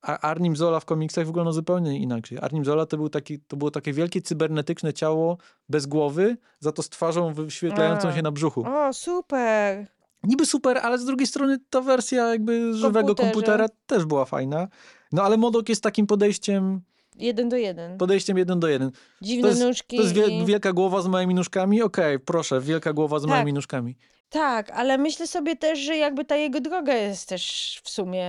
[0.05, 2.37] A Arnim Zola w komiksach wyglądał zupełnie inaczej.
[2.41, 5.37] Arnim Zola to, był taki, to było takie wielkie cybernetyczne ciało
[5.69, 8.63] bez głowy, za to z twarzą wyświetlającą się na brzuchu.
[8.67, 9.87] O, super.
[10.23, 14.67] Niby super, ale z drugiej strony ta wersja jakby żywego komputera też była fajna.
[15.11, 16.81] No ale Modok jest takim podejściem,
[17.17, 17.97] Jeden do jeden.
[17.97, 18.91] podejściem jeden do jeden.
[19.21, 19.97] Dziwne jest- nóżki.
[19.97, 21.81] To jest wie, wielka głowa z małymi nóżkami?
[21.81, 23.29] Okej, proszę, wielka głowa z Tak.
[23.29, 23.97] małymi nóżkami.
[24.29, 27.41] Tak, ale myślę sobie też, że jakby ta jego droga jest też
[27.83, 28.27] w sumie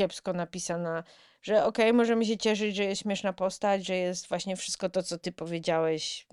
[0.00, 1.04] kiepsko napisana.
[1.42, 5.18] Że okej, możemy się cieszyć, że jest śmieszna postać, że jest właśnie wszystko to, co
[5.18, 6.26] ty powiedziałeś,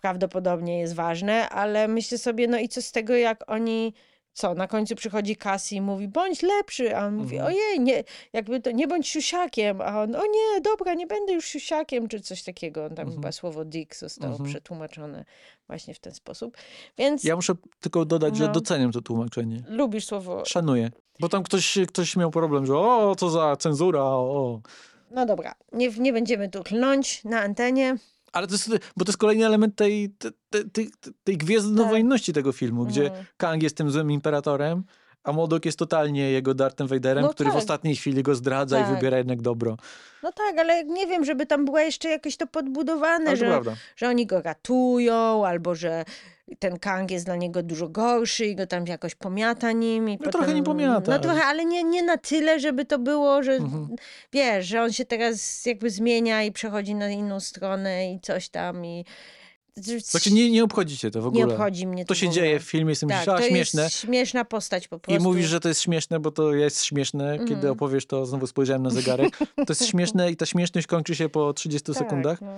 [0.00, 3.94] prawdopodobnie jest ważne, ale myślę sobie, no i co z tego, jak oni.
[4.34, 7.54] Co, na końcu przychodzi Cassie i mówi, bądź lepszy, a on mówi, Mhm.
[7.54, 11.44] ojej, nie, jakby to, nie bądź siusiakiem, a on, o nie, dobra, nie będę już
[11.46, 12.80] siusiakiem, czy coś takiego.
[12.88, 13.12] Tam Mhm.
[13.12, 14.50] chyba słowo dick zostało Mhm.
[14.50, 15.24] przetłumaczone
[15.66, 16.56] właśnie w ten sposób.
[16.98, 18.52] Więc Ja muszę tylko dodać, że No.
[18.52, 19.62] doceniam to tłumaczenie.
[19.68, 20.90] lubisz słowo Szanuję.
[21.20, 24.60] Bo tam ktoś, ktoś miał problem, że o, co za cenzura, o.
[25.10, 27.96] No dobra, nie, nie będziemy tu klnąć na antenie.
[28.34, 30.10] Ale to jest, bo to jest kolejny element tej,
[30.50, 30.90] tej, tej,
[31.24, 33.24] tej, gwiezdnowojenności tego filmu, gdzie Mhm.
[33.36, 34.84] Kang jest tym złym imperatorem,
[35.24, 37.62] a Modok jest totalnie jego Darthem Vaderem, No który w tak.
[37.62, 38.94] ostatniej chwili go zdradza i Tak.
[38.94, 39.76] wybiera jednak dobro.
[40.22, 43.74] No tak, ale nie wiem, żeby tam była jeszcze jakoś to podbudowane, to że, prawda.
[43.96, 46.04] że oni go ratują, albo że
[46.58, 50.08] ten Kang jest dla niego dużo gorszy i go tam jakoś pomiata nim.
[50.08, 53.42] I No trochę nie pomiata, No trochę, ale nie, nie na tyle, żeby to było,
[53.42, 53.88] że Mhm.
[54.32, 58.84] wiesz, że on się teraz jakby zmienia i przechodzi na inną stronę i coś tam
[58.86, 59.04] i...
[59.98, 61.46] Znaczy nie, nie obchodzi cię to w ogóle.
[61.46, 63.44] nie obchodzi mnie to To się w dzieje w filmie, jestem Tak, myślisz, a to
[63.48, 63.82] śmieszne.
[63.82, 65.22] jest śmieszna postać po I prostu.
[65.22, 67.38] mówisz, że to jest śmieszne, bo to jest śmieszne.
[67.38, 67.72] Kiedy Mhm.
[67.72, 69.38] opowiesz to, znowu spojrzałem na zegarek.
[69.38, 72.40] To jest śmieszne i ta śmieszność kończy się po 30 Tak, sekundach.
[72.40, 72.54] No.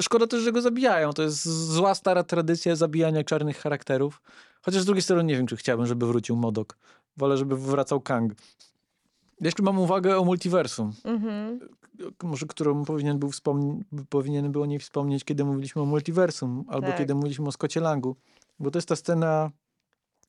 [0.00, 1.12] Szkoda też, że go zabijają.
[1.12, 4.22] To jest zła, stara tradycja zabijania czarnych charakterów.
[4.62, 6.76] Chociaż z drugiej strony nie wiem, czy chciałbym, żeby wrócił Modok.
[7.16, 8.32] Wolę, żeby wracał Kang.
[9.40, 11.60] Jeszcze mam uwagę o multiversum, Mhm.
[12.22, 16.86] może którą powinien był wspomnieć, powinien był o niej wspomnieć, kiedy mówiliśmy o multiversum, albo
[16.86, 16.98] Tak.
[16.98, 18.16] kiedy mówiliśmy o Scottie Langu.
[18.60, 19.50] Bo to jest ta scena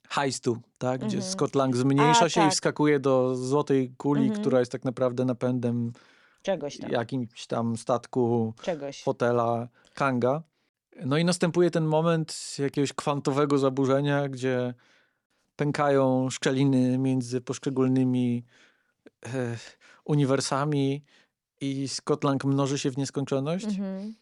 [0.09, 0.97] heistu, tak?
[1.05, 1.33] gdzie Mhm.
[1.33, 2.53] Scott Lang zmniejsza A, się i tak.
[2.53, 4.41] wskakuje do złotej kuli, Mhm.
[4.41, 5.91] która jest tak naprawdę napędem
[6.41, 6.91] Czegoś tam.
[6.91, 9.03] jakimś tam statku Czegoś.
[9.03, 10.43] fotela Kanga.
[11.05, 14.73] No i następuje ten moment jakiegoś kwantowego zaburzenia, gdzie
[15.55, 18.45] pękają szczeliny między poszczególnymi
[19.25, 19.57] e,
[20.05, 21.03] uniwersami
[21.61, 23.65] i Scott Lang mnoży się w nieskończoność.
[23.65, 24.15] Mhm.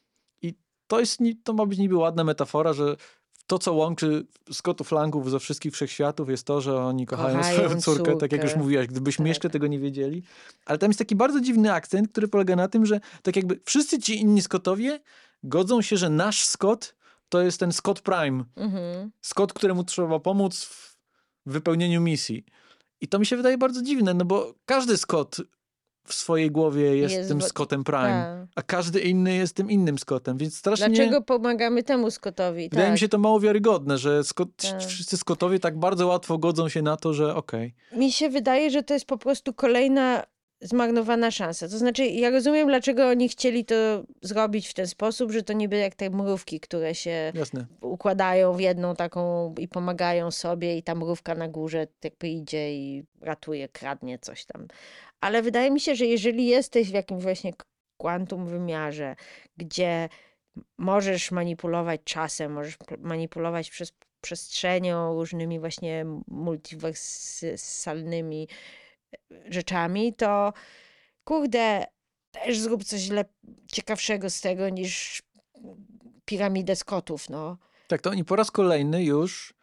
[0.87, 2.95] To, jest, to ma być niby ładna metafora, że
[3.47, 7.81] to, co łączy Scottów Langów ze wszystkich wszechświatów jest to, że oni kochają, Kochają swoją
[7.81, 8.63] córkę, tak jak już córkę.
[8.63, 9.27] mówiłaś, gdybyśmy Tak.
[9.27, 10.23] jeszcze tego nie wiedzieli.
[10.65, 13.99] Ale tam jest taki bardzo dziwny akcent, który polega na tym, że tak jakby wszyscy
[13.99, 14.99] ci inni Scottowie
[15.43, 16.95] godzą się, że nasz Scott
[17.29, 18.43] to jest ten Scott Prime.
[18.55, 19.11] Mhm.
[19.21, 20.97] Scott, któremu trzeba pomóc w
[21.45, 22.45] wypełnieniu misji.
[23.01, 25.37] I to mi się wydaje bardzo dziwne, no bo każdy Scott
[26.07, 28.47] w swojej głowie jest, Jest tym Scottem Prime, Tak.
[28.55, 30.89] a każdy inny jest tym innym Scottem, więc strasznie...
[30.89, 32.69] Dlaczego pomagamy temu Scottowi?
[32.69, 32.93] Wydaje tak.
[32.93, 34.81] mi się to mało wiarygodne, że Scott, Tak.
[34.81, 37.73] wszyscy Scottowie tak bardzo łatwo godzą się na to, że okej.
[37.91, 40.23] Mi się wydaje, że to jest po prostu kolejna
[40.61, 41.69] zmarnowana szansa.
[41.69, 43.75] To znaczy, ja rozumiem, dlaczego oni chcieli to
[44.21, 47.65] zrobić w ten sposób, że to niby jak te mrówki, które się jasne.
[47.81, 53.03] układają w jedną taką i pomagają sobie i ta mrówka na górze jakby idzie i
[53.21, 54.67] ratuje, kradnie coś tam.
[55.21, 57.53] Ale wydaje mi się, że jeżeli jesteś w jakimś właśnie
[57.97, 59.15] kwantum wymiarze,
[59.57, 60.09] gdzie
[60.77, 68.47] możesz manipulować czasem, możesz manipulować przez przestrzenią, różnymi właśnie multiwersalnymi
[69.45, 70.53] rzeczami, to
[71.23, 71.85] kurde,
[72.31, 73.25] też zrób coś lep-
[73.71, 75.23] ciekawszego z tego niż
[76.25, 77.57] piramidę Scottów, no.
[77.87, 79.53] Tak, to oni po raz kolejny już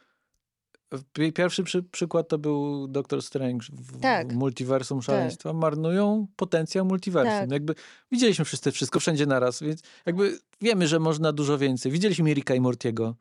[1.35, 4.33] Pierwszy przy, przykład to był Doctor Strange w, Tak.
[4.33, 5.53] w multiversum szaleństwa.
[5.53, 7.41] Marnują potencjał multiversum.
[7.41, 7.51] Tak.
[7.51, 7.75] Jakby
[8.13, 11.93] widzieliśmy wszyscy wszystko wszędzie naraz, więc jakby wiemy, że można dużo więcej.
[11.93, 13.15] Widzieliśmy Ricka i Mortiego.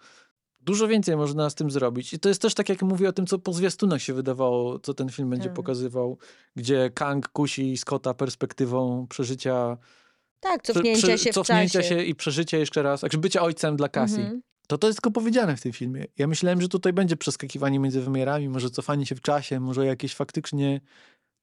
[0.62, 2.14] Dużo więcej można z tym zrobić.
[2.14, 4.94] I to jest też tak, jak mówię o tym, co po zwiastunach się wydawało, co
[4.94, 5.54] ten film będzie Tak.
[5.54, 6.18] pokazywał,
[6.56, 9.78] gdzie Kang kusi Scotta perspektywą przeżycia
[10.40, 11.90] Tak, cofnięcia się w cofnięcia czasie.
[11.90, 14.16] się i przeżycia jeszcze raz, znaczy bycia ojcem dla Cassie.
[14.22, 14.42] Mhm.
[14.68, 16.06] To to jest tylko powiedziane w tym filmie.
[16.18, 20.16] Ja myślałem, że tutaj będzie przeskakiwanie między wymiarami, może cofanie się w czasie, może jakieś
[20.16, 20.82] faktycznie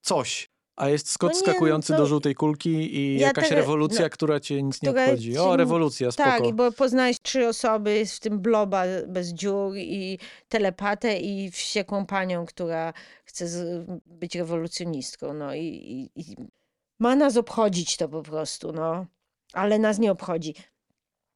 [0.00, 0.50] coś.
[0.76, 3.60] A jest Scott No nie, skakujący no do to- żółtej kulki i Ja jakaś tego-
[3.60, 5.38] rewolucja, no, która cię nic nie obchodzi.
[5.38, 6.30] O, rewolucja, spoko.
[6.30, 10.18] Tak, bo poznałeś trzy osoby, w tym bloba bez dziur i
[10.48, 12.92] telepatę i wściekłą panią, która
[13.24, 13.46] chce
[14.06, 16.36] być rewolucjonistką, no i, i, i
[16.98, 19.06] ma nas obchodzić to po prostu, no.
[19.52, 20.54] Ale nas nie obchodzi.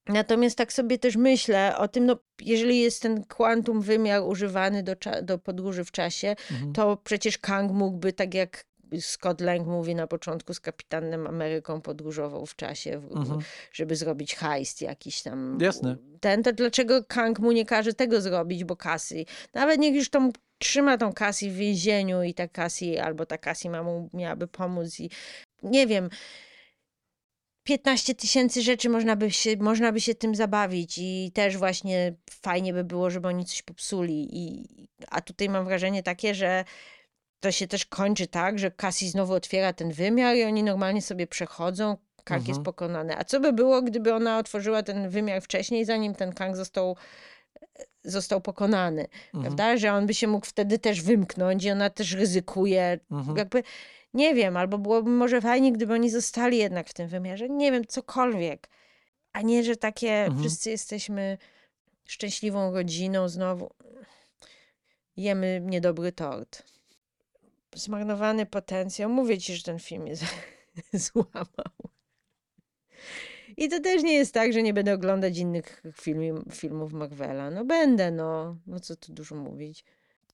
[0.09, 4.93] Natomiast tak sobie też myślę o tym, no, jeżeli jest ten kwantum wymiar używany do,
[5.23, 6.73] do podróży w czasie, Mhm.
[6.73, 8.65] to przecież Kang mógłby, tak jak
[9.01, 13.41] Scott Lang mówi na początku, z Kapitanem Ameryką podróżował w czasie, w, Mhm.
[13.73, 15.59] żeby zrobić heist jakiś tam.
[15.61, 15.97] Jasne.
[16.21, 20.31] Ten, to dlaczego Kang mu nie każe tego zrobić, bo Cassie, nawet niech już tą
[20.59, 25.01] trzyma tą Cassie w więzieniu i ta Cassie, albo ta Cassie ma mu, miałaby pomóc
[25.01, 25.11] i
[25.63, 26.09] nie wiem,
[27.65, 32.73] 15 tysięcy rzeczy można by, się, można by się tym zabawić i też właśnie fajnie
[32.73, 34.29] by było, żeby oni coś popsuli.
[34.33, 34.67] I,
[35.09, 36.65] a tutaj mam wrażenie takie, że
[37.41, 41.27] to się też kończy tak, że Cassie znowu otwiera ten wymiar i oni normalnie sobie
[41.27, 41.97] przechodzą.
[42.25, 42.49] Kang Mhm.
[42.49, 43.17] jest pokonany.
[43.19, 46.97] A co by było, gdyby ona otworzyła ten wymiar wcześniej, zanim ten Kang został,
[48.05, 49.03] został pokonany?
[49.03, 49.43] Mhm.
[49.43, 49.77] Prawda?
[49.77, 52.99] Że on by się mógł wtedy też wymknąć i ona też ryzykuje.
[53.11, 53.37] Mhm.
[53.37, 53.63] Jakby,
[54.15, 57.49] nie wiem, albo byłoby może fajnie, gdyby oni zostali jednak w tym wymiarze.
[57.49, 58.69] Nie wiem, cokolwiek.
[59.33, 60.41] A nie, że takie Mhm.
[60.41, 61.39] wszyscy jesteśmy
[62.05, 63.71] szczęśliwą rodziną znowu.
[65.17, 66.63] Jemy niedobry tort.
[67.75, 69.11] Zmarnowany potencjał.
[69.11, 70.25] Mówię ci, że ten film jest
[70.93, 71.91] złamał.
[73.57, 77.51] I to też nie jest tak, że nie będę oglądać innych film, filmów Marvela.
[77.51, 78.57] No będę, no.
[78.67, 79.85] No co tu dużo mówić.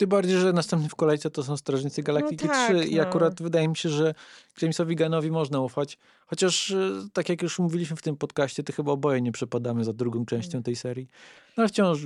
[0.00, 3.02] Tym bardziej, że następny w kolejce to są Strażnicy Galaktyki tak, 3 i no.
[3.02, 4.14] akurat wydaje mi się, że
[4.62, 5.98] Jamesowi Gunnowi można ufać.
[6.26, 9.92] Chociaż, e, tak jak już mówiliśmy w tym podcaście, to chyba oboje nie przepadamy za
[9.92, 11.08] drugą częścią tej serii.
[11.56, 11.98] No ale wciąż,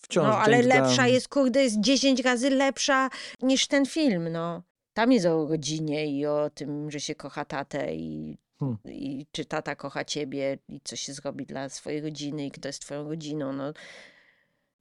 [0.00, 3.10] wciąż No, ale James lepsza Gunn- jest, kurde, jest 10 razy lepsza
[3.42, 4.62] niż ten film, no.
[4.92, 8.78] Tam jest o rodzinie i o tym, że się kocha tatę i, Hmm.
[8.84, 12.80] i czy tata kocha ciebie i co się zrobi dla swojej rodziny i kto jest
[12.82, 13.72] twoją rodziną, no.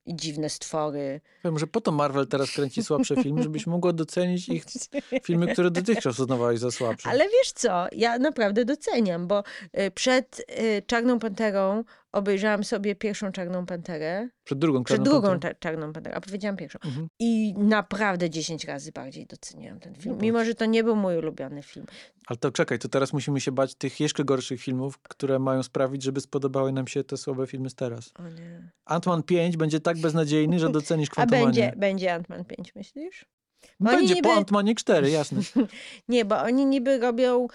[0.06, 1.22] I dziwne stwory.
[1.46, 4.66] Wiem, że po to Marvel teraz kręci słabsze filmy, żebyś mogła docenić ich
[5.26, 7.10] filmy, które dotychczas uznawałaś za słabsze.
[7.10, 9.44] Ale wiesz co, ja naprawdę doceniam, bo
[9.80, 11.84] y, przed y, Czarną Panterą
[12.14, 15.54] obejrzałam sobie pierwszą Czarną Panterę, Przed drugą przed Czarną drugą Panterą.
[15.54, 16.80] cza- Czarną Panterę, a powiedziałam pierwszą.
[16.86, 17.08] Mhm.
[17.20, 21.18] I naprawdę 10 razy bardziej doceniłam ten film, No mimo że to nie był mój
[21.18, 21.86] ulubiony film.
[22.28, 26.04] Ale to czekaj, to teraz musimy się bać tych jeszcze gorszych filmów, które mają sprawić,
[26.04, 28.12] żeby spodobały nam się te słabe filmy z teraz.
[28.20, 28.72] O nie.
[28.90, 31.46] Ant-Man 5 będzie tak beznadziejny, że docenisz A Quantumanię.
[31.46, 33.26] będzie, będzie Ant-Man 5, myślisz?
[33.80, 35.42] Bo Będzie niby- po Ant-Manie 4, jasne.
[36.10, 37.48] Nie, bo oni niby robią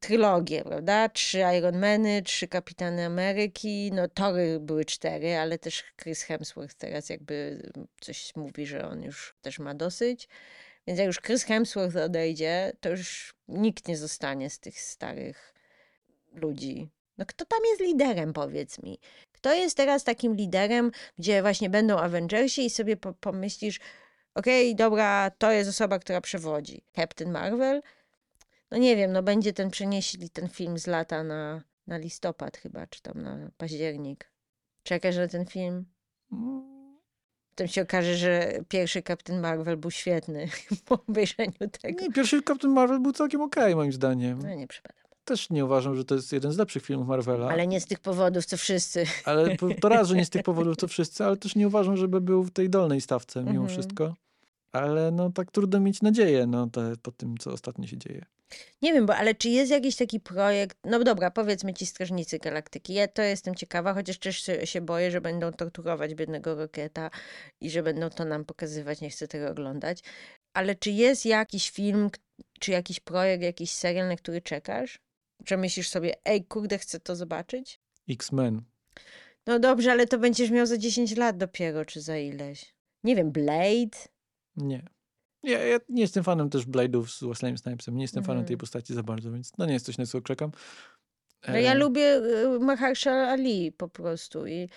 [0.00, 1.08] trylogię, prawda?
[1.08, 7.62] Trzy Ironmany, trzy Kapitany Ameryki, no Tory były cztery, ale też Chris Hemsworth teraz jakby
[8.00, 10.28] coś mówi, że on już też ma dosyć.
[10.86, 15.54] Więc jak już Chris Hemsworth odejdzie, to już nikt nie zostanie z tych starych
[16.32, 16.88] ludzi.
[17.18, 18.98] No kto tam jest liderem, powiedz mi?
[19.32, 23.80] Kto jest teraz takim liderem, gdzie właśnie będą Avengersi i sobie po pomyślisz,
[24.34, 26.82] okej, dobra, to jest osoba, która przewodzi.
[26.96, 27.82] Captain Marvel?
[28.70, 32.86] No nie wiem, no będzie ten, przenieśli ten film z lata na, na listopad chyba,
[32.86, 34.30] czy tam na październik.
[34.82, 35.84] Czekasz na ten film?
[37.50, 40.48] Potem się okaże, że pierwszy Captain Marvel był świetny
[40.86, 42.02] po obejrzeniu tego.
[42.02, 44.38] Nie, pierwszy Captain Marvel był całkiem okej, moim zdaniem.
[44.42, 44.98] No nie przypadam.
[45.24, 47.48] Też nie uważam, że to jest jeden z lepszych filmów Marvela.
[47.48, 49.04] Ale nie z tych powodów, co wszyscy.
[49.24, 52.20] Ale to raz, że nie z tych powodów to wszyscy, ale też nie uważam, żeby
[52.20, 53.68] był w tej dolnej stawce mimo Mhm.
[53.68, 54.14] wszystko.
[54.72, 58.24] Ale no tak trudno mieć nadzieję no, te, po tym, co ostatnio się dzieje.
[58.82, 62.94] Nie wiem, bo ale czy jest jakiś taki projekt, no dobra, powiedzmy ci Strażnicy Galaktyki,
[62.94, 67.10] ja to jestem ciekawa, chociaż też się, boję, że będą torturować biednego Roketa
[67.60, 70.02] i że będą to nam pokazywać, nie chcę tego oglądać,
[70.54, 72.10] ale czy jest jakiś film,
[72.60, 74.98] czy jakiś projekt, jakiś serial, na który czekasz?
[75.46, 77.80] Że myślisz sobie, ej, kurde, chcę to zobaczyć?
[78.08, 78.62] X-Men.
[79.46, 82.74] No dobrze, ale to będziesz miał za 10 lat dopiero, czy za ileś.
[83.04, 83.98] Nie wiem, Blade?
[84.58, 84.82] Nie.
[85.42, 87.96] Ja, ja nie jestem fanem też Blade'ów z Wesleyem Snipesem.
[87.96, 88.48] Nie jestem fanem Mhm.
[88.48, 90.50] tej postaci za bardzo, więc to nie jest coś, na co czekam.
[91.48, 94.68] No ja E, lubię y, Mahershala Ali po prostu i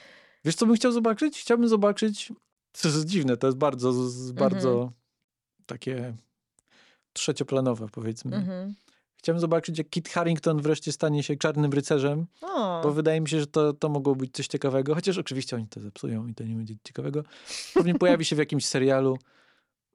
[0.45, 1.39] Wiesz, co bym chciał zobaczyć?
[1.41, 2.33] Chciałbym zobaczyć,
[2.81, 3.93] to jest dziwne, to jest bardzo,
[4.33, 4.91] bardzo Mhm.
[5.65, 6.13] takie
[7.13, 8.35] trzecioplanowe, powiedzmy.
[8.35, 8.75] mhm.
[9.15, 12.81] Chciałbym zobaczyć, jak Kit Harington wreszcie stanie się czarnym rycerzem, O.
[12.83, 15.79] bo wydaje mi się, że to, to mogło być coś ciekawego, chociaż oczywiście oni to
[15.81, 17.23] zepsują i to nie będzie ciekawego.
[17.73, 19.17] Pewnie pojawi się w jakimś serialu.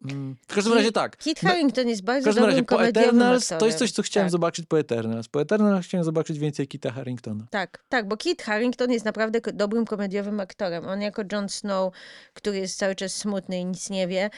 [0.05, 1.17] Mm, W każdym razie tak.
[1.17, 4.33] Kit Harington jest bardzo każdym razie dobrym po Eternals to jest coś, co chciałem tak,
[4.33, 5.29] zobaczyć po Eternals.
[5.29, 7.47] Po Eternals chciałem zobaczyć więcej Kita Haringtona.
[7.51, 10.89] Tak, tak, bo Kit Harington jest naprawdę dobrym komediowym aktorem.
[10.89, 11.95] On jako Jon Snow,
[12.35, 14.31] który jest cały czas smutny i nic nie wie,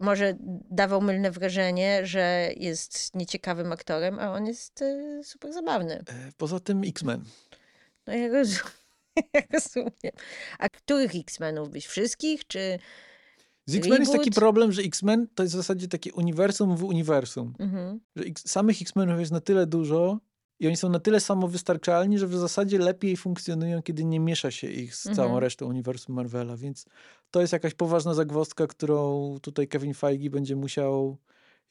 [0.00, 0.34] może
[0.70, 5.94] dawał mylne wrażenie, że jest nieciekawym aktorem, a on jest e, super zabawny.
[5.94, 7.24] E, Poza tym X-Men.
[8.06, 8.72] No ja rozumiem.
[9.34, 10.12] Ja rozumiem.
[10.58, 11.86] A których X-Menów byś?
[11.86, 12.78] Wszystkich, czy...
[13.66, 17.54] Z X-Men jest taki problem, że X-Men to jest w zasadzie takie uniwersum w uniwersum.
[17.58, 18.00] Mhm.
[18.16, 20.18] Że X- samych X-Menów jest na tyle dużo
[20.60, 24.66] i oni są na tyle samowystarczalni, że w zasadzie lepiej funkcjonują, kiedy nie miesza się
[24.70, 25.38] ich z całą Mhm.
[25.38, 26.84] resztą uniwersum Marvela, więc
[27.30, 31.16] to jest jakaś poważna zagwozdka, którą tutaj Kevin Feige będzie musiał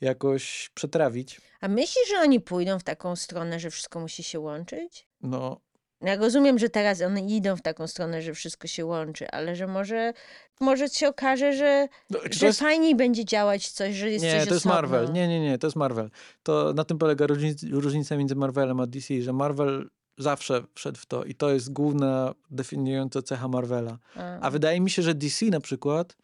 [0.02, 1.42] jakoś przetrawić.
[1.62, 5.08] A myślisz, że oni pójdą w taką stronę, że wszystko musi się łączyć?
[5.22, 5.62] No,
[6.02, 9.68] Ja rozumiem, że teraz one idą w taką stronę, że wszystko się łączy, ale że
[9.68, 10.14] może,
[10.60, 12.60] może się okaże, że, no że jest...
[12.60, 14.76] fajniej będzie działać coś, że jest Nie, coś to jest osobno.
[14.76, 15.14] Marvel.
[15.14, 16.10] Nie, nie, nie, to jest Marvel.
[16.44, 21.06] To na tym polega różnic, różnica między Marvelem a DC, że Marvel zawsze wszedł w
[21.06, 23.98] to i to jest główna definiująca cecha Marvela.
[24.16, 26.18] A, A wydaje mi się, że DC na przykład,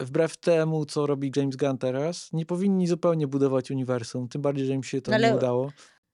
[0.00, 4.28] wbrew temu, co robi James Gunn teraz, nie powinni zupełnie budować uniwersum.
[4.28, 5.72] Tym bardziej, że im się to No ale- nie udało.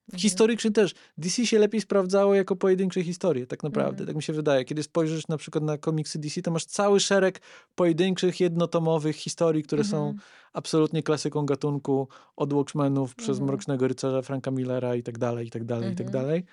[0.09, 0.21] Mhm.
[0.21, 0.95] Historycznie też.
[1.19, 3.91] DC się lepiej sprawdzało jako pojedyncze historie, tak naprawdę.
[3.91, 4.07] Mhm.
[4.07, 4.65] Tak mi się wydaje.
[4.65, 7.41] Kiedy spojrzysz na przykład na komiksy DC, to masz cały szereg
[7.75, 10.19] pojedynczych, jednotomowych historii, które są Mhm.
[10.53, 13.47] absolutnie klasyką gatunku od Watchmenów przez Mhm.
[13.49, 16.25] Mrocznego Rycerza Franka Millera i tak dalej, i tak dalej, i tak Mhm.
[16.25, 16.45] dalej.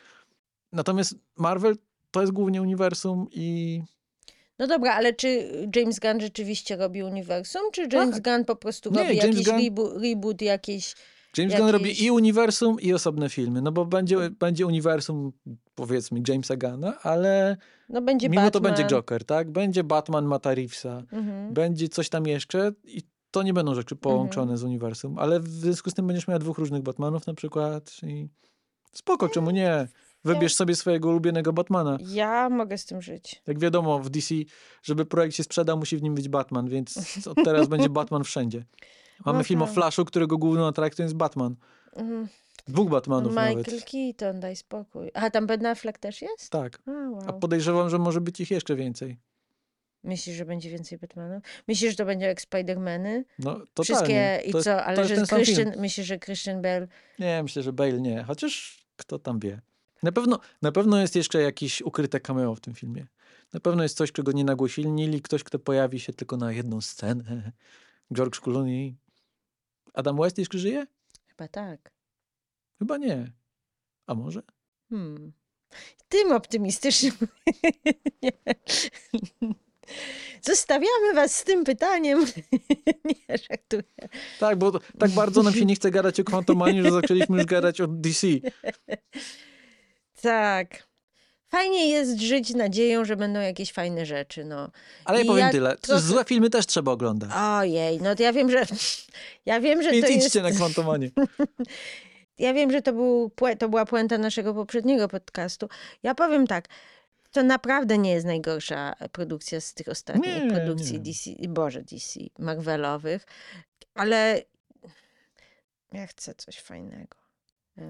[0.71, 1.75] Natomiast Marvel
[2.11, 3.81] to jest głównie uniwersum i
[4.59, 5.27] No dobra, ale czy
[5.75, 8.23] James Gunn rzeczywiście robi uniwersum, czy James Tak.
[8.23, 10.41] Gunn po prostu Nie, robi James jakiś Gunn- reboot,
[11.37, 11.53] jakiś...
[11.53, 13.61] James Gunn robi i uniwersum, i osobne filmy.
[13.61, 15.31] No bo będzie, będzie uniwersum,
[15.75, 17.57] powiedzmy, Jamesa Gunna, ale
[17.89, 18.63] No będzie mimo to Batman.
[18.75, 19.51] będzie Joker, tak?
[19.51, 21.53] Będzie Batman Mata Reevesa, Mhm.
[21.53, 23.01] będzie coś tam jeszcze i
[23.31, 26.57] to nie będą rzeczy połączone z uniwersum, ale w związku z tym będziesz miała dwóch
[26.57, 28.27] różnych Batmanów na przykład i
[28.93, 29.87] spoko, czemu nie?
[30.25, 31.97] Wybierz sobie swojego ulubionego Batmana.
[32.07, 33.41] Ja mogę z tym żyć.
[33.47, 34.35] Jak wiadomo, w DC,
[34.83, 38.65] żeby projekt się sprzedał, musi w nim być Batman, więc od teraz będzie Batman wszędzie.
[39.25, 39.73] Mamy No film o tak.
[39.73, 41.55] Flashu, którego główną atrakcją jest Batman.
[41.95, 42.27] Mhm.
[42.67, 43.85] Dwóch Batmanów Michael nawet.
[43.85, 45.11] Keaton, daj spokój.
[45.13, 46.49] A tam Ben Affleck też jest?
[46.49, 46.79] Tak.
[46.87, 47.23] A, wow.
[47.27, 49.17] A podejrzewam, że może być ich jeszcze więcej.
[50.03, 51.43] Myślisz, że będzie więcej Batmanów?
[51.67, 53.23] Myślisz, że to będzie jak Spider-Many?
[53.39, 53.83] No, totalnie.
[53.83, 54.83] Wszystkie i jest, co?
[54.83, 55.15] Ale że.
[55.27, 56.87] Christian, myślisz, że Christian Bale
[57.19, 58.23] Nie, myślę, że Bale nie.
[58.23, 59.61] Chociaż kto tam wie.
[60.03, 63.07] Na pewno, na pewno jest jeszcze jakieś ukryte cameo w tym filmie.
[63.53, 65.21] Na pewno jest coś, czego nie nagłośnili.
[65.21, 67.51] Ktoś, kto pojawi się tylko na jedną scenę.
[68.13, 68.95] George Clooney.
[69.93, 70.87] Adam West jeszcze żyje?
[71.27, 71.91] chyba tak.
[72.79, 73.31] Chyba nie.
[74.07, 74.41] A może?
[74.89, 75.33] Hmm.
[76.09, 77.13] Tym optymistycznym.
[80.41, 82.25] Zostawiamy was z tym pytaniem.
[83.05, 84.09] Nie, żartuję.
[84.39, 87.81] Tak, bo tak bardzo nam się nie chce gadać o Quantumanie, że zaczęliśmy już gadać
[87.81, 88.27] o DC.
[90.21, 90.87] Tak.
[91.53, 94.69] Fajnie jest żyć nadzieją, że będą jakieś fajne rzeczy, no.
[95.05, 95.77] Ale ja I powiem ja tyle.
[95.77, 97.29] trochę- Złe filmy też trzeba oglądać.
[97.35, 98.65] Ojej, no to ja wiem, że
[99.45, 101.09] ja wiem, że Więc to jest idźcie na Quantumanie.
[102.37, 105.69] Ja wiem, że to, był, to była puenta naszego poprzedniego podcastu.
[106.03, 106.67] Ja powiem tak,
[107.31, 110.99] to naprawdę nie jest najgorsza produkcja z tych ostatnich Nie, produkcji nie.
[110.99, 113.25] DC, Boże DC, Marvelowych,
[113.95, 114.41] ale
[115.91, 117.22] ja chcę coś fajnego.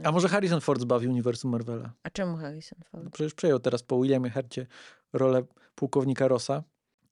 [0.04, 1.94] A może Harrison Ford zbawi uniwersum Marvela?
[2.04, 3.14] A czemu Harrison No Ford?
[3.14, 4.68] przecież przejął teraz po Williamie Hercie
[5.14, 5.44] rolę
[5.76, 6.64] pułkownika Rossa.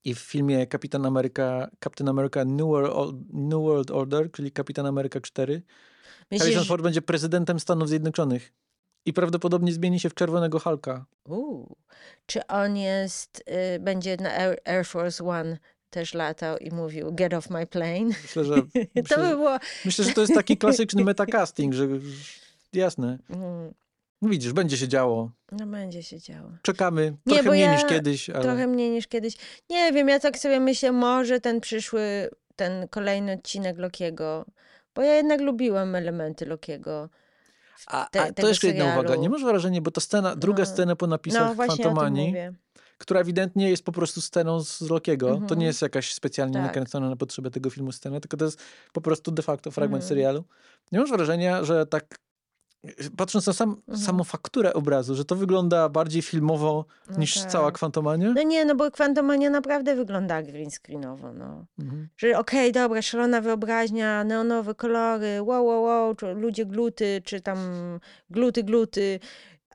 [0.04, 5.20] I w filmie Kapitan Ameryka, Captain America New World, New World Order, czyli Kapitan Ameryka
[5.20, 5.62] 4,
[6.30, 8.52] Harrison Myślisz, Ford będzie prezydentem Stanów Zjednoczonych.
[9.06, 11.06] I prawdopodobnie zmieni się w czerwonego Hulka.
[11.28, 11.76] Uu,
[12.26, 13.44] czy on jest,
[13.76, 14.30] y, będzie na
[14.64, 15.58] Air, Force One
[15.90, 18.04] też latał i mówił get off my plane?
[18.22, 19.58] Myślę, że, to myślę, by było...
[19.84, 21.88] myślę, że to jest taki klasyczny metacasting, że
[22.72, 23.18] jasne.
[23.30, 23.74] Mm,
[24.22, 25.30] widzisz, będzie się działo.
[25.52, 26.50] No będzie się działo.
[26.62, 27.16] Czekamy.
[27.26, 28.42] Nie, Trochę bo mniej ja niż kiedyś, ale...
[28.42, 29.36] Trochę mniej niż kiedyś.
[29.70, 34.44] Nie wiem, ja tak sobie myślę, może ten przyszły, ten kolejny odcinek Lokiego,
[34.94, 37.08] bo ja jednak lubiłam elementy Lokiego.
[37.86, 39.16] A, te- a to jeszcze jedna uwaga.
[39.16, 40.66] Nie masz wrażenia, bo to scena, druga No.
[40.70, 42.34] scena po napisach No Fantomanii,
[42.98, 45.26] która ewidentnie jest po prostu sceną z Lokiego.
[45.28, 45.60] To Mhm.
[45.60, 46.62] nie jest jakaś specjalnie Tak.
[46.62, 48.60] nakręcona na potrzeby tego filmu scena, tylko to jest
[48.92, 50.08] po prostu de facto fragment Mhm.
[50.08, 50.44] serialu.
[50.92, 52.18] Nie masz wrażenia, że tak
[53.16, 53.98] patrząc na sam, Mhm.
[53.98, 57.50] samą fakturę obrazu, że to wygląda bardziej filmowo No niż tak.
[57.50, 58.32] cała Kwantomania?
[58.36, 61.64] No nie, no bo Kwantomania naprawdę wygląda green screenowo, no.
[61.78, 62.08] Mhm.
[62.16, 67.58] Że okej, dobra, szalona wyobraźnia, neonowe kolory, wow, wow, wow, ludzie gluty, czy tam
[68.30, 69.20] gluty, gluty,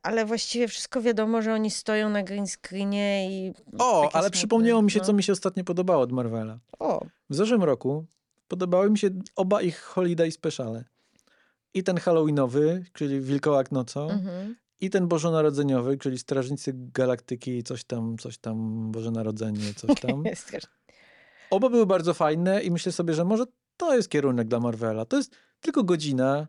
[0.03, 4.91] ale właściwie wszystko wiadomo, że oni stoją na green screenie i O, ale przypomniało mi
[4.91, 5.05] się, no.
[5.05, 6.59] co mi się ostatnio podobało od Marvela.
[6.79, 8.05] O, W zeszłym roku
[8.47, 10.84] podobały mi się oba ich holiday speciale.
[11.77, 14.55] I ten halloweenowy, czyli Wilkołak nocą, mhm.
[14.79, 20.23] i ten bożonarodzeniowy, czyli Strażnicy Galaktyki, coś tam, coś tam, Boże Narodzenie, coś tam.
[21.49, 23.43] Oba były bardzo fajne i myślę sobie, że może
[23.77, 25.05] to jest kierunek dla Marvela.
[25.05, 26.47] To jest tylko godzina,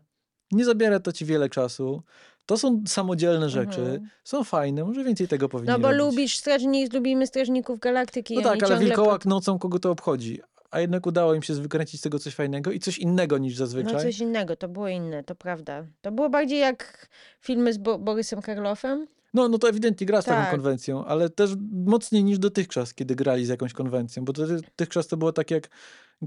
[0.51, 2.03] nie zabiera to ci wiele czasu.
[2.45, 4.09] To są samodzielne rzeczy, Mhm.
[4.23, 5.99] są fajne, może więcej tego powinni No bo robić.
[5.99, 8.35] lubisz strażnik, lubimy strażników galaktyki.
[8.35, 10.41] No tak, ale Wilkołak nocą kogo to obchodzi?
[10.71, 13.57] A jednak udało im się wykręcić z tego coś fajnego i coś innego niż No
[13.65, 14.01] zazwyczaj.
[14.01, 15.85] coś innego, to było inne, to prawda.
[16.01, 17.07] To było bardziej jak
[17.41, 19.07] filmy z Bo Borysem Karloffem.
[19.33, 20.51] No, no to ewidentnie gra z taką Tak.
[20.51, 25.33] konwencją, ale też mocniej niż dotychczas, kiedy grali z jakąś konwencją, bo dotychczas to było
[25.33, 25.69] tak jak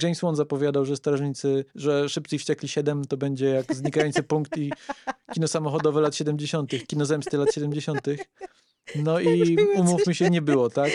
[0.02, 4.73] James Wan zapowiadał, że Strażnicy, że Szybcy Wściekli 7 to będzie jak Znikający Punkt i
[5.35, 8.01] kino samochodowe lat 70., kino zemsty lat 70.
[8.97, 10.90] No i umówmy się, nie było, tak?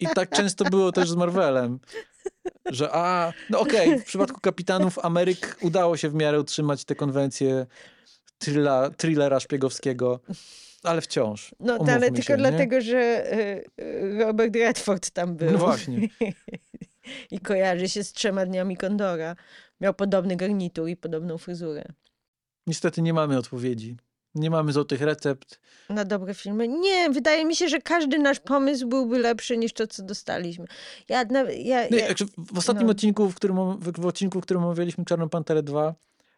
[0.00, 1.78] I tak często było też z Marvelem,
[2.66, 7.66] że a, no okej, w przypadku Kapitanów Ameryk udało się w miarę utrzymać te konwencje
[8.38, 10.20] thrilla, thrillera szpiegowskiego,
[10.82, 11.54] ale wciąż.
[11.60, 12.38] No to ale tylko się, nie?
[12.38, 15.52] dlatego, że y, y, Robert Redford tam był.
[15.52, 16.08] No właśnie.
[17.30, 19.36] I kojarzy się z trzema dniami Kondora.
[19.80, 21.84] Miał podobny garnitur i podobną fryzurę.
[22.66, 23.96] Niestety nie mamy odpowiedzi.
[24.34, 25.60] Nie mamy złotych recept.
[25.88, 26.68] Na dobre filmy.
[26.68, 30.64] Nie, wydaje mi się, że każdy nasz pomysł byłby lepszy niż to, co dostaliśmy.
[31.08, 32.06] Ja, na- ja, Nie, ja,
[32.52, 32.90] w ostatnim no.
[32.90, 35.94] odcinku, w którym, w, w odcinku, w którym omawialiśmy Czarną Panterę 2,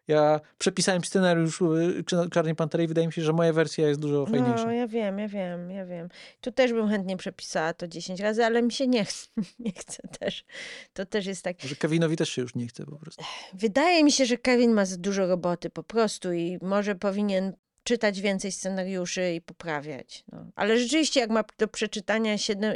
[0.08, 1.64] ja przepisałem scenariusz y,
[2.04, 4.64] Cz- Czarnej Pantery i wydaje mi się, że moja wersja jest dużo fajniejsza.
[4.66, 6.08] No, ja wiem, ja wiem, ja wiem.
[6.40, 9.28] Tu też bym chętnie przepisała to 10 razy, ale mi się nie chce,
[9.58, 10.44] nie chce też.
[10.92, 11.60] To też jest tak.
[11.60, 13.24] Że Kevinowi też się już nie chce po prostu.
[13.54, 17.52] Wydaje mi się, że Kevin ma za dużo roboty po prostu i może powinien
[17.86, 20.24] czytać więcej scenariuszy i poprawiać.
[20.32, 20.46] No.
[20.56, 22.74] Ale rzeczywiście, jak ma do przeczytania 7,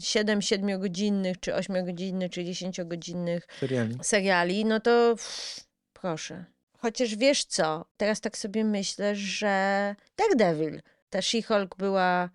[0.00, 3.98] 7, 7 godzinnych, czy 8 godzinnych, czy 10 godzinnych Seriali.
[4.02, 5.60] seriali, no to pff,
[5.92, 6.44] proszę.
[6.78, 12.30] Chociaż wiesz co, teraz tak sobie myślę, że Daredevil, ta She-Hulk była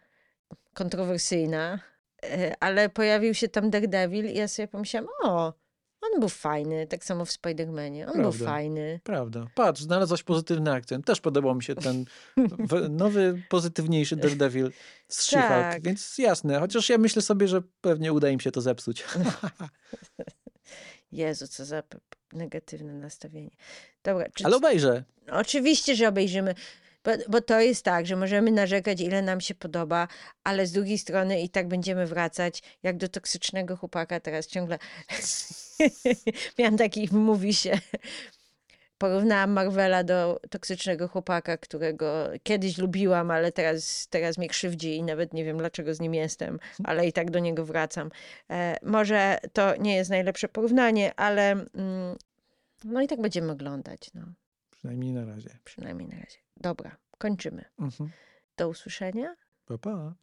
[0.74, 1.80] kontrowersyjna,
[2.24, 5.54] e, ale pojawił się tam Daredevil i ja sobie pomyślałam, o,
[6.14, 8.06] On był fajny, tak samo w Spider-Manie.
[8.08, 8.46] On był Prawda.
[8.46, 9.00] fajny.
[9.04, 9.48] Prawda.
[9.56, 11.06] Patrz, znalazłaś pozytywny akcent.
[11.06, 12.06] Też podobał mi się ten
[12.90, 14.72] nowy, pozytywniejszy Daredevil
[15.08, 15.48] z She-Hulk.
[15.48, 15.84] Tak.
[15.84, 19.04] Więc jasne, chociaż ja myślę sobie, że pewnie uda im się to zepsuć.
[21.12, 21.84] Jezu, co za
[22.34, 23.50] negatywne nastawienie.
[24.04, 25.04] Dobra, czy, Ale obejrzę.
[25.32, 26.56] oczywiście, że obejrzymy,
[27.08, 30.08] bo, bo to jest tak, że możemy narzekać, ile nam się podoba,
[30.44, 34.80] ale z drugiej strony i tak będziemy wracać, jak do toksycznego chłopaka teraz ciągle.
[36.60, 37.80] Miałam taki, mówi się,
[38.98, 45.34] porównałam Marvela do toksycznego chłopaka, którego kiedyś lubiłam, ale teraz, teraz mnie krzywdzi i nawet
[45.34, 48.12] nie wiem, dlaczego z nim jestem, ale i tak do niego wracam.
[48.50, 52.18] E, może to nie jest najlepsze porównanie, ale mm,
[52.84, 54.22] no i tak będziemy oglądać, no,
[54.72, 55.50] Przynajmniej na razie.
[55.64, 56.47] przynajmniej na razie.
[56.62, 57.66] Dobra, kończymy.
[57.80, 58.10] Mhm.
[58.58, 59.36] Do usłyszenia.
[59.66, 60.14] Pa, pa.